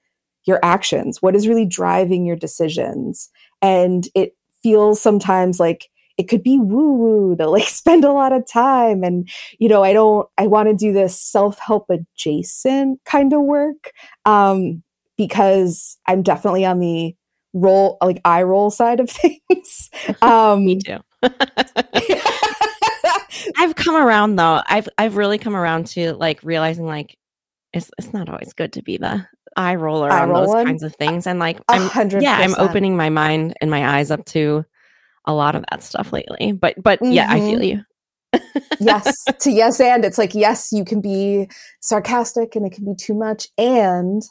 your 0.45 0.59
actions, 0.63 1.23
what 1.23 1.37
is 1.37 1.49
really 1.49 1.67
driving 1.67 2.27
your 2.27 2.37
decisions. 2.37 3.31
And 3.63 4.09
it 4.15 4.33
feels 4.63 5.01
sometimes 5.01 5.61
like 5.61 5.89
it 6.19 6.29
could 6.29 6.43
be 6.43 6.59
woo 6.59 6.95
woo 6.95 7.37
to 7.37 7.49
like 7.49 7.63
spend 7.69 8.05
a 8.05 8.13
lot 8.13 8.33
of 8.33 8.47
time. 8.47 9.03
And, 9.03 9.29
you 9.59 9.69
know, 9.69 9.83
I 9.83 9.93
don't, 9.93 10.29
I 10.37 10.47
want 10.47 10.69
to 10.69 10.75
do 10.75 10.93
this 10.93 11.19
self 11.19 11.59
help 11.59 11.87
adjacent 11.89 13.01
kind 13.05 13.33
of 13.33 13.41
work. 13.43 13.93
Um, 14.25 14.83
because 15.17 15.99
I'm 16.07 16.23
definitely 16.23 16.65
on 16.65 16.79
the 16.79 17.15
roll 17.53 17.99
like 18.03 18.21
eye 18.25 18.43
roll 18.43 18.71
side 18.71 19.01
of 19.01 19.11
things. 19.49 19.91
Um 20.23 20.65
Me 20.65 20.79
too. 20.81 20.99
I've 23.57 23.75
come 23.75 23.97
around 23.97 24.37
though. 24.37 24.63
I've 24.67 24.89
I've 24.99 25.17
really 25.17 25.39
come 25.39 25.57
around 25.57 25.87
to 25.89 26.15
like 26.15 26.43
realizing 26.43 26.87
like 26.87 27.17
it's 27.73 27.91
it's 27.99 28.13
not 28.13 28.29
always 28.29 28.53
good 28.53 28.75
to 28.75 28.83
be 28.83 28.97
the 28.97 29.27
eye 29.57 29.75
roller 29.75 30.11
eye 30.11 30.23
on 30.23 30.33
those 30.33 30.53
kinds 30.65 30.83
of 30.83 30.95
things. 30.97 31.27
And 31.27 31.39
like 31.39 31.61
I'm 31.69 31.89
100%. 31.89 32.23
yeah, 32.23 32.39
I'm 32.39 32.55
opening 32.59 32.97
my 32.97 33.11
mind 33.11 33.55
and 33.61 33.71
my 33.71 33.97
eyes 33.97 34.11
up 34.11 34.25
to 34.27 34.65
a 35.25 35.35
lot 35.35 35.55
of 35.55 35.65
that 35.71 35.83
stuff 35.83 36.13
lately. 36.13 36.53
But 36.53 36.83
but 36.83 37.01
mm-hmm. 37.01 37.13
yeah, 37.13 37.29
I 37.31 37.39
feel 37.41 37.61
mm-hmm. 37.61 37.79
you. 37.79 37.85
yes 38.81 39.25
to 39.41 39.51
yes 39.51 39.81
and 39.81 40.05
it's 40.05 40.19
like 40.19 40.37
yes 40.37 40.71
you 40.71 40.85
can 40.85 41.01
be 41.01 41.49
sarcastic 41.81 42.55
and 42.55 42.65
it 42.65 42.73
can 42.73 42.85
be 42.85 42.95
too 42.95 43.15
much 43.15 43.49
and 43.59 44.23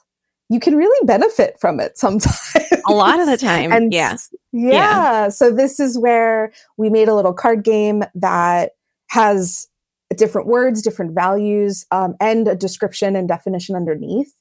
you 0.50 0.60
can 0.60 0.76
really 0.76 1.06
benefit 1.06 1.58
from 1.60 1.80
it 1.80 1.98
sometimes. 1.98 2.56
A 2.88 2.92
lot 2.92 3.20
of 3.20 3.28
the 3.28 3.38
time. 3.42 3.72
and 3.72 3.94
yeah. 3.94 4.18
yeah. 4.52 4.72
Yeah. 4.72 5.30
So 5.30 5.52
this 5.52 5.80
is 5.80 5.98
where 5.98 6.52
we 6.78 6.90
made 6.90 7.08
a 7.08 7.16
little 7.16 7.34
card 7.34 7.64
game 7.64 8.04
that 8.16 8.72
has 9.10 9.68
different 10.16 10.48
words, 10.48 10.82
different 10.82 11.14
values, 11.14 11.86
um, 11.92 12.16
and 12.20 12.48
a 12.48 12.56
description 12.56 13.16
and 13.16 13.28
definition 13.28 13.76
underneath. 13.76 14.34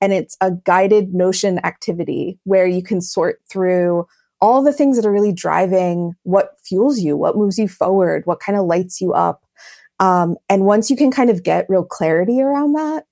And 0.00 0.12
it's 0.12 0.36
a 0.40 0.50
guided 0.50 1.14
notion 1.14 1.64
activity 1.64 2.40
where 2.42 2.66
you 2.66 2.82
can 2.82 3.00
sort 3.00 3.40
through 3.48 4.06
all 4.40 4.62
the 4.62 4.72
things 4.72 4.96
that 4.96 5.06
are 5.06 5.12
really 5.12 5.32
driving 5.32 6.14
what 6.24 6.54
fuels 6.64 6.98
you, 6.98 7.16
what 7.16 7.36
moves 7.36 7.56
you 7.56 7.68
forward, 7.68 8.22
what 8.26 8.40
kind 8.40 8.58
of 8.58 8.66
lights 8.66 9.00
you 9.00 9.12
up. 9.12 9.44
Um, 10.00 10.36
and 10.48 10.66
once 10.66 10.90
you 10.90 10.96
can 10.96 11.12
kind 11.12 11.30
of 11.30 11.44
get 11.44 11.66
real 11.68 11.84
clarity 11.84 12.42
around 12.42 12.72
that, 12.72 13.04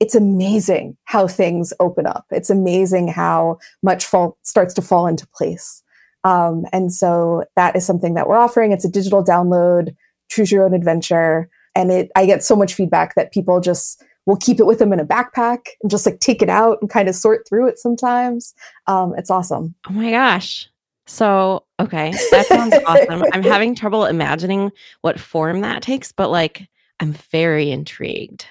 it's 0.00 0.14
amazing 0.14 0.96
how 1.04 1.26
things 1.28 1.72
open 1.80 2.06
up. 2.06 2.26
It's 2.30 2.50
amazing 2.50 3.08
how 3.08 3.58
much 3.82 4.04
fall 4.04 4.38
starts 4.42 4.74
to 4.74 4.82
fall 4.82 5.06
into 5.06 5.26
place. 5.28 5.82
Um, 6.24 6.64
and 6.72 6.92
so 6.92 7.44
that 7.56 7.76
is 7.76 7.86
something 7.86 8.14
that 8.14 8.28
we're 8.28 8.38
offering. 8.38 8.72
It's 8.72 8.84
a 8.84 8.90
digital 8.90 9.22
download, 9.22 9.94
choose 10.30 10.50
your 10.50 10.64
own 10.64 10.74
adventure. 10.74 11.48
And 11.74 11.90
it, 11.92 12.10
I 12.16 12.26
get 12.26 12.42
so 12.42 12.56
much 12.56 12.74
feedback 12.74 13.14
that 13.14 13.32
people 13.32 13.60
just 13.60 14.02
will 14.26 14.36
keep 14.36 14.58
it 14.58 14.66
with 14.66 14.78
them 14.78 14.92
in 14.92 15.00
a 15.00 15.04
backpack 15.04 15.66
and 15.82 15.90
just 15.90 16.06
like 16.06 16.18
take 16.20 16.40
it 16.40 16.48
out 16.48 16.78
and 16.80 16.88
kind 16.88 17.08
of 17.08 17.14
sort 17.14 17.46
through 17.46 17.68
it 17.68 17.78
sometimes. 17.78 18.54
Um, 18.86 19.14
it's 19.18 19.30
awesome. 19.30 19.74
Oh 19.88 19.92
my 19.92 20.10
gosh. 20.10 20.68
So, 21.06 21.64
okay, 21.78 22.12
that 22.30 22.46
sounds 22.46 22.74
awesome. 22.86 23.24
I'm 23.32 23.42
having 23.42 23.74
trouble 23.74 24.06
imagining 24.06 24.72
what 25.02 25.20
form 25.20 25.60
that 25.60 25.82
takes, 25.82 26.10
but 26.12 26.30
like, 26.30 26.68
I'm 27.00 27.12
very 27.12 27.70
intrigued. 27.70 28.46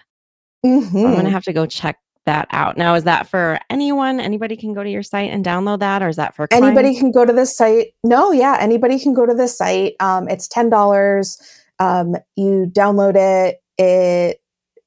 Mm-hmm. 0.65 0.97
I'm 0.97 1.13
going 1.13 1.25
to 1.25 1.31
have 1.31 1.43
to 1.45 1.53
go 1.53 1.65
check 1.65 1.97
that 2.25 2.47
out. 2.51 2.77
Now, 2.77 2.95
is 2.95 3.03
that 3.03 3.27
for 3.27 3.59
anyone? 3.69 4.19
Anybody 4.19 4.55
can 4.55 4.73
go 4.73 4.83
to 4.83 4.89
your 4.89 5.03
site 5.03 5.31
and 5.31 5.43
download 5.43 5.79
that, 5.79 6.01
or 6.01 6.07
is 6.07 6.15
that 6.15 6.35
for 6.35 6.47
clients? 6.47 6.65
anybody 6.65 6.97
can 6.97 7.11
go 7.11 7.25
to 7.25 7.33
this 7.33 7.55
site? 7.55 7.87
No, 8.03 8.31
yeah, 8.31 8.57
anybody 8.59 8.99
can 8.99 9.13
go 9.13 9.25
to 9.25 9.33
this 9.33 9.57
site. 9.57 9.95
Um, 9.99 10.27
it's 10.29 10.47
ten 10.47 10.69
dollars. 10.69 11.37
Um, 11.79 12.15
you 12.35 12.71
download 12.71 13.15
it. 13.15 13.61
It 13.77 14.41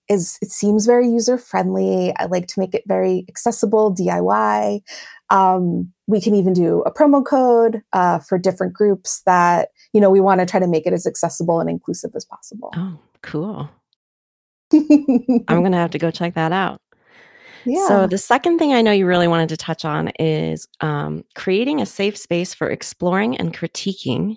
is. 0.09 0.39
It 0.41 0.51
seems 0.51 0.87
very 0.87 1.09
user 1.09 1.37
friendly. 1.37 2.14
I 2.16 2.27
like 2.27 2.47
to 2.49 2.61
make 2.61 2.74
it 2.74 2.85
very 2.87 3.24
accessible, 3.29 3.95
DIY. 3.95 4.81
Um, 5.29 5.93
we 6.07 6.20
can 6.20 6.35
even 6.35 6.53
do 6.53 6.83
a 6.87 6.93
promo 6.93 7.24
code 7.24 7.83
uh, 7.93 8.20
for 8.20 8.39
different 8.39 8.72
groups 8.72 9.22
that 9.27 9.70
you 9.93 10.01
know 10.01 10.11
we 10.11 10.20
want 10.20 10.41
to 10.41 10.47
try 10.47 10.61
to 10.61 10.68
make 10.68 10.87
it 10.87 10.93
as 10.93 11.07
accessible 11.07 11.61
and 11.61 11.68
inclusive 11.68 12.12
as 12.14 12.24
possible. 12.24 12.70
Oh, 12.77 12.99
cool. 13.22 13.68
I'm 14.72 15.60
going 15.60 15.72
to 15.72 15.78
have 15.78 15.90
to 15.92 15.98
go 15.98 16.10
check 16.10 16.34
that 16.34 16.52
out. 16.52 16.80
Yeah. 17.64 17.88
So, 17.88 18.06
the 18.06 18.18
second 18.18 18.58
thing 18.58 18.72
I 18.72 18.82
know 18.82 18.92
you 18.92 19.06
really 19.06 19.26
wanted 19.26 19.48
to 19.48 19.56
touch 19.56 19.84
on 19.84 20.08
is 20.20 20.68
um, 20.80 21.24
creating 21.34 21.80
a 21.80 21.86
safe 21.86 22.16
space 22.16 22.54
for 22.54 22.70
exploring 22.70 23.36
and 23.38 23.52
critiquing 23.52 24.36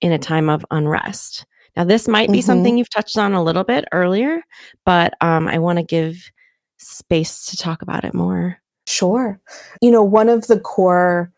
in 0.00 0.12
a 0.12 0.18
time 0.18 0.48
of 0.48 0.64
unrest. 0.70 1.44
Now, 1.76 1.84
this 1.84 2.06
might 2.06 2.30
be 2.30 2.38
mm-hmm. 2.38 2.46
something 2.46 2.78
you've 2.78 2.90
touched 2.90 3.18
on 3.18 3.34
a 3.34 3.42
little 3.42 3.64
bit 3.64 3.84
earlier, 3.92 4.42
but 4.84 5.14
um, 5.20 5.48
I 5.48 5.58
want 5.58 5.78
to 5.78 5.84
give 5.84 6.30
space 6.78 7.46
to 7.46 7.56
talk 7.56 7.82
about 7.82 8.04
it 8.04 8.14
more. 8.14 8.58
Sure. 8.86 9.40
You 9.82 9.90
know, 9.90 10.02
one 10.02 10.28
of 10.28 10.46
the 10.46 10.58
core 10.58 11.32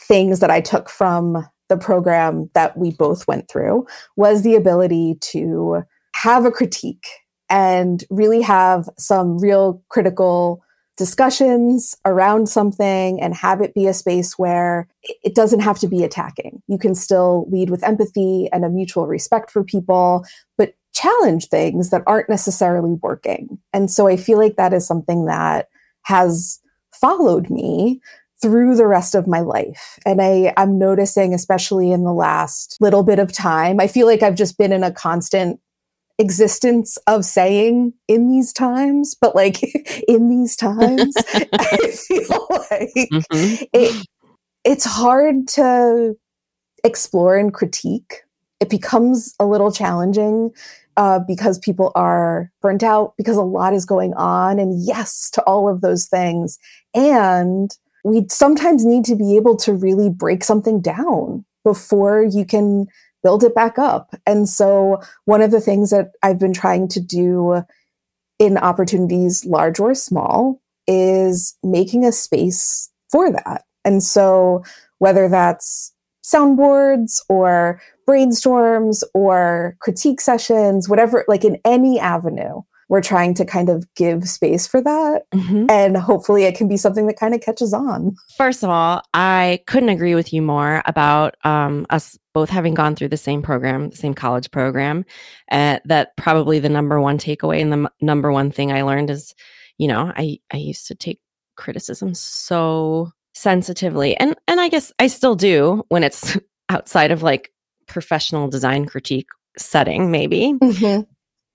things 0.00 0.40
that 0.40 0.50
I 0.50 0.60
took 0.60 0.88
from 0.88 1.46
the 1.68 1.76
program 1.76 2.48
that 2.54 2.76
we 2.76 2.92
both 2.92 3.26
went 3.26 3.48
through 3.50 3.86
was 4.16 4.42
the 4.42 4.54
ability 4.54 5.16
to 5.20 5.82
have 6.14 6.44
a 6.44 6.50
critique 6.50 7.06
and 7.48 8.04
really 8.10 8.42
have 8.42 8.88
some 8.98 9.38
real 9.38 9.82
critical 9.88 10.62
discussions 10.96 11.94
around 12.04 12.48
something 12.48 13.20
and 13.20 13.34
have 13.34 13.60
it 13.60 13.74
be 13.74 13.86
a 13.86 13.92
space 13.92 14.38
where 14.38 14.88
it 15.22 15.34
doesn't 15.34 15.60
have 15.60 15.78
to 15.78 15.86
be 15.86 16.02
attacking. 16.02 16.62
You 16.68 16.78
can 16.78 16.94
still 16.94 17.46
lead 17.50 17.68
with 17.70 17.84
empathy 17.84 18.48
and 18.52 18.64
a 18.64 18.70
mutual 18.70 19.06
respect 19.06 19.50
for 19.50 19.62
people, 19.62 20.24
but 20.56 20.74
challenge 20.94 21.48
things 21.48 21.90
that 21.90 22.02
aren't 22.06 22.30
necessarily 22.30 22.94
working. 23.02 23.58
And 23.74 23.90
so 23.90 24.06
I 24.08 24.16
feel 24.16 24.38
like 24.38 24.56
that 24.56 24.72
is 24.72 24.86
something 24.86 25.26
that 25.26 25.68
has 26.04 26.60
followed 26.92 27.50
me 27.50 28.00
through 28.40 28.76
the 28.76 28.86
rest 28.86 29.14
of 29.14 29.26
my 29.26 29.40
life. 29.40 29.98
And 30.06 30.20
I, 30.20 30.52
I'm 30.56 30.78
noticing, 30.78 31.34
especially 31.34 31.90
in 31.90 32.04
the 32.04 32.12
last 32.12 32.76
little 32.80 33.02
bit 33.02 33.18
of 33.18 33.32
time, 33.32 33.80
I 33.80 33.86
feel 33.86 34.06
like 34.06 34.22
I've 34.22 34.34
just 34.34 34.56
been 34.56 34.72
in 34.72 34.82
a 34.82 34.92
constant 34.92 35.60
existence 36.18 36.96
of 37.06 37.24
saying 37.24 37.92
in 38.08 38.28
these 38.28 38.52
times, 38.52 39.14
but 39.14 39.34
like 39.34 39.62
in 40.08 40.28
these 40.28 40.56
times, 40.56 41.14
I 41.52 41.90
feel 42.08 42.46
like 42.70 42.90
mm-hmm. 43.12 43.64
it, 43.72 44.06
it's 44.64 44.84
hard 44.84 45.48
to 45.48 46.16
explore 46.84 47.36
and 47.36 47.52
critique. 47.52 48.22
It 48.60 48.70
becomes 48.70 49.34
a 49.38 49.46
little 49.46 49.70
challenging 49.70 50.50
uh, 50.96 51.20
because 51.26 51.58
people 51.58 51.92
are 51.94 52.50
burnt 52.62 52.82
out, 52.82 53.12
because 53.18 53.36
a 53.36 53.42
lot 53.42 53.74
is 53.74 53.84
going 53.84 54.14
on. 54.14 54.58
And 54.58 54.82
yes 54.82 55.30
to 55.32 55.42
all 55.42 55.68
of 55.68 55.82
those 55.82 56.06
things. 56.06 56.58
And 56.94 57.70
we 58.02 58.24
sometimes 58.30 58.84
need 58.84 59.04
to 59.06 59.16
be 59.16 59.36
able 59.36 59.56
to 59.56 59.74
really 59.74 60.08
break 60.08 60.42
something 60.42 60.80
down 60.80 61.44
before 61.64 62.22
you 62.22 62.46
can 62.46 62.86
build 63.26 63.42
it 63.42 63.56
back 63.56 63.76
up. 63.76 64.14
And 64.24 64.48
so, 64.48 65.00
one 65.24 65.42
of 65.42 65.50
the 65.50 65.60
things 65.60 65.90
that 65.90 66.12
I've 66.22 66.38
been 66.38 66.52
trying 66.52 66.86
to 66.88 67.00
do 67.00 67.64
in 68.38 68.56
opportunities, 68.56 69.44
large 69.44 69.80
or 69.80 69.94
small, 69.94 70.60
is 70.86 71.56
making 71.64 72.04
a 72.04 72.12
space 72.12 72.88
for 73.10 73.32
that. 73.32 73.64
And 73.84 74.00
so 74.02 74.62
whether 74.98 75.28
that's 75.28 75.92
soundboards 76.24 77.20
or 77.28 77.80
brainstorms 78.08 79.02
or 79.14 79.76
critique 79.80 80.20
sessions, 80.20 80.88
whatever, 80.88 81.24
like 81.26 81.44
in 81.44 81.58
any 81.64 81.98
avenue, 81.98 82.62
we're 82.88 83.02
trying 83.02 83.34
to 83.34 83.44
kind 83.44 83.68
of 83.68 83.86
give 83.94 84.28
space 84.28 84.66
for 84.66 84.80
that. 84.80 85.22
Mm-hmm. 85.34 85.66
And 85.68 85.96
hopefully 85.96 86.44
it 86.44 86.56
can 86.56 86.68
be 86.68 86.76
something 86.76 87.06
that 87.06 87.18
kind 87.18 87.34
of 87.34 87.40
catches 87.40 87.74
on. 87.74 88.14
First 88.36 88.62
of 88.62 88.70
all, 88.70 89.02
I 89.12 89.60
couldn't 89.66 89.88
agree 89.88 90.14
with 90.14 90.32
you 90.32 90.40
more 90.40 90.82
about 90.86 91.36
um, 91.44 91.86
us 91.90 92.16
both 92.32 92.48
having 92.48 92.74
gone 92.74 92.94
through 92.94 93.08
the 93.08 93.16
same 93.16 93.42
program, 93.42 93.90
the 93.90 93.96
same 93.96 94.14
college 94.14 94.50
program. 94.50 95.04
Uh, 95.50 95.78
that 95.86 96.16
probably 96.16 96.58
the 96.58 96.68
number 96.68 97.00
one 97.00 97.18
takeaway 97.18 97.60
and 97.60 97.72
the 97.72 97.78
m- 97.78 97.88
number 98.00 98.30
one 98.30 98.50
thing 98.50 98.70
I 98.70 98.82
learned 98.82 99.10
is, 99.10 99.34
you 99.78 99.88
know, 99.88 100.12
I, 100.16 100.38
I 100.52 100.58
used 100.58 100.86
to 100.88 100.94
take 100.94 101.20
criticism 101.56 102.14
so 102.14 103.10
sensitively. 103.34 104.16
And 104.16 104.36
and 104.46 104.60
I 104.60 104.68
guess 104.68 104.92
I 104.98 105.08
still 105.08 105.34
do 105.34 105.84
when 105.88 106.04
it's 106.04 106.38
outside 106.68 107.10
of 107.10 107.22
like 107.22 107.52
professional 107.86 108.48
design 108.48 108.86
critique 108.86 109.28
setting 109.58 110.10
maybe. 110.10 110.52
Mm-hmm. 110.62 111.02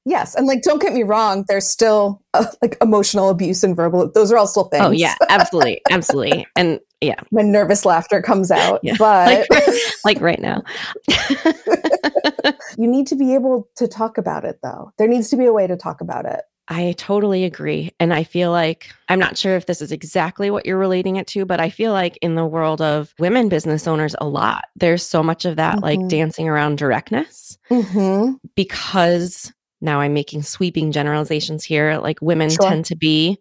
Yes, 0.06 0.34
and 0.36 0.48
like 0.48 0.64
don't 0.64 0.82
get 0.82 0.94
me 0.94 1.04
wrong, 1.04 1.46
there's 1.48 1.68
still 1.68 2.22
uh, 2.34 2.46
like 2.62 2.78
emotional 2.82 3.30
abuse 3.30 3.64
and 3.64 3.76
verbal 3.76 4.12
those 4.12 4.32
are 4.32 4.38
all 4.38 4.48
still 4.48 4.66
oh, 4.66 4.70
things. 4.70 4.86
Oh 4.86 4.92
yeah, 4.92 5.16
absolutely. 5.30 5.82
absolutely. 5.92 6.48
And 6.56 6.80
yeah. 7.02 7.20
When 7.30 7.52
nervous 7.52 7.86
laughter 7.86 8.22
comes 8.22 8.52
out, 8.52 8.80
yeah. 8.84 8.96
but 8.98 9.48
like, 9.50 9.64
like 10.06 10.22
right 10.22 10.40
now. 10.40 10.64
you 12.78 12.88
need 12.88 13.08
to 13.08 13.16
be 13.16 13.34
able 13.34 13.70
to 13.76 13.88
talk 13.88 14.18
about 14.18 14.46
it 14.46 14.60
though. 14.64 14.92
There 14.98 15.08
needs 15.08 15.30
to 15.30 15.38
be 15.38 15.46
a 15.46 15.54
way 15.54 15.68
to 15.68 15.78
talk 15.78 16.02
about 16.02 16.26
it. 16.26 16.42
I 16.68 16.94
totally 16.98 17.44
agree. 17.44 17.92
And 18.00 18.14
I 18.14 18.24
feel 18.24 18.50
like 18.52 18.94
I'm 19.10 19.20
not 19.20 19.38
sure 19.38 19.58
if 19.58 19.66
this 19.66 19.82
is 19.82 19.92
exactly 19.92 20.50
what 20.50 20.66
you're 20.66 20.78
relating 20.78 21.18
it 21.18 21.28
to, 21.28 21.44
but 21.44 21.60
I 21.60 21.70
feel 21.70 21.92
like 21.92 22.18
in 22.22 22.36
the 22.36 22.46
world 22.46 22.82
of 22.82 23.14
women 23.20 23.50
business 23.50 23.88
owners, 23.88 24.16
a 24.22 24.28
lot, 24.28 24.66
there's 24.78 25.06
so 25.06 25.22
much 25.22 25.44
of 25.44 25.58
that 25.58 25.76
mm-hmm. 25.76 25.84
like 25.84 26.08
dancing 26.08 26.48
around 26.48 26.78
directness 26.78 27.58
mm-hmm. 27.70 28.36
because 28.56 29.52
now 29.82 30.00
I'm 30.00 30.14
making 30.14 30.44
sweeping 30.44 30.92
generalizations 30.92 31.64
here. 31.64 31.98
Like 31.98 32.22
women 32.22 32.50
sure. 32.50 32.70
tend 32.70 32.86
to 32.86 32.96
be 32.96 33.38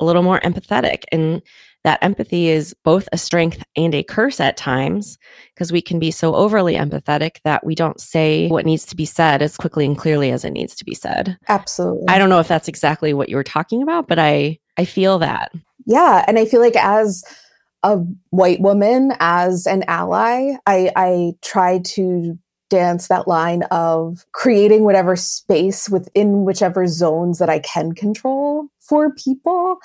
a 0.00 0.04
little 0.04 0.22
more 0.22 0.40
empathetic. 0.40 1.04
And 1.10 1.42
that 1.84 2.02
empathy 2.02 2.48
is 2.48 2.74
both 2.84 3.08
a 3.12 3.18
strength 3.18 3.62
and 3.76 3.94
a 3.94 4.04
curse 4.04 4.38
at 4.40 4.56
times 4.56 5.18
because 5.54 5.72
we 5.72 5.82
can 5.82 5.98
be 5.98 6.10
so 6.10 6.34
overly 6.34 6.74
empathetic 6.74 7.38
that 7.44 7.64
we 7.64 7.74
don't 7.74 8.00
say 8.00 8.48
what 8.48 8.66
needs 8.66 8.86
to 8.86 8.96
be 8.96 9.04
said 9.04 9.42
as 9.42 9.56
quickly 9.56 9.84
and 9.84 9.98
clearly 9.98 10.30
as 10.30 10.44
it 10.44 10.50
needs 10.50 10.76
to 10.76 10.84
be 10.84 10.94
said. 10.94 11.38
Absolutely. 11.48 12.06
I 12.08 12.18
don't 12.18 12.28
know 12.28 12.40
if 12.40 12.48
that's 12.48 12.68
exactly 12.68 13.14
what 13.14 13.28
you 13.28 13.36
were 13.36 13.42
talking 13.42 13.82
about, 13.82 14.06
but 14.06 14.18
I 14.18 14.58
I 14.76 14.84
feel 14.84 15.18
that. 15.18 15.52
Yeah, 15.84 16.24
and 16.28 16.38
I 16.38 16.44
feel 16.44 16.60
like 16.60 16.76
as 16.76 17.24
a 17.82 17.98
white 18.30 18.60
woman, 18.60 19.12
as 19.18 19.66
an 19.66 19.84
ally, 19.88 20.52
I 20.66 20.92
I 20.94 21.32
try 21.42 21.80
to 21.84 22.38
dance 22.72 23.08
that 23.08 23.28
line 23.28 23.64
of 23.64 24.24
creating 24.32 24.84
whatever 24.84 25.14
space 25.14 25.90
within 25.90 26.44
whichever 26.44 26.86
zones 26.86 27.38
that 27.38 27.50
I 27.50 27.58
can 27.58 27.92
control 27.92 28.68
for 28.80 29.12
people 29.14 29.76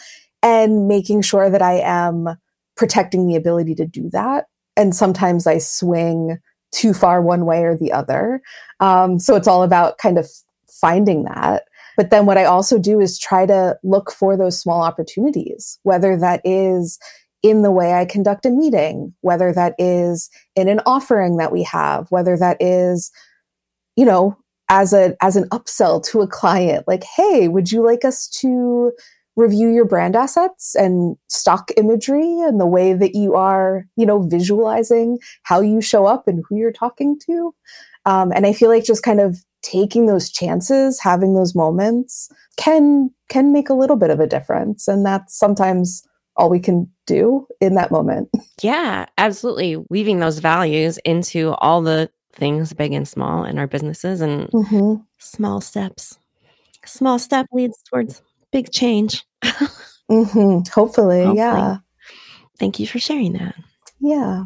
and 0.42 0.88
making 0.88 1.22
sure 1.22 1.50
that 1.50 1.62
I 1.62 1.82
am 1.82 2.38
protecting 2.78 3.28
the 3.28 3.36
ability 3.36 3.76
to 3.76 3.86
do 3.86 4.10
that. 4.12 4.46
And 4.78 4.96
sometimes 4.96 5.46
I 5.46 5.58
swing 5.58 6.38
too 6.72 6.94
far 6.94 7.22
one 7.22 7.46
way 7.46 7.64
or 7.64 7.76
the 7.76 7.92
other. 7.92 8.42
Um, 8.80 9.20
so 9.20 9.36
it's 9.36 9.48
all 9.48 9.64
about 9.64 9.98
kind 9.98 10.18
of 10.18 10.30
finding 10.70 11.24
that. 11.24 11.64
But 11.98 12.10
then 12.10 12.26
what 12.26 12.38
I 12.38 12.46
also 12.46 12.80
do 12.80 13.02
is 13.02 13.20
try 13.20 13.46
to 13.48 13.78
look 13.84 14.12
for 14.12 14.38
those 14.38 14.62
small 14.62 14.82
opportunities, 14.82 15.78
whether 15.84 16.16
that 16.16 16.40
is 16.46 17.00
in 17.50 17.62
the 17.62 17.72
way 17.72 17.94
I 17.94 18.06
conduct 18.06 18.46
a 18.46 18.50
meeting, 18.50 19.14
whether 19.22 19.54
that 19.54 19.76
is 19.78 20.30
in 20.56 20.68
an 20.68 20.82
offering 20.86 21.38
that 21.38 21.52
we 21.52 21.64
have, 21.64 22.08
whether 22.10 22.38
that 22.38 22.58
is, 22.60 23.12
you 23.96 24.06
know, 24.06 24.38
as 24.70 24.94
a 24.94 25.16
as 25.22 25.36
an 25.36 25.48
upsell 25.50 26.04
to 26.08 26.22
a 26.22 26.28
client, 26.28 26.88
like, 26.88 27.04
hey, 27.04 27.48
would 27.48 27.72
you 27.72 27.86
like 27.86 28.04
us 28.04 28.28
to 28.42 28.92
review 29.38 29.70
your 29.70 29.86
brand 29.86 30.16
assets 30.16 30.76
and 30.76 31.16
stock 31.30 31.72
imagery 31.78 32.42
and 32.42 32.60
the 32.60 32.66
way 32.66 32.94
that 32.94 33.14
you 33.14 33.36
are, 33.36 33.86
you 33.96 34.06
know, 34.06 34.24
visualizing 34.24 35.20
how 35.44 35.62
you 35.62 35.80
show 35.80 36.08
up 36.08 36.28
and 36.28 36.44
who 36.50 36.58
you're 36.58 36.72
talking 36.72 37.18
to. 37.20 37.54
Um, 38.06 38.32
and 38.32 38.48
I 38.48 38.54
feel 38.54 38.70
like 38.70 38.84
just 38.84 39.04
kind 39.04 39.20
of 39.20 39.38
taking 39.62 40.08
those 40.08 40.32
chances, 40.32 41.00
having 41.00 41.36
those 41.36 41.54
moments 41.54 42.30
can 42.58 43.12
can 43.30 43.54
make 43.54 43.70
a 43.70 43.76
little 43.76 43.96
bit 43.96 44.10
of 44.10 44.20
a 44.20 44.28
difference. 44.28 44.88
And 44.88 45.06
that's 45.06 45.38
sometimes 45.38 46.04
all 46.38 46.50
we 46.50 46.60
can 46.60 46.90
do 47.06 47.48
in 47.60 47.76
that 47.76 47.92
moment. 47.92 48.30
Yeah, 48.62 49.06
absolutely. 49.18 49.78
Weaving 49.90 50.20
those 50.20 50.40
values 50.40 50.98
into 51.00 51.54
all 51.56 51.82
the 51.82 52.10
things, 52.34 52.74
big 52.74 52.94
and 52.94 53.08
small, 53.08 53.44
in 53.44 53.58
our 53.58 53.68
businesses 53.68 54.22
and 54.22 54.50
mm-hmm. 54.50 55.02
small 55.18 55.62
steps. 55.62 56.18
Small 56.86 57.20
step 57.20 57.48
leads 57.52 57.82
towards 57.84 58.22
big 58.52 58.72
change. 58.72 59.26
mm-hmm. 59.44 60.60
Hopefully, 60.72 61.24
Hopefully, 61.24 61.38
yeah. 61.38 61.78
Thank 62.60 62.80
you 62.80 62.88
for 62.88 63.00
sharing 63.00 63.34
that. 63.34 63.56
Yeah. 64.00 64.46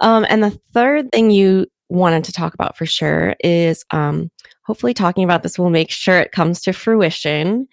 Um, 0.00 0.26
and 0.28 0.42
the 0.42 0.50
third 0.72 1.10
thing 1.12 1.30
you 1.30 1.66
wanted 1.88 2.24
to 2.24 2.32
talk 2.32 2.54
about 2.54 2.76
for 2.76 2.86
sure 2.86 3.34
is 3.40 3.84
um, 3.90 4.30
hopefully 4.62 4.94
talking 4.94 5.24
about 5.24 5.42
this 5.42 5.58
will 5.58 5.70
make 5.70 5.90
sure 5.90 6.18
it 6.18 6.32
comes 6.32 6.60
to 6.62 6.72
fruition. 6.72 7.68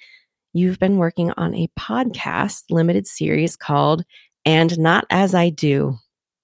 You've 0.56 0.80
been 0.80 0.96
working 0.96 1.34
on 1.36 1.54
a 1.54 1.68
podcast 1.78 2.64
limited 2.70 3.08
series 3.08 3.58
called 3.58 4.06
And 4.46 4.80
Not 4.80 5.06
As 5.10 5.36
I 5.36 5.50
Do. 5.50 5.98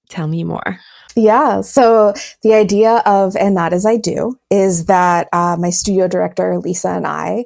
Tell 0.09 0.28
me 0.28 0.43
more. 0.43 0.82
Yeah. 1.16 1.62
So 1.62 2.14
the 2.43 2.53
idea 2.53 3.03
of 3.05 3.38
And 3.38 3.55
Not 3.55 3.72
As 3.72 3.86
I 3.86 3.95
Do 3.95 4.38
is 4.49 4.88
that 4.88 5.30
uh, 5.32 5.55
my 5.57 5.70
studio 5.70 6.09
director, 6.09 6.59
Lisa, 6.59 6.89
and 6.89 7.07
I 7.07 7.45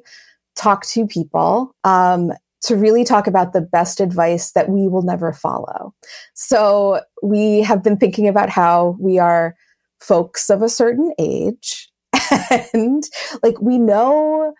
talk 0.55 0.87
to 0.87 1.05
people 1.05 1.75
um, 1.83 2.31
to 2.63 2.75
really 2.75 3.03
talk 3.03 3.27
about 3.27 3.53
the 3.53 3.61
best 3.61 3.99
advice 3.99 4.53
that 4.53 4.67
we 4.67 4.87
will 4.87 5.03
never 5.03 5.33
follow. 5.33 5.93
So 6.33 7.01
we 7.21 7.61
have 7.61 7.83
been 7.83 7.97
thinking 7.97 8.27
about 8.27 8.49
how 8.49 8.97
we 8.99 9.19
are 9.19 9.55
folks 9.99 10.49
of 10.49 10.63
a 10.63 10.69
certain 10.69 11.13
age 11.19 11.91
and 12.73 13.03
like 13.43 13.61
we 13.61 13.77
know 13.77 14.55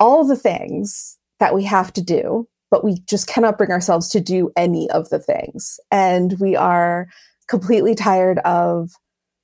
all 0.00 0.24
the 0.24 0.34
things 0.34 1.15
that 1.40 1.54
we 1.54 1.64
have 1.64 1.92
to 1.94 2.02
do, 2.02 2.48
but 2.70 2.84
we 2.84 2.98
just 3.06 3.26
cannot 3.26 3.58
bring 3.58 3.70
ourselves 3.70 4.08
to 4.10 4.20
do 4.20 4.50
any 4.56 4.90
of 4.90 5.08
the 5.10 5.18
things. 5.18 5.78
And 5.90 6.38
we 6.40 6.56
are 6.56 7.08
completely 7.48 7.94
tired 7.94 8.38
of 8.40 8.90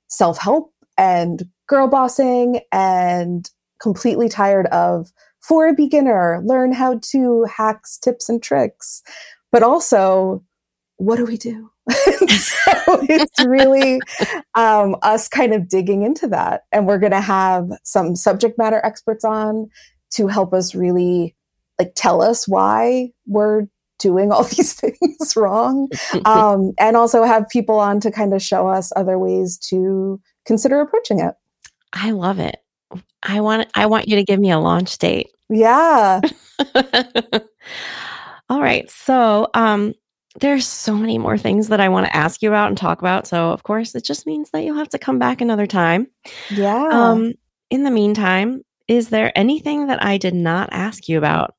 self 0.07 0.37
help 0.37 0.73
and 0.97 1.43
girl 1.67 1.87
bossing 1.87 2.61
and 2.71 3.49
completely 3.81 4.29
tired 4.29 4.67
of 4.67 5.11
for 5.41 5.67
a 5.67 5.73
beginner, 5.73 6.41
learn 6.45 6.71
how 6.71 6.99
to 7.11 7.43
hacks, 7.43 7.97
tips, 7.97 8.29
and 8.29 8.41
tricks. 8.41 9.01
But 9.51 9.61
also, 9.61 10.43
what 10.97 11.17
do 11.17 11.25
we 11.25 11.37
do? 11.37 11.69
so 11.89 13.01
it's 13.09 13.45
really 13.45 13.99
um, 14.55 14.95
us 15.01 15.27
kind 15.27 15.53
of 15.53 15.67
digging 15.67 16.03
into 16.03 16.27
that. 16.29 16.63
And 16.71 16.87
we're 16.87 16.99
going 16.99 17.11
to 17.11 17.21
have 17.21 17.69
some 17.83 18.15
subject 18.15 18.57
matter 18.57 18.79
experts 18.85 19.25
on 19.25 19.69
to 20.11 20.27
help 20.27 20.53
us 20.53 20.73
really 20.73 21.35
like 21.79 21.93
tell 21.95 22.21
us 22.21 22.47
why 22.47 23.09
we're 23.25 23.67
doing 23.99 24.31
all 24.31 24.43
these 24.55 24.73
things 24.73 25.35
wrong. 25.35 25.89
Um, 26.25 26.73
and 26.79 26.95
also 26.95 27.23
have 27.23 27.49
people 27.49 27.79
on 27.79 27.99
to 28.01 28.11
kind 28.11 28.33
of 28.33 28.41
show 28.41 28.67
us 28.67 28.91
other 28.95 29.17
ways 29.17 29.57
to 29.69 30.21
consider 30.45 30.79
approaching 30.79 31.19
it. 31.19 31.33
I 31.91 32.11
love 32.11 32.39
it. 32.39 32.57
I 33.21 33.41
want 33.41 33.69
I 33.73 33.87
want 33.87 34.07
you 34.07 34.15
to 34.17 34.23
give 34.23 34.39
me 34.39 34.51
a 34.51 34.59
launch 34.59 34.97
date. 34.97 35.29
Yeah. 35.49 36.21
All 38.49 38.61
right. 38.61 38.89
So, 38.89 39.49
um 39.53 39.93
there's 40.39 40.67
so 40.67 40.95
many 40.95 41.19
more 41.19 41.37
things 41.37 41.67
that 41.67 41.79
I 41.79 41.89
want 41.89 42.07
to 42.07 42.15
ask 42.15 42.41
you 42.41 42.49
about 42.49 42.69
and 42.69 42.77
talk 42.77 42.99
about. 42.99 43.27
So, 43.27 43.51
of 43.51 43.61
course, 43.63 43.93
it 43.93 44.03
just 44.03 44.25
means 44.25 44.49
that 44.49 44.63
you'll 44.63 44.77
have 44.77 44.89
to 44.89 44.99
come 44.99 45.19
back 45.19 45.41
another 45.41 45.67
time. 45.67 46.07
Yeah. 46.49 46.87
Um 46.91 47.33
in 47.69 47.83
the 47.83 47.91
meantime, 47.91 48.61
is 48.87 49.09
there 49.09 49.31
anything 49.35 49.87
that 49.87 50.03
I 50.03 50.17
did 50.17 50.35
not 50.35 50.69
ask 50.71 51.07
you 51.09 51.17
about 51.17 51.55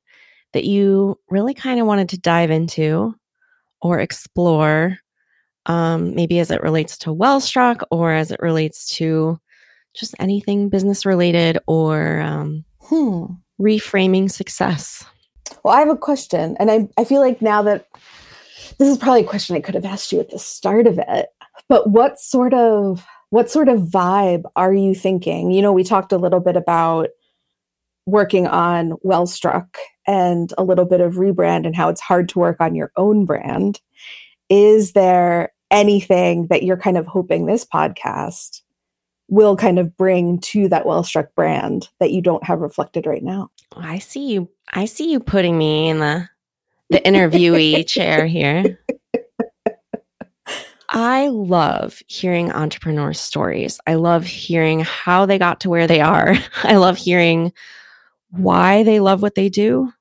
that 0.54 0.64
you 0.64 1.18
really 1.28 1.52
kind 1.52 1.78
of 1.78 1.86
wanted 1.86 2.08
to 2.08 2.18
dive 2.18 2.50
into 2.50 3.14
or 3.82 4.00
explore 4.00 4.96
um, 5.66 6.14
maybe 6.14 6.38
as 6.38 6.50
it 6.50 6.62
relates 6.62 6.96
to 6.98 7.10
Wellstruck 7.10 7.82
or 7.90 8.12
as 8.12 8.30
it 8.30 8.40
relates 8.40 8.94
to 8.96 9.38
just 9.94 10.14
anything 10.18 10.68
business 10.68 11.04
related 11.04 11.58
or 11.66 12.20
um, 12.20 12.64
hmm. 12.80 13.24
reframing 13.60 14.30
success? 14.30 15.04
Well, 15.62 15.74
I 15.74 15.80
have 15.80 15.88
a 15.88 15.96
question, 15.96 16.56
and 16.58 16.70
I, 16.70 16.88
I 16.96 17.04
feel 17.04 17.20
like 17.20 17.40
now 17.40 17.62
that 17.62 17.86
this 18.78 18.88
is 18.88 18.98
probably 18.98 19.22
a 19.22 19.28
question 19.28 19.56
I 19.56 19.60
could 19.60 19.74
have 19.74 19.84
asked 19.84 20.12
you 20.12 20.20
at 20.20 20.30
the 20.30 20.38
start 20.38 20.86
of 20.86 20.98
it, 20.98 21.28
but 21.68 21.90
what 21.90 22.18
sort 22.18 22.54
of 22.54 23.04
what 23.30 23.50
sort 23.50 23.68
of 23.68 23.80
vibe 23.80 24.44
are 24.54 24.72
you 24.72 24.94
thinking? 24.94 25.50
You 25.50 25.62
know, 25.62 25.72
we 25.72 25.82
talked 25.82 26.12
a 26.12 26.18
little 26.18 26.40
bit 26.40 26.56
about 26.56 27.08
working 28.06 28.46
on 28.46 28.92
Wellstruck 29.04 29.76
and 30.06 30.52
a 30.58 30.64
little 30.64 30.84
bit 30.84 31.00
of 31.00 31.14
rebrand 31.14 31.66
and 31.66 31.74
how 31.74 31.88
it's 31.88 32.00
hard 32.00 32.28
to 32.30 32.38
work 32.38 32.60
on 32.60 32.74
your 32.74 32.92
own 32.96 33.24
brand. 33.24 33.80
Is 34.50 34.92
there 34.92 35.52
anything 35.70 36.46
that 36.48 36.62
you're 36.62 36.76
kind 36.76 36.98
of 36.98 37.06
hoping 37.06 37.46
this 37.46 37.64
podcast 37.64 38.60
will 39.28 39.56
kind 39.56 39.78
of 39.78 39.96
bring 39.96 40.38
to 40.38 40.68
that 40.68 40.84
Wellstruck 40.84 41.28
brand 41.34 41.88
that 41.98 42.10
you 42.10 42.20
don't 42.20 42.44
have 42.44 42.60
reflected 42.60 43.06
right 43.06 43.22
now? 43.22 43.50
I 43.74 43.98
see 43.98 44.32
you. 44.32 44.48
I 44.72 44.84
see 44.84 45.10
you 45.10 45.20
putting 45.20 45.56
me 45.56 45.88
in 45.88 45.98
the 45.98 46.28
the 46.90 47.00
interviewee 47.00 47.86
chair 47.88 48.26
here. 48.26 48.78
I 50.90 51.28
love 51.28 52.00
hearing 52.06 52.52
entrepreneurs' 52.52 53.18
stories. 53.18 53.80
I 53.86 53.94
love 53.94 54.24
hearing 54.24 54.80
how 54.80 55.26
they 55.26 55.38
got 55.38 55.60
to 55.60 55.70
where 55.70 55.88
they 55.88 56.00
are. 56.00 56.36
I 56.62 56.76
love 56.76 56.96
hearing 56.96 57.52
why 58.36 58.82
they 58.82 59.00
love 59.00 59.22
what 59.22 59.34
they 59.34 59.48
do 59.48 59.92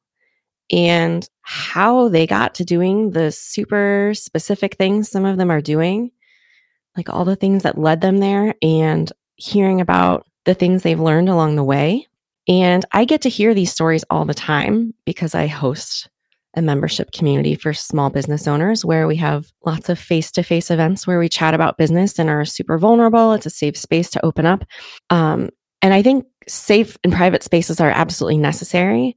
and 0.71 1.27
how 1.41 2.07
they 2.09 2.25
got 2.25 2.55
to 2.55 2.65
doing 2.65 3.11
the 3.11 3.31
super 3.31 4.13
specific 4.15 4.75
things 4.75 5.09
some 5.09 5.25
of 5.25 5.37
them 5.37 5.51
are 5.51 5.61
doing, 5.61 6.11
like 6.95 7.09
all 7.09 7.25
the 7.25 7.35
things 7.35 7.63
that 7.63 7.77
led 7.77 8.01
them 8.01 8.17
there, 8.17 8.55
and 8.61 9.11
hearing 9.35 9.81
about 9.81 10.25
the 10.45 10.53
things 10.53 10.83
they've 10.83 10.99
learned 10.99 11.29
along 11.29 11.55
the 11.55 11.63
way. 11.63 12.07
And 12.47 12.85
I 12.91 13.05
get 13.05 13.21
to 13.21 13.29
hear 13.29 13.53
these 13.53 13.71
stories 13.71 14.03
all 14.09 14.25
the 14.25 14.33
time 14.33 14.93
because 15.05 15.33
I 15.33 15.47
host 15.47 16.09
a 16.55 16.61
membership 16.61 17.11
community 17.11 17.55
for 17.55 17.73
small 17.73 18.09
business 18.09 18.47
owners 18.47 18.85
where 18.85 19.07
we 19.07 19.15
have 19.15 19.51
lots 19.65 19.89
of 19.89 19.97
face 19.97 20.31
to 20.31 20.43
face 20.43 20.69
events 20.69 21.07
where 21.07 21.19
we 21.19 21.29
chat 21.29 21.53
about 21.53 21.77
business 21.77 22.19
and 22.19 22.29
are 22.29 22.45
super 22.45 22.77
vulnerable. 22.77 23.33
It's 23.33 23.45
a 23.45 23.49
safe 23.49 23.77
space 23.77 24.09
to 24.11 24.25
open 24.25 24.45
up. 24.45 24.63
Um, 25.09 25.49
and 25.81 25.93
I 25.93 26.01
think 26.01 26.25
safe 26.47 26.97
and 27.03 27.13
private 27.13 27.43
spaces 27.43 27.79
are 27.79 27.89
absolutely 27.89 28.37
necessary. 28.37 29.15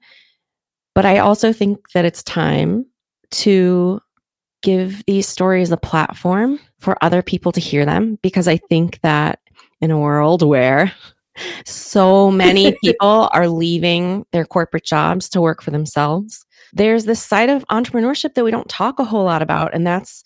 But 0.94 1.04
I 1.04 1.18
also 1.18 1.52
think 1.52 1.90
that 1.92 2.04
it's 2.04 2.22
time 2.22 2.86
to 3.32 4.00
give 4.62 5.04
these 5.06 5.28
stories 5.28 5.70
a 5.70 5.76
platform 5.76 6.58
for 6.80 7.02
other 7.02 7.22
people 7.22 7.52
to 7.52 7.60
hear 7.60 7.84
them 7.84 8.18
because 8.22 8.48
I 8.48 8.56
think 8.56 9.00
that 9.02 9.38
in 9.80 9.90
a 9.90 9.98
world 9.98 10.42
where 10.42 10.92
so 11.64 12.30
many 12.30 12.76
people 12.84 13.28
are 13.32 13.48
leaving 13.48 14.24
their 14.32 14.44
corporate 14.44 14.84
jobs 14.84 15.28
to 15.30 15.40
work 15.40 15.62
for 15.62 15.70
themselves, 15.70 16.44
there's 16.72 17.04
this 17.04 17.22
side 17.22 17.50
of 17.50 17.66
entrepreneurship 17.66 18.34
that 18.34 18.44
we 18.44 18.50
don't 18.50 18.68
talk 18.68 18.98
a 18.98 19.04
whole 19.04 19.24
lot 19.24 19.42
about, 19.42 19.74
and 19.74 19.86
that's 19.86 20.24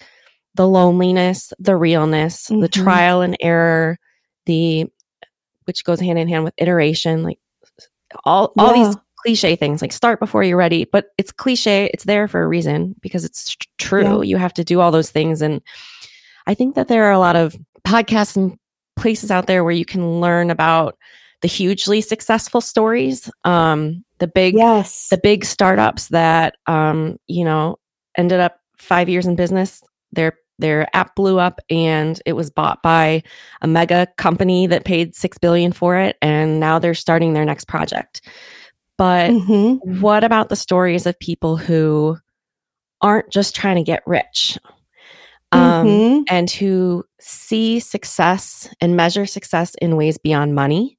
the 0.55 0.67
loneliness, 0.67 1.53
the 1.59 1.77
realness, 1.77 2.47
mm-hmm. 2.47 2.61
the 2.61 2.69
trial 2.69 3.23
and 3.23 3.37
error, 3.41 3.99
the 4.47 4.87
which 5.71 5.85
goes 5.85 6.01
hand 6.01 6.19
in 6.19 6.27
hand 6.27 6.43
with 6.43 6.53
iteration, 6.59 7.23
like 7.23 7.39
all 8.25 8.53
all 8.59 8.75
yeah. 8.75 8.89
these 8.89 8.97
cliche 9.23 9.55
things 9.55 9.81
like 9.81 9.93
start 9.93 10.19
before 10.19 10.43
you're 10.43 10.57
ready, 10.57 10.85
but 10.85 11.11
it's 11.17 11.31
cliche. 11.31 11.89
It's 11.95 12.03
there 12.03 12.27
for 12.27 12.43
a 12.43 12.49
reason 12.49 12.97
because 13.01 13.25
it's 13.25 13.57
true. 13.79 14.23
Yeah. 14.23 14.31
You 14.31 14.37
have 14.37 14.55
to 14.55 14.65
do 14.65 14.81
all 14.81 14.91
those 14.91 15.13
things. 15.13 15.43
And 15.43 15.61
I 16.49 16.55
think 16.55 16.75
that 16.75 16.89
there 16.89 17.05
are 17.05 17.13
a 17.13 17.21
lot 17.21 17.37
of 17.37 17.55
podcasts 17.87 18.35
and 18.35 18.59
places 18.97 19.31
out 19.31 19.47
there 19.47 19.63
where 19.63 19.73
you 19.73 19.85
can 19.85 20.21
learn 20.21 20.51
about 20.51 20.99
the 21.43 21.49
hugely 21.49 22.01
successful 22.01 22.61
stories, 22.61 23.31
um, 23.45 24.05
the 24.19 24.27
big, 24.27 24.55
yes. 24.55 25.09
the 25.09 25.19
big 25.19 25.45
startups 25.45 26.09
that, 26.09 26.57
um, 26.67 27.17
you 27.29 27.45
know, 27.45 27.79
ended 28.17 28.41
up 28.41 28.59
five 28.77 29.09
years 29.09 29.27
in 29.27 29.37
business. 29.37 29.83
Their 30.11 30.37
their 30.61 30.89
app 30.95 31.15
blew 31.15 31.39
up 31.39 31.61
and 31.69 32.21
it 32.27 32.35
was 32.35 32.51
bought 32.51 32.83
by 32.83 33.23
a 33.63 33.67
mega 33.67 34.07
company 34.17 34.67
that 34.67 34.85
paid 34.85 35.15
six 35.15 35.39
billion 35.39 35.73
for 35.73 35.97
it, 35.97 36.17
and 36.23 36.61
now 36.61 36.79
they're 36.79 36.95
starting 36.95 37.33
their 37.33 37.45
next 37.45 37.67
project. 37.67 38.23
But 38.99 39.31
mm-hmm. 39.31 40.01
what 40.01 40.25
about 40.25 40.51
the 40.51 40.57
stories 40.57 41.07
of 41.07 41.19
people 41.19 41.57
who 41.57 42.19
aren't 43.01 43.31
just 43.31 43.57
trying 43.57 43.77
to 43.77 43.83
get 43.83 44.03
rich 44.07 44.59
um, 45.53 45.87
mm-hmm. 45.87 46.23
and 46.29 46.51
who 46.51 47.05
see 47.19 47.81
success 47.81 48.69
and 48.81 48.97
measure 48.97 49.25
success 49.25 49.75
in 49.81 49.97
ways 49.97 50.19
beyond 50.19 50.55
money? 50.55 50.99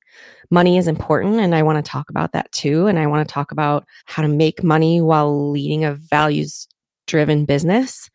Money 0.49 0.78
is 0.78 0.88
important, 0.88 1.39
and 1.39 1.55
I 1.55 1.64
want 1.64 1.84
to 1.84 1.89
talk 1.89 2.09
about 2.09 2.34
that 2.34 2.51
too. 2.51 2.88
And 2.88 2.99
I 2.99 3.07
want 3.07 3.26
to 3.26 3.34
talk 3.34 3.51
about 3.51 3.86
how 4.05 4.22
to 4.22 4.28
make 4.28 4.64
money 4.64 4.99
while 4.99 5.51
leading 5.51 5.86
a 5.86 5.93
values 5.93 6.68
driven 7.07 7.45
business. 7.45 8.09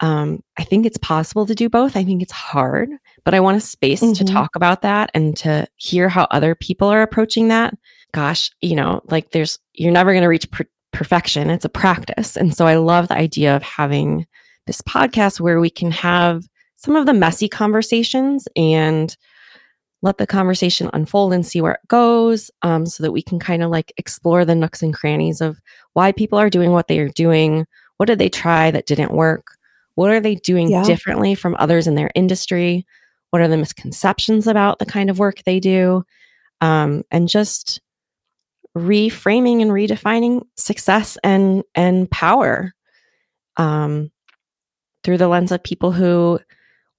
Um, 0.00 0.42
I 0.58 0.64
think 0.64 0.86
it's 0.86 0.98
possible 0.98 1.46
to 1.46 1.54
do 1.54 1.68
both. 1.68 1.96
I 1.96 2.04
think 2.04 2.22
it's 2.22 2.32
hard, 2.32 2.88
but 3.24 3.34
I 3.34 3.40
want 3.40 3.58
a 3.58 3.60
space 3.60 4.02
mm-hmm. 4.02 4.12
to 4.14 4.24
talk 4.24 4.56
about 4.56 4.82
that 4.82 5.10
and 5.12 5.36
to 5.38 5.66
hear 5.76 6.08
how 6.08 6.26
other 6.30 6.54
people 6.54 6.88
are 6.88 7.02
approaching 7.02 7.48
that 7.48 7.74
gosh, 8.12 8.50
you 8.60 8.74
know, 8.74 9.00
like 9.06 9.30
there's, 9.30 9.58
you're 9.72 9.92
never 9.92 10.12
going 10.12 10.22
to 10.22 10.28
reach 10.28 10.50
per- 10.50 10.68
perfection. 10.92 11.50
It's 11.50 11.64
a 11.64 11.70
practice. 11.70 12.36
And 12.36 12.54
so 12.54 12.66
I 12.66 12.76
love 12.76 13.08
the 13.08 13.16
idea 13.16 13.56
of 13.56 13.62
having 13.62 14.26
this 14.66 14.80
podcast 14.82 15.40
where 15.40 15.60
we 15.60 15.70
can 15.70 15.90
have 15.90 16.44
some 16.76 16.96
of 16.96 17.06
the 17.06 17.14
messy 17.14 17.48
conversations 17.48 18.48
and 18.56 19.16
let 20.02 20.18
the 20.18 20.26
conversation 20.26 20.88
unfold 20.92 21.32
and 21.32 21.46
see 21.46 21.60
where 21.60 21.72
it 21.72 21.88
goes 21.88 22.50
um, 22.62 22.86
so 22.86 23.02
that 23.02 23.12
we 23.12 23.22
can 23.22 23.38
kind 23.38 23.62
of 23.62 23.70
like 23.70 23.92
explore 23.98 24.44
the 24.44 24.54
nooks 24.54 24.82
and 24.82 24.94
crannies 24.94 25.40
of 25.40 25.60
why 25.92 26.10
people 26.10 26.38
are 26.38 26.50
doing 26.50 26.72
what 26.72 26.88
they 26.88 26.98
are 27.00 27.10
doing. 27.10 27.66
What 27.98 28.06
did 28.06 28.18
they 28.18 28.30
try 28.30 28.70
that 28.70 28.86
didn't 28.86 29.12
work? 29.12 29.58
What 30.00 30.12
are 30.12 30.20
they 30.20 30.36
doing 30.36 30.70
yeah. 30.70 30.82
differently 30.82 31.34
from 31.34 31.54
others 31.58 31.86
in 31.86 31.94
their 31.94 32.10
industry? 32.14 32.86
What 33.28 33.42
are 33.42 33.48
the 33.48 33.58
misconceptions 33.58 34.46
about 34.46 34.78
the 34.78 34.86
kind 34.86 35.10
of 35.10 35.18
work 35.18 35.42
they 35.44 35.60
do? 35.60 36.06
Um, 36.62 37.04
and 37.10 37.28
just 37.28 37.82
reframing 38.74 39.60
and 39.60 39.70
redefining 39.70 40.46
success 40.56 41.18
and 41.22 41.64
and 41.74 42.10
power 42.10 42.74
um, 43.58 44.10
through 45.04 45.18
the 45.18 45.28
lens 45.28 45.52
of 45.52 45.62
people 45.62 45.92
who 45.92 46.40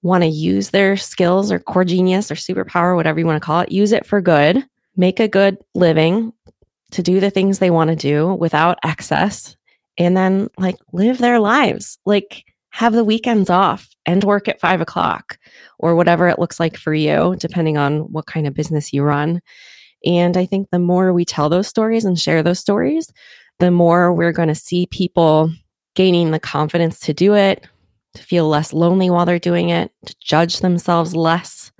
want 0.02 0.22
to 0.22 0.28
use 0.28 0.70
their 0.70 0.96
skills 0.96 1.50
or 1.50 1.58
core 1.58 1.84
genius 1.84 2.30
or 2.30 2.36
superpower, 2.36 2.94
whatever 2.94 3.18
you 3.18 3.26
want 3.26 3.42
to 3.42 3.44
call 3.44 3.62
it, 3.62 3.72
use 3.72 3.90
it 3.90 4.06
for 4.06 4.20
good, 4.20 4.64
make 4.96 5.18
a 5.18 5.26
good 5.26 5.58
living 5.74 6.32
to 6.92 7.02
do 7.02 7.18
the 7.18 7.30
things 7.30 7.58
they 7.58 7.70
want 7.70 7.90
to 7.90 7.96
do 7.96 8.32
without 8.32 8.78
excess, 8.84 9.56
and 9.98 10.16
then 10.16 10.48
like 10.56 10.76
live 10.92 11.18
their 11.18 11.40
lives, 11.40 11.98
like 12.06 12.44
have 12.72 12.92
the 12.92 13.04
weekends 13.04 13.50
off 13.50 13.88
and 14.06 14.24
work 14.24 14.48
at 14.48 14.60
five 14.60 14.80
o'clock 14.80 15.38
or 15.78 15.94
whatever 15.94 16.28
it 16.28 16.38
looks 16.38 16.58
like 16.58 16.76
for 16.76 16.92
you, 16.94 17.36
depending 17.38 17.76
on 17.76 18.00
what 18.12 18.26
kind 18.26 18.46
of 18.46 18.54
business 18.54 18.92
you 18.92 19.02
run. 19.02 19.40
And 20.04 20.36
I 20.36 20.46
think 20.46 20.70
the 20.70 20.78
more 20.78 21.12
we 21.12 21.24
tell 21.24 21.48
those 21.48 21.68
stories 21.68 22.04
and 22.04 22.18
share 22.18 22.42
those 22.42 22.58
stories, 22.58 23.12
the 23.58 23.70
more 23.70 24.12
we're 24.12 24.32
going 24.32 24.48
to 24.48 24.54
see 24.54 24.86
people 24.86 25.52
gaining 25.94 26.30
the 26.30 26.40
confidence 26.40 26.98
to 27.00 27.12
do 27.12 27.34
it, 27.34 27.66
to 28.14 28.22
feel 28.22 28.48
less 28.48 28.72
lonely 28.72 29.10
while 29.10 29.26
they're 29.26 29.38
doing 29.38 29.68
it, 29.68 29.92
to 30.06 30.16
judge 30.20 30.58
themselves 30.58 31.14
less 31.14 31.70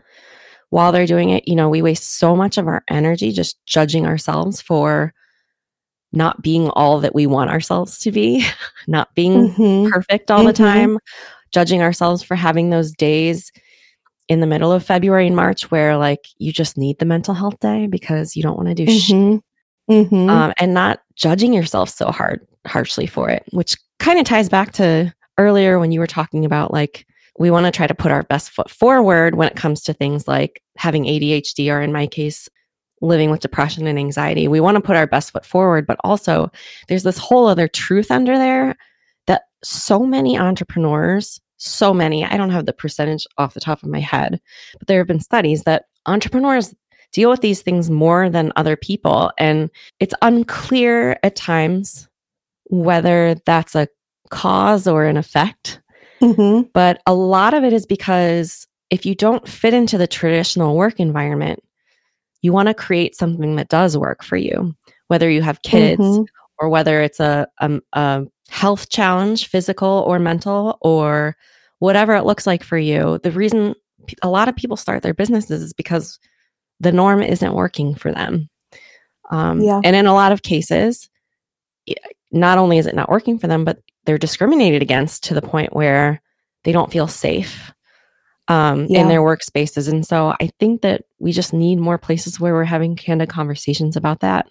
while 0.71 0.93
they're 0.93 1.07
doing 1.07 1.31
it. 1.31 1.49
You 1.49 1.57
know, 1.57 1.69
we 1.69 1.83
waste 1.83 2.19
so 2.19 2.37
much 2.37 2.59
of 2.59 2.67
our 2.67 2.85
energy 2.89 3.33
just 3.33 3.59
judging 3.67 4.07
ourselves 4.07 4.61
for 4.61 5.13
not 6.13 6.43
being 6.43 6.69
all 6.71 7.01
that 7.01 7.15
we 7.15 7.27
want 7.27 7.51
ourselves 7.51 7.99
to 7.99 8.13
be, 8.13 8.47
not 8.87 9.15
being 9.15 9.49
mm-hmm. 9.49 9.91
perfect 9.91 10.31
all 10.31 10.41
mm-hmm. 10.41 10.49
the 10.49 10.53
time, 10.53 10.99
judging 11.53 11.83
ourselves 11.83 12.23
for 12.23 12.35
having 12.35 12.71
those 12.71 12.93
days 12.93 13.53
in 14.29 14.41
the 14.41 14.47
middle 14.47 14.73
of 14.73 14.85
February 14.85 15.27
and 15.27 15.37
March 15.37 15.71
where 15.71 15.97
like 15.97 16.27
you 16.39 16.53
just 16.53 16.79
need 16.79 16.99
the 16.99 17.05
mental 17.05 17.35
health 17.35 17.59
day 17.61 17.87
because 17.87 18.37
you 18.37 18.43
don't 18.43 18.57
want 18.57 18.69
to 18.69 18.75
do 18.75 18.87
mm-hmm. 18.87 19.33
shit. 19.35 19.43
Mm-hmm. 19.91 20.31
Um, 20.31 20.53
and 20.59 20.73
not 20.73 21.01
judging 21.17 21.53
yourself 21.53 21.91
so 21.91 22.11
hard 22.11 22.47
harshly 22.67 23.07
for 23.07 23.29
it, 23.29 23.45
which 23.51 23.77
kind 23.99 24.19
of 24.19 24.25
ties 24.25 24.49
back 24.49 24.73
to 24.73 25.13
earlier 25.39 25.79
when 25.79 25.93
you 25.93 26.01
were 26.01 26.07
talking 26.07 26.45
about 26.45 26.73
like 26.73 27.07
we 27.39 27.51
want 27.51 27.67
to 27.67 27.73
try 27.73 27.87
to 27.87 27.95
put 27.95 28.13
our 28.13 28.23
best 28.25 28.51
foot 28.51 28.71
forward 28.71 29.35
when 29.35 29.49
it 29.49 29.57
comes 29.57 29.83
to 29.83 29.93
things 29.93 30.29
like 30.29 30.63
having 30.77 31.05
ADHD 31.05 31.73
or 31.73 31.81
in 31.81 31.93
my 31.93 32.07
case 32.07 32.49
living 33.03 33.31
with 33.31 33.41
depression 33.41 33.87
and 33.87 33.99
anxiety. 33.99 34.49
We 34.49 34.61
want 34.61 34.77
to 34.77 34.81
put 34.81 34.97
our 34.97 35.07
best 35.07 35.33
foot 35.33 35.45
forward, 35.45 35.87
but 35.87 35.99
also 36.05 36.51
there's 36.89 37.03
this 37.03 37.19
whole 37.19 37.47
other 37.47 37.69
truth 37.69 38.11
under 38.11 38.39
there 38.39 38.77
that 39.27 39.43
so 39.63 40.07
many 40.07 40.39
entrepreneurs 40.39 41.41
so 41.63 41.95
many. 41.95 42.25
I 42.25 42.37
don't 42.37 42.51
have 42.51 42.67
the 42.67 42.73
percentage 42.73 43.25
off 43.39 43.55
the 43.55 43.61
top 43.61 43.83
of 43.83 43.89
my 43.89 44.01
head, 44.01 44.41
but 44.79 44.89
there 44.89 44.99
have 44.99 45.07
been 45.07 45.21
studies 45.21 45.63
that 45.63 45.85
entrepreneurs 46.07 46.75
deal 47.13 47.31
with 47.31 47.41
these 47.41 47.63
things 47.63 47.89
more 47.89 48.29
than 48.29 48.53
other 48.57 48.77
people. 48.77 49.31
And 49.39 49.71
it's 50.01 50.15
unclear 50.23 51.19
at 51.23 51.37
times 51.37 52.09
whether 52.65 53.37
that's 53.47 53.77
a 53.77 53.87
cause 54.31 54.89
or 54.89 55.05
an 55.05 55.17
effect. 55.17 55.81
Mm-hmm. 56.21 56.69
But 56.73 57.01
a 57.07 57.15
lot 57.15 57.55
of 57.55 57.65
it 57.65 57.73
is 57.73 57.87
because 57.87 58.67
if 58.91 59.07
you 59.07 59.15
don't 59.15 59.47
fit 59.47 59.75
into 59.75 59.99
the 59.99 60.07
traditional 60.07 60.77
work 60.77 60.99
environment, 60.99 61.63
you 62.43 62.53
want 62.53 62.67
to 62.67 62.75
create 62.75 63.17
something 63.17 63.57
that 63.57 63.69
does 63.69 63.97
work 63.97 64.23
for 64.23 64.37
you, 64.37 64.75
whether 65.09 65.31
you 65.31 65.43
have 65.43 65.63
kids 65.63 66.03
mm-hmm. 66.03 66.25
or 66.59 66.69
whether 66.69 67.01
it's 67.01 67.21
a, 67.21 67.47
a, 67.61 67.81
a 67.93 68.25
health 68.49 68.91
challenge, 68.91 69.47
physical 69.47 70.05
or 70.07 70.19
mental, 70.19 70.77
or 70.83 71.37
whatever 71.79 72.15
it 72.15 72.25
looks 72.25 72.47
like 72.47 72.63
for 72.63 72.77
you. 72.77 73.19
The 73.23 73.31
reason 73.31 73.75
a 74.23 74.29
lot 74.29 74.49
of 74.49 74.57
people 74.57 74.77
start 74.77 75.03
their 75.03 75.15
businesses 75.15 75.63
is 75.63 75.73
because 75.73 76.19
the 76.81 76.93
norm 76.93 77.23
isn't 77.23 77.55
working 77.55 77.95
for 77.95 78.13
them. 78.13 78.49
Um, 79.31 79.61
yeah. 79.61 79.81
And 79.85 79.95
in 79.95 80.07
a 80.07 80.15
lot 80.15 80.33
of 80.33 80.43
cases, 80.43 81.09
not 82.33 82.59
only 82.59 82.79
is 82.79 82.87
it 82.87 82.95
not 82.95 83.09
working 83.09 83.39
for 83.39 83.47
them, 83.47 83.65
but 83.65 83.79
they're 84.05 84.19
discriminated 84.19 84.83
against 84.83 85.25
to 85.25 85.35
the 85.35 85.43
point 85.43 85.75
where 85.75 86.21
they 86.65 86.73
don't 86.73 86.91
feel 86.91 87.07
safe 87.07 87.73
um, 88.49 88.87
yeah. 88.89 89.01
in 89.01 89.09
their 89.09 89.21
workspaces. 89.21 89.89
And 89.89 90.07
so 90.07 90.35
I 90.41 90.51
think 90.59 90.83
that 90.83 91.05
we 91.19 91.33
just 91.33 91.53
need 91.53 91.79
more 91.79 91.99
places 91.99 92.41
where 92.41 92.55
we're 92.55 92.65
having 92.65 92.97
candid 92.97 93.29
conversations 93.29 93.97
about 93.97 94.21
that. 94.21 94.47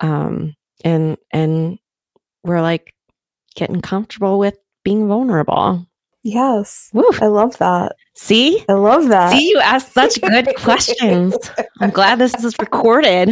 Um, 0.00 0.54
and, 0.84 1.16
and 1.32 1.78
we're 2.44 2.62
like 2.62 2.94
getting 3.54 3.80
comfortable 3.80 4.38
with 4.38 4.56
being 4.84 5.08
vulnerable. 5.08 5.86
Yes. 6.22 6.90
Woof. 6.92 7.22
I 7.22 7.26
love 7.26 7.56
that. 7.58 7.94
See? 8.14 8.64
I 8.68 8.72
love 8.72 9.08
that. 9.08 9.30
See, 9.30 9.48
you 9.48 9.60
asked 9.60 9.92
such 9.92 10.20
good 10.20 10.54
questions. 10.56 11.36
I'm 11.80 11.90
glad 11.90 12.18
this 12.18 12.34
is 12.42 12.56
recorded. 12.58 13.30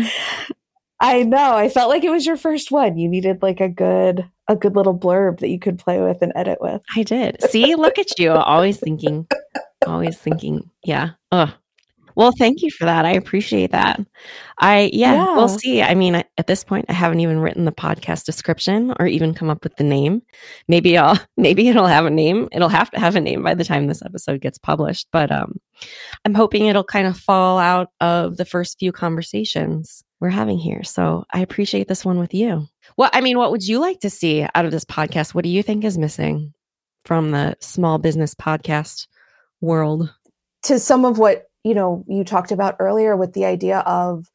I 1.04 1.22
know. 1.22 1.54
I 1.54 1.68
felt 1.68 1.90
like 1.90 2.02
it 2.02 2.10
was 2.10 2.24
your 2.24 2.38
first 2.38 2.70
one. 2.70 2.96
You 2.96 3.10
needed 3.10 3.42
like 3.42 3.60
a 3.60 3.68
good 3.68 4.26
a 4.48 4.56
good 4.56 4.74
little 4.74 4.98
blurb 4.98 5.40
that 5.40 5.50
you 5.50 5.58
could 5.58 5.78
play 5.78 6.00
with 6.00 6.22
and 6.22 6.32
edit 6.34 6.58
with. 6.62 6.80
I 6.96 7.02
did. 7.02 7.42
See, 7.50 7.74
look 7.74 7.98
at 7.98 8.18
you. 8.18 8.30
Always 8.30 8.80
thinking. 8.80 9.26
Always 9.86 10.16
thinking. 10.16 10.70
Yeah. 10.82 11.10
Oh, 11.30 11.54
well, 12.14 12.32
thank 12.38 12.62
you 12.62 12.70
for 12.70 12.84
that. 12.84 13.04
I 13.04 13.12
appreciate 13.12 13.72
that. 13.72 14.00
I, 14.58 14.90
yeah, 14.92 15.14
yeah, 15.14 15.36
we'll 15.36 15.48
see. 15.48 15.82
I 15.82 15.94
mean, 15.94 16.14
at 16.14 16.46
this 16.46 16.62
point, 16.62 16.86
I 16.88 16.92
haven't 16.92 17.20
even 17.20 17.40
written 17.40 17.64
the 17.64 17.72
podcast 17.72 18.24
description 18.24 18.94
or 18.98 19.06
even 19.06 19.34
come 19.34 19.50
up 19.50 19.64
with 19.64 19.76
the 19.76 19.84
name. 19.84 20.22
Maybe 20.68 20.96
I'll, 20.96 21.18
maybe 21.36 21.68
it'll 21.68 21.86
have 21.86 22.06
a 22.06 22.10
name. 22.10 22.48
It'll 22.52 22.68
have 22.68 22.90
to 22.92 23.00
have 23.00 23.16
a 23.16 23.20
name 23.20 23.42
by 23.42 23.54
the 23.54 23.64
time 23.64 23.88
this 23.88 24.02
episode 24.02 24.40
gets 24.40 24.58
published. 24.58 25.08
But 25.10 25.32
um, 25.32 25.60
I'm 26.24 26.34
hoping 26.34 26.66
it'll 26.66 26.84
kind 26.84 27.06
of 27.06 27.18
fall 27.18 27.58
out 27.58 27.88
of 28.00 28.36
the 28.36 28.44
first 28.44 28.78
few 28.78 28.92
conversations 28.92 30.03
we're 30.20 30.30
having 30.30 30.58
here. 30.58 30.82
So 30.84 31.24
I 31.32 31.40
appreciate 31.40 31.88
this 31.88 32.04
one 32.04 32.18
with 32.18 32.34
you. 32.34 32.68
Well, 32.96 33.10
I 33.12 33.20
mean, 33.20 33.38
what 33.38 33.50
would 33.50 33.66
you 33.66 33.78
like 33.78 34.00
to 34.00 34.10
see 34.10 34.46
out 34.54 34.64
of 34.64 34.70
this 34.70 34.84
podcast? 34.84 35.34
What 35.34 35.44
do 35.44 35.50
you 35.50 35.62
think 35.62 35.84
is 35.84 35.98
missing 35.98 36.54
from 37.04 37.30
the 37.30 37.56
small 37.60 37.98
business 37.98 38.34
podcast 38.34 39.06
world? 39.60 40.12
To 40.64 40.78
some 40.78 41.04
of 41.04 41.18
what 41.18 41.48
you 41.64 41.74
know 41.74 42.04
you 42.06 42.24
talked 42.24 42.52
about 42.52 42.76
earlier 42.78 43.16
with 43.16 43.32
the 43.32 43.44
idea 43.44 43.78
of 43.80 44.30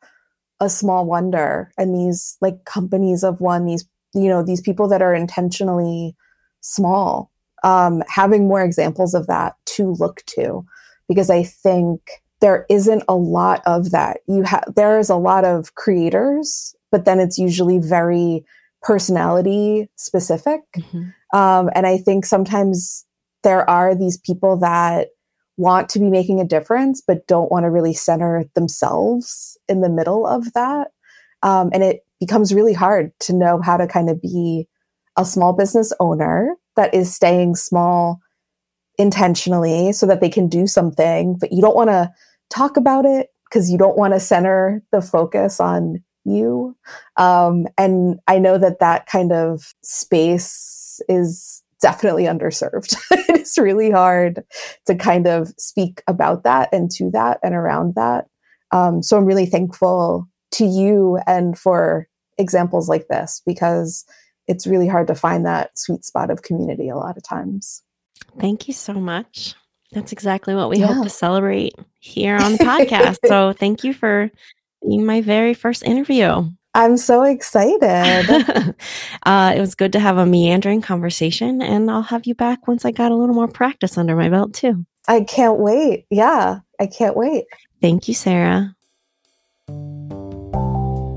a 0.59 0.69
small 0.69 1.05
wonder 1.05 1.71
and 1.77 1.95
these 1.95 2.38
like 2.41 2.65
companies 2.65 3.23
of 3.23 3.39
one 3.39 3.65
these 3.65 3.86
you 4.13 4.27
know 4.27 4.43
these 4.43 4.61
people 4.61 4.88
that 4.89 5.01
are 5.01 5.13
intentionally 5.13 6.15
small 6.61 7.32
um, 7.63 8.03
having 8.07 8.47
more 8.47 8.61
examples 8.61 9.13
of 9.13 9.27
that 9.27 9.55
to 9.65 9.93
look 9.99 10.23
to 10.25 10.65
because 11.07 11.30
i 11.30 11.43
think 11.43 12.01
there 12.41 12.65
isn't 12.69 13.03
a 13.07 13.15
lot 13.15 13.61
of 13.65 13.91
that 13.91 14.19
you 14.27 14.43
have 14.43 14.63
there 14.75 14.99
is 14.99 15.09
a 15.09 15.15
lot 15.15 15.45
of 15.45 15.75
creators 15.75 16.75
but 16.91 17.05
then 17.05 17.19
it's 17.19 17.37
usually 17.37 17.79
very 17.79 18.43
personality 18.81 19.89
specific 19.95 20.61
mm-hmm. 20.77 21.37
um, 21.37 21.69
and 21.75 21.85
i 21.85 21.97
think 21.97 22.25
sometimes 22.25 23.05
there 23.43 23.69
are 23.69 23.95
these 23.95 24.17
people 24.17 24.57
that 24.57 25.09
want 25.59 25.89
to 25.89 25.99
be 25.99 26.09
making 26.09 26.39
a 26.39 26.45
difference, 26.45 27.01
but 27.05 27.27
don't 27.27 27.51
want 27.51 27.65
to 27.65 27.69
really 27.69 27.93
center 27.93 28.45
themselves 28.55 29.57
in 29.67 29.81
the 29.81 29.89
middle 29.89 30.25
of 30.25 30.53
that. 30.53 30.87
Um, 31.43 31.69
and 31.73 31.83
it 31.83 32.05
becomes 32.19 32.53
really 32.53 32.73
hard 32.73 33.11
to 33.21 33.33
know 33.33 33.61
how 33.61 33.75
to 33.75 33.85
kind 33.85 34.09
of 34.09 34.21
be 34.21 34.67
a 35.17 35.25
small 35.25 35.51
business 35.51 35.91
owner 35.99 36.55
that 36.77 36.93
is 36.93 37.13
staying 37.13 37.55
small 37.55 38.21
intentionally 38.97 39.91
so 39.91 40.05
that 40.05 40.21
they 40.21 40.29
can 40.29 40.47
do 40.47 40.65
something, 40.65 41.37
but 41.37 41.51
you 41.51 41.61
don't 41.61 41.75
want 41.75 41.89
to 41.89 42.09
talk 42.50 42.78
about 42.78 43.06
it 43.06 43.30
because 43.45 43.70
you 43.72 43.78
don't 43.78 43.97
want 43.97 44.14
to 44.14 44.20
center 44.20 44.84
the 44.91 45.02
focus 45.02 45.60
on 45.60 46.04
you. 46.26 46.76
Um, 47.18 47.68
and 47.78 48.20
I 48.28 48.39
know 48.39 48.58
that 48.58 48.80
that 48.80 49.08
kind 49.08 49.32
of 49.32 49.74
space 49.84 51.02
is 51.10 51.64
definitely 51.82 52.26
underserved. 52.26 52.95
it's 53.12 53.58
really 53.58 53.91
hard 53.91 54.43
to 54.86 54.95
kind 54.95 55.28
of 55.28 55.54
speak 55.58 56.04
about 56.08 56.43
that 56.43 56.70
and 56.74 56.91
to 56.91 57.10
that 57.12 57.39
and 57.43 57.56
around 57.56 57.95
that. 57.95 58.28
Um, 58.72 59.02
so 59.02 59.18
I'm 59.18 59.26
really 59.26 59.45
thankful 59.45 60.28
to 60.52 60.66
you 60.66 61.20
and 61.26 61.58
for 61.58 62.08
examples 62.38 62.89
like 62.89 63.08
this 63.08 63.41
because 63.45 64.06
it's 64.47 64.68
really 64.68 64.88
hard 64.88 65.08
to 65.08 65.16
find 65.16 65.45
that 65.45 65.78
sweet 65.78 66.06
spot 66.06 66.30
of 66.30 66.41
community 66.41 66.89
a 66.89 66.95
lot 66.95 67.18
of 67.18 67.24
times. 67.24 67.84
Thank 68.39 68.68
you 68.68 68.74
so 68.74 68.93
much. 68.93 69.56
That's 69.91 70.11
exactly 70.11 70.55
what 70.55 70.69
we 70.69 70.77
yeah. 70.77 70.87
hope 70.87 71.03
to 71.03 71.09
celebrate 71.09 71.75
here 71.99 72.35
on 72.35 72.53
the 72.53 72.59
podcast. 72.59 73.17
so 73.25 73.53
thank 73.53 73.83
you 73.83 73.93
for 73.93 74.29
being 74.87 75.05
my 75.05 75.21
very 75.21 75.53
first 75.53 75.83
interview. 75.83 76.49
I'm 76.75 76.97
so 76.97 77.23
excited. 77.23 78.29
uh, 79.23 79.53
it 79.55 79.59
was 79.59 79.73
good 79.73 79.91
to 79.93 79.99
have 79.99 80.17
a 80.17 80.25
meandering 80.25 80.81
conversation, 80.81 81.61
and 81.61 81.89
I'll 81.89 82.03
have 82.03 82.27
you 82.27 82.35
back 82.35 82.67
once 82.67 82.85
I 82.85 82.91
got 82.91 83.11
a 83.11 83.15
little 83.15 83.33
more 83.33 83.47
practice 83.47 83.97
under 83.97 84.15
my 84.15 84.29
belt, 84.29 84.53
too. 84.53 84.85
I 85.07 85.21
can't 85.21 85.57
wait. 85.57 86.05
Yeah, 86.11 86.59
I 86.79 86.85
can't 86.85 87.17
wait. 87.17 87.45
Thank 87.81 88.07
you, 88.07 88.13
Sarah. 88.13 88.75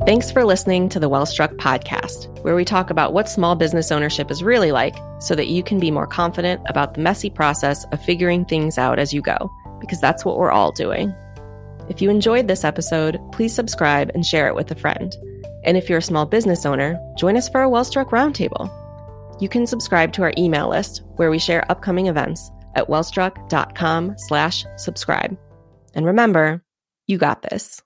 Thanks 0.05 0.33
for 0.33 0.45
listening 0.45 0.89
to 0.89 0.99
the 0.99 1.09
Wellstruck 1.09 1.55
podcast, 1.59 2.27
where 2.43 2.57
we 2.57 2.65
talk 2.65 2.91
about 2.91 3.13
what 3.13 3.29
small 3.29 3.55
business 3.55 3.93
ownership 3.93 4.33
is 4.33 4.43
really 4.43 4.73
like 4.73 4.97
so 5.21 5.37
that 5.37 5.47
you 5.47 5.63
can 5.63 5.79
be 5.79 5.93
more 5.93 6.09
confident 6.09 6.61
about 6.67 6.95
the 6.95 7.01
messy 7.01 7.31
process 7.31 7.85
of 7.93 8.05
figuring 8.05 8.45
things 8.45 8.79
out 8.79 8.99
as 8.99 9.15
you 9.15 9.23
go, 9.23 9.49
because 9.79 10.01
that's 10.01 10.25
what 10.25 10.39
we're 10.39 10.51
all 10.51 10.73
doing. 10.73 11.15
If 11.89 12.03
you 12.03 12.11
enjoyed 12.11 12.49
this 12.49 12.65
episode, 12.65 13.21
please 13.31 13.55
subscribe 13.55 14.11
and 14.13 14.27
share 14.27 14.49
it 14.49 14.57
with 14.57 14.73
a 14.73 14.75
friend. 14.75 15.15
And 15.63 15.77
if 15.77 15.89
you're 15.89 15.99
a 15.99 16.03
small 16.03 16.27
business 16.27 16.67
owner, 16.67 16.99
join 17.17 17.37
us 17.37 17.49
for 17.49 17.63
a 17.63 17.69
Wellstruck 17.69 18.11
Roundtable. 18.11 18.69
You 19.41 19.49
can 19.49 19.69
subscribe 19.69 20.13
to 20.15 20.23
our 20.23 20.33
email 20.37 20.69
list 20.69 21.03
where 21.15 21.31
we 21.31 21.39
share 21.39 21.71
upcoming 21.71 22.09
events 22.09 22.51
at 22.75 22.89
wellstruck.com 22.89 24.17
slash 24.19 24.67
subscribe. 24.79 25.39
And 25.95 26.07
remember, 26.07 26.65
you 27.07 27.19
got 27.19 27.43
this. 27.43 27.81